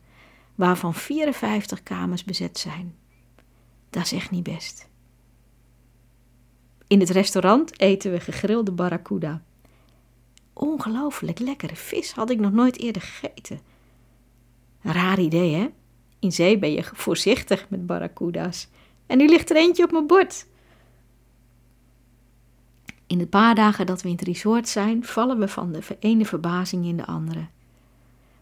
waarvan 0.54 0.94
54 0.94 1.82
kamers 1.82 2.24
bezet 2.24 2.58
zijn. 2.58 2.94
Dat 3.90 4.02
is 4.02 4.12
echt 4.12 4.30
niet 4.30 4.42
best. 4.42 4.88
In 6.86 7.00
het 7.00 7.10
restaurant 7.10 7.80
eten 7.80 8.12
we 8.12 8.20
gegrilde 8.20 8.72
barracuda. 8.72 9.42
Ongelooflijk 10.52 11.38
lekkere 11.38 11.76
vis 11.76 12.12
had 12.12 12.30
ik 12.30 12.40
nog 12.40 12.52
nooit 12.52 12.78
eerder 12.78 13.02
gegeten. 13.02 13.60
raar 14.80 15.20
idee, 15.20 15.54
hè? 15.54 15.68
In 16.18 16.32
zee 16.32 16.58
ben 16.58 16.72
je 16.72 16.84
voorzichtig 16.92 17.66
met 17.68 17.86
barracuda's. 17.86 18.68
En 19.06 19.18
nu 19.18 19.26
ligt 19.26 19.50
er 19.50 19.56
eentje 19.56 19.84
op 19.84 19.90
mijn 19.90 20.06
bord. 20.06 20.46
In 23.06 23.18
de 23.18 23.26
paar 23.26 23.54
dagen 23.54 23.86
dat 23.86 24.02
we 24.02 24.08
in 24.08 24.14
het 24.14 24.26
resort 24.26 24.68
zijn, 24.68 25.04
vallen 25.04 25.38
we 25.38 25.48
van 25.48 25.72
de 25.72 25.82
ene 26.00 26.24
verbazing 26.24 26.84
in 26.84 26.96
de 26.96 27.06
andere. 27.06 27.46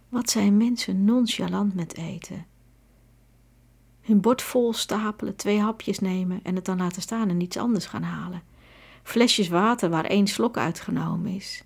Wat 0.08 0.30
zijn 0.30 0.56
mensen 0.56 1.04
nonchalant 1.04 1.74
met 1.74 1.96
eten? 1.96 2.46
Hun 4.00 4.20
bord 4.20 4.42
vol 4.42 4.72
stapelen, 4.72 5.36
twee 5.36 5.60
hapjes 5.60 5.98
nemen 5.98 6.40
en 6.42 6.54
het 6.54 6.64
dan 6.64 6.78
laten 6.78 7.02
staan 7.02 7.28
en 7.28 7.40
iets 7.40 7.56
anders 7.56 7.86
gaan 7.86 8.02
halen. 8.02 8.42
Flesjes 9.02 9.48
water 9.48 9.90
waar 9.90 10.04
één 10.04 10.26
slok 10.26 10.56
uitgenomen 10.56 11.34
is. 11.34 11.64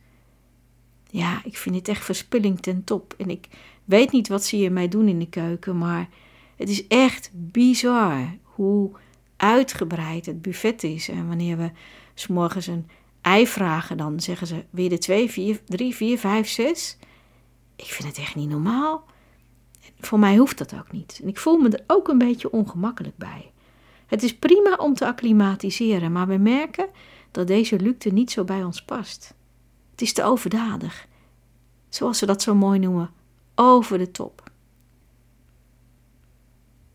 Ja, 1.11 1.41
ik 1.45 1.57
vind 1.57 1.75
het 1.75 1.89
echt 1.89 2.05
verspilling 2.05 2.61
ten 2.61 2.85
top. 2.85 3.15
En 3.19 3.31
ik 3.31 3.49
weet 3.85 4.13
niet 4.13 4.29
wat 4.29 4.45
ze 4.45 4.57
hiermee 4.57 4.89
doen 4.89 5.09
in 5.09 5.19
de 5.19 5.29
keuken, 5.29 5.79
maar 5.79 6.09
het 6.57 6.69
is 6.69 6.87
echt 6.87 7.31
bizar 7.33 8.37
hoe 8.43 8.91
uitgebreid 9.37 10.27
het 10.27 10.43
buffet 10.43 10.83
is. 10.83 11.09
En 11.09 11.29
wanneer 11.29 11.57
we 11.57 11.71
s'morgens 12.19 12.67
een 12.67 12.89
ei 13.21 13.47
vragen, 13.47 13.97
dan 13.97 14.21
zeggen 14.21 14.47
ze 14.47 14.65
weer 14.71 14.89
de 14.89 14.99
twee, 14.99 15.31
vier, 15.31 15.61
drie, 15.65 15.95
vier, 15.95 16.19
vijf, 16.19 16.49
zes. 16.49 16.97
Ik 17.77 17.85
vind 17.85 18.09
het 18.09 18.19
echt 18.19 18.35
niet 18.35 18.49
normaal. 18.49 19.05
Voor 20.01 20.19
mij 20.19 20.37
hoeft 20.37 20.59
dat 20.59 20.75
ook 20.75 20.93
niet. 20.93 21.21
En 21.23 21.29
ik 21.29 21.39
voel 21.39 21.59
me 21.59 21.69
er 21.69 21.85
ook 21.87 22.09
een 22.09 22.19
beetje 22.19 22.51
ongemakkelijk 22.51 23.17
bij. 23.17 23.53
Het 24.07 24.23
is 24.23 24.37
prima 24.37 24.77
om 24.77 24.95
te 24.95 25.07
acclimatiseren, 25.07 26.13
maar 26.13 26.27
we 26.27 26.37
merken 26.37 26.89
dat 27.31 27.47
deze 27.47 27.81
luxe 27.81 28.09
niet 28.09 28.31
zo 28.31 28.45
bij 28.45 28.65
ons 28.65 28.83
past. 28.83 29.35
Het 29.91 30.03
is 30.03 30.13
te 30.13 30.25
overdadig. 30.25 31.07
Zoals 31.89 32.19
ze 32.19 32.27
dat 32.27 32.43
zo 32.43 32.55
mooi 32.55 32.79
noemen, 32.79 33.11
over 33.55 33.99
de 33.99 34.11
top. 34.11 34.51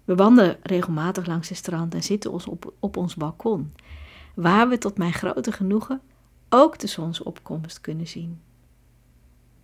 We 0.05 0.15
wandelen 0.15 0.57
regelmatig 0.63 1.26
langs 1.26 1.49
het 1.49 1.57
strand 1.57 1.93
en 1.93 2.03
zitten 2.03 2.32
ons 2.32 2.45
op, 2.45 2.74
op 2.80 2.97
ons 2.97 3.15
balkon, 3.15 3.74
waar 4.36 4.69
we 4.69 4.77
tot 4.77 4.97
mijn 4.97 5.13
grote 5.13 5.51
genoegen 5.51 6.01
ook 6.49 6.79
de 6.79 6.88
zonsopkomst 6.88 7.82
kunnen 7.82 8.07
zien. 8.07 8.41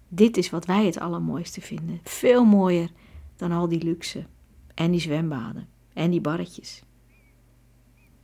Dit 0.07 0.37
is 0.37 0.49
wat 0.49 0.65
wij 0.65 0.85
het 0.85 0.99
allermooiste 0.99 1.61
vinden. 1.61 1.99
Veel 2.03 2.45
mooier 2.45 2.91
dan 3.35 3.51
al 3.51 3.67
die 3.67 3.83
luxe 3.83 4.25
en 4.73 4.91
die 4.91 4.99
zwembaden 4.99 5.67
en 5.93 6.11
die 6.11 6.21
barretjes. 6.21 6.83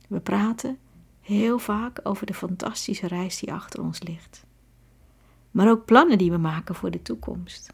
We 0.08 0.20
praten 0.20 0.78
heel 1.20 1.58
vaak 1.58 2.00
over 2.02 2.26
de 2.26 2.34
fantastische 2.34 3.06
reis 3.06 3.38
die 3.38 3.52
achter 3.52 3.82
ons 3.82 4.02
ligt. 4.02 4.44
Maar 5.50 5.70
ook 5.70 5.84
plannen 5.84 6.18
die 6.18 6.30
we 6.30 6.36
maken 6.36 6.74
voor 6.74 6.90
de 6.90 7.02
toekomst. 7.02 7.72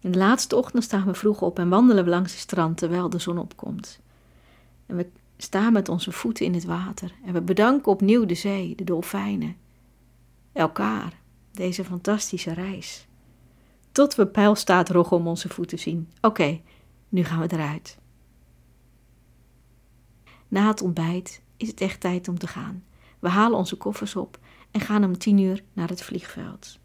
In 0.00 0.12
de 0.12 0.18
laatste 0.18 0.56
ochtend 0.56 0.84
staan 0.84 1.04
we 1.04 1.14
vroeg 1.14 1.42
op 1.42 1.58
en 1.58 1.68
wandelen 1.68 2.04
we 2.04 2.10
langs 2.10 2.32
het 2.32 2.40
strand 2.40 2.76
terwijl 2.76 3.10
de 3.10 3.18
zon 3.18 3.38
opkomt. 3.38 4.00
En 4.90 4.96
we 4.96 5.10
staan 5.36 5.72
met 5.72 5.88
onze 5.88 6.12
voeten 6.12 6.46
in 6.46 6.54
het 6.54 6.64
water 6.64 7.14
en 7.24 7.32
we 7.32 7.42
bedanken 7.42 7.92
opnieuw 7.92 8.24
de 8.24 8.34
zee, 8.34 8.74
de 8.74 8.84
dolfijnen, 8.84 9.56
elkaar, 10.52 11.20
deze 11.52 11.84
fantastische 11.84 12.52
reis. 12.52 13.06
Tot 13.92 14.14
we 14.14 14.26
pijlstaat 14.26 15.10
om 15.10 15.26
onze 15.26 15.48
voeten 15.48 15.78
zien. 15.78 16.10
Oké, 16.20 16.60
nu 17.08 17.24
gaan 17.24 17.40
we 17.40 17.52
eruit. 17.52 17.98
Na 20.48 20.68
het 20.68 20.82
ontbijt 20.82 21.42
is 21.56 21.68
het 21.68 21.80
echt 21.80 22.00
tijd 22.00 22.28
om 22.28 22.38
te 22.38 22.46
gaan. 22.46 22.84
We 23.18 23.28
halen 23.28 23.58
onze 23.58 23.76
koffers 23.76 24.16
op 24.16 24.38
en 24.70 24.80
gaan 24.80 25.04
om 25.04 25.18
tien 25.18 25.38
uur 25.38 25.64
naar 25.72 25.88
het 25.88 26.02
vliegveld. 26.02 26.78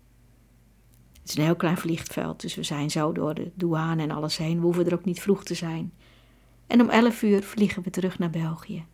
Het 1.22 1.30
is 1.30 1.38
een 1.38 1.44
heel 1.44 1.56
klein 1.56 1.78
vliegveld, 1.78 2.42
dus 2.42 2.56
we 2.56 2.64
zijn 2.64 2.92
zo 2.92 3.12
door 3.12 3.34
de 3.34 3.52
douane 3.56 4.02
en 4.02 4.12
alles 4.12 4.38
heen. 4.38 4.58
We 4.58 4.64
hoeven 4.64 4.86
er 4.86 4.94
ook 4.94 5.06
niet 5.06 5.22
vroeg 5.22 5.44
te 5.44 5.54
zijn. 5.54 5.94
En 6.68 6.82
om 6.82 6.90
elf 6.90 7.22
uur 7.22 7.44
vliegen 7.44 7.84
we 7.84 7.90
terug 7.90 8.20
naar 8.20 8.30
België. 8.30 8.86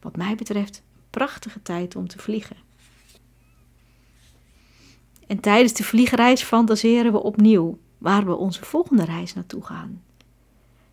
Wat 0.00 0.16
mij 0.16 0.34
betreft 0.34 0.82
een 0.96 1.02
prachtige 1.10 1.62
tijd 1.62 1.96
om 1.96 2.08
te 2.08 2.18
vliegen. 2.18 2.56
En 5.26 5.40
tijdens 5.40 5.72
de 5.72 5.84
vliegreis 5.84 6.42
fantaseren 6.42 7.12
we 7.12 7.22
opnieuw 7.22 7.78
waar 7.98 8.26
we 8.26 8.34
onze 8.34 8.64
volgende 8.64 9.04
reis 9.04 9.34
naartoe 9.34 9.64
gaan. 9.64 10.02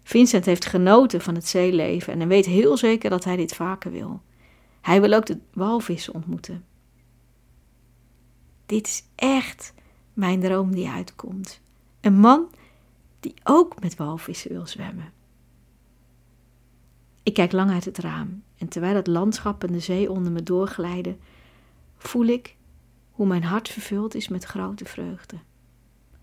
Vincent 0.03 0.45
heeft 0.45 0.66
genoten 0.66 1.22
van 1.22 1.36
het 1.36 1.47
zeeleven 1.47 2.22
en 2.22 2.28
weet 2.28 2.45
heel 2.45 2.78
zeker 2.78 3.09
dat 3.09 3.24
hij 3.24 3.36
dit 3.36 3.55
vaker 3.55 3.91
wil. 3.91 4.22
Hij 4.82 5.01
wil 5.01 5.14
ook 5.14 5.26
de 5.26 5.39
walvissen 5.53 6.14
ontmoeten. 6.14 6.66
Dit 8.66 8.88
is 8.88 9.03
echt 9.16 9.74
mijn 10.14 10.41
droom 10.41 10.72
die 10.76 10.88
uitkomt. 10.88 11.61
Een 12.01 12.20
man 12.20 12.49
die 13.20 13.34
ook 13.43 13.82
met 13.82 13.95
walvissen 13.95 14.51
wil 14.51 14.68
zwemmen. 14.68 15.11
Ik 17.24 17.34
kijk 17.34 17.51
lang 17.51 17.71
uit 17.71 17.86
het 17.86 17.97
raam 17.97 18.43
En 18.57 18.67
terwijl 18.67 18.95
het 18.95 19.07
landschap 19.07 19.63
en 19.63 19.71
de 19.71 19.80
zee 19.80 20.11
onder 20.11 20.32
me 20.32 20.43
doorglijden, 20.43 21.19
voel 21.97 22.26
ik 22.26 22.55
hoe 23.11 23.28
mijn 23.28 23.43
hart 23.43 23.69
vervuld 23.69 24.15
is 24.15 24.28
met 24.28 24.43
grote 24.43 24.86
vreugde. 24.86 25.38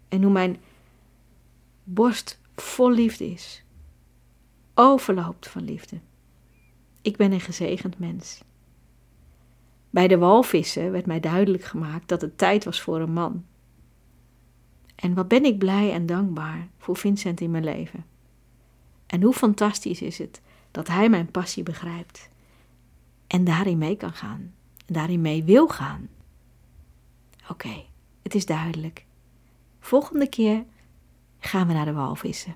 En 0.09 0.23
hoe 0.23 0.33
mijn 0.33 0.57
borst 1.85 2.41
vol 2.57 2.91
liefde 2.91 3.31
is, 3.31 3.65
overloopt 4.75 5.49
van 5.49 5.65
liefde. 5.65 6.01
Ik 7.03 7.17
ben 7.17 7.33
een 7.33 7.41
gezegend 7.41 7.99
mens. 7.99 8.43
Bij 9.91 10.09
de 10.09 10.19
walvissen 10.19 10.93
werd 10.93 11.07
mij 11.07 11.21
duidelijk 11.21 11.65
gemaakt 11.65 12.09
dat 12.09 12.21
het 12.21 12.39
tijd 12.39 12.65
was 12.65 12.81
voor 12.81 13.01
een 13.01 13.13
man. 13.13 13.45
En 14.95 15.15
wat 15.15 15.29
ben 15.29 15.45
ik 15.45 15.59
blij 15.59 15.93
en 15.93 16.07
dankbaar 16.07 16.69
voor 16.79 16.97
Vincent 16.97 17.41
in 17.41 17.51
mijn 17.51 17.65
leven. 17.65 18.05
En 19.07 19.23
hoe 19.23 19.33
fantastisch 19.33 20.03
is 20.03 20.19
het 20.19 20.41
dat 20.71 20.89
hij 20.89 21.09
mijn 21.09 21.31
passie 21.31 21.63
begrijpt 21.63 22.29
en 23.27 23.45
daarin 23.45 23.79
mee 23.79 23.97
kan 23.97 24.13
gaan, 24.13 24.55
en 24.87 24.95
daarin 24.95 25.21
mee 25.21 25.45
wil 25.45 25.69
gaan. 25.69 26.09
Oké, 27.49 27.85
het 28.23 28.35
is 28.35 28.47
duidelijk. 28.47 29.05
Volgende 29.81 30.29
keer 30.29 30.65
gaan 31.39 31.67
we 31.67 31.73
naar 31.73 31.85
de 31.85 31.93
walvissen. 31.93 32.55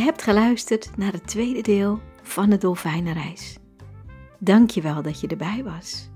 Je 0.00 0.06
hebt 0.06 0.22
geluisterd 0.22 0.96
naar 0.96 1.12
het 1.12 1.26
tweede 1.26 1.60
deel 1.60 2.00
van 2.22 2.50
de 2.50 2.58
Dolfijnenreis. 2.58 3.56
Dank 4.38 4.70
je 4.70 4.80
wel 4.80 5.02
dat 5.02 5.20
je 5.20 5.26
erbij 5.26 5.64
was. 5.64 6.10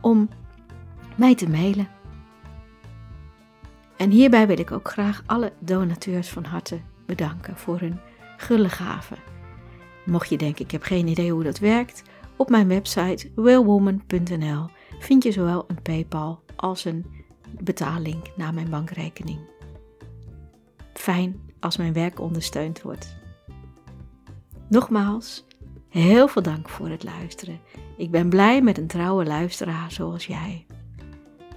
om 0.00 0.28
mij 1.16 1.34
te 1.34 1.48
mailen. 1.48 1.88
En 3.96 4.10
hierbij 4.10 4.46
wil 4.46 4.58
ik 4.58 4.72
ook 4.72 4.88
graag 4.88 5.22
alle 5.26 5.52
donateurs 5.58 6.28
van 6.28 6.44
harte 6.44 6.80
bedanken 7.06 7.56
voor 7.56 7.80
hun 7.80 8.00
gulle 8.36 8.68
gaven. 8.68 9.18
Mocht 10.06 10.28
je 10.28 10.36
denken, 10.36 10.64
ik 10.64 10.70
heb 10.70 10.82
geen 10.82 11.06
idee 11.06 11.32
hoe 11.32 11.44
dat 11.44 11.58
werkt, 11.58 12.02
op 12.36 12.48
mijn 12.48 12.68
website 12.68 13.30
willwoman.nl 13.34 14.66
vind 14.98 15.22
je 15.22 15.32
zowel 15.32 15.64
een 15.68 15.82
PayPal 15.82 16.42
als 16.56 16.84
een 16.84 17.06
betaallink 17.60 18.26
naar 18.36 18.54
mijn 18.54 18.70
bankrekening. 18.70 19.40
Fijn 20.94 21.40
als 21.60 21.76
mijn 21.76 21.92
werk 21.92 22.20
ondersteund 22.20 22.82
wordt. 22.82 23.24
Nogmaals, 24.68 25.44
heel 25.88 26.28
veel 26.28 26.42
dank 26.42 26.68
voor 26.68 26.88
het 26.88 27.04
luisteren. 27.04 27.60
Ik 27.96 28.10
ben 28.10 28.28
blij 28.28 28.62
met 28.62 28.78
een 28.78 28.86
trouwe 28.86 29.24
luisteraar 29.24 29.92
zoals 29.92 30.26
jij. 30.26 30.66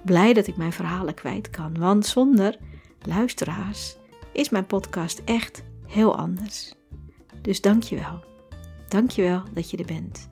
Blij 0.05 0.33
dat 0.33 0.47
ik 0.47 0.57
mijn 0.57 0.71
verhalen 0.71 1.13
kwijt 1.13 1.49
kan, 1.49 1.77
want 1.77 2.05
zonder 2.05 2.57
luisteraars 3.01 3.95
is 4.33 4.49
mijn 4.49 4.65
podcast 4.65 5.21
echt 5.25 5.63
heel 5.85 6.17
anders. 6.17 6.73
Dus 7.41 7.61
dank 7.61 7.83
je 7.83 7.95
wel. 7.95 8.23
Dank 8.87 9.11
je 9.11 9.21
wel 9.21 9.43
dat 9.53 9.69
je 9.69 9.77
er 9.77 9.85
bent. 9.85 10.29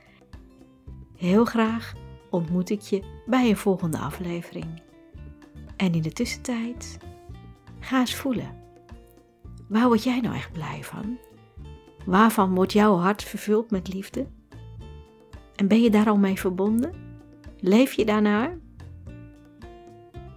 Heel 1.15 1.45
graag 1.45 1.93
ontmoet 2.29 2.69
ik 2.69 2.81
je 2.81 3.03
bij 3.25 3.49
een 3.49 3.57
volgende 3.57 3.97
aflevering. 3.97 4.81
En 5.77 5.93
in 5.93 6.01
de 6.01 6.13
tussentijd, 6.13 6.97
ga 7.79 7.99
eens 7.99 8.15
voelen. 8.15 8.55
Waar 9.67 9.87
word 9.87 10.03
jij 10.03 10.19
nou 10.19 10.35
echt 10.35 10.51
blij 10.51 10.83
van? 10.83 11.17
Waarvan 12.07 12.55
wordt 12.55 12.73
jouw 12.73 12.95
hart 12.95 13.23
vervuld 13.23 13.71
met 13.71 13.93
liefde? 13.93 14.27
En 15.55 15.67
ben 15.67 15.81
je 15.81 15.89
daar 15.89 16.07
al 16.07 16.17
mee 16.17 16.39
verbonden? 16.39 16.93
Leef 17.59 17.93
je 17.93 18.05
daarnaar? 18.05 18.57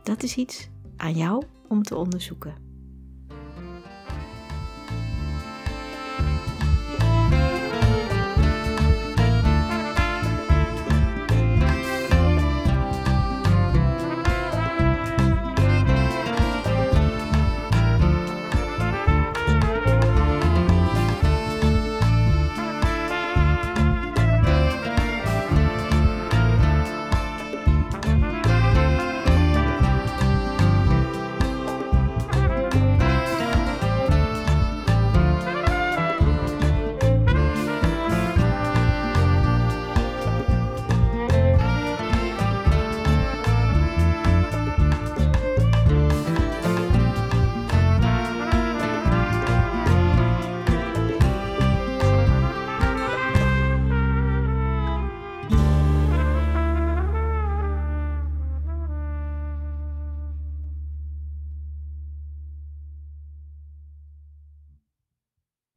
Dat 0.02 0.22
is 0.22 0.36
iets 0.36 0.70
aan 0.96 1.12
jou 1.12 1.42
om 1.68 1.82
te 1.82 1.96
onderzoeken. 1.96 2.69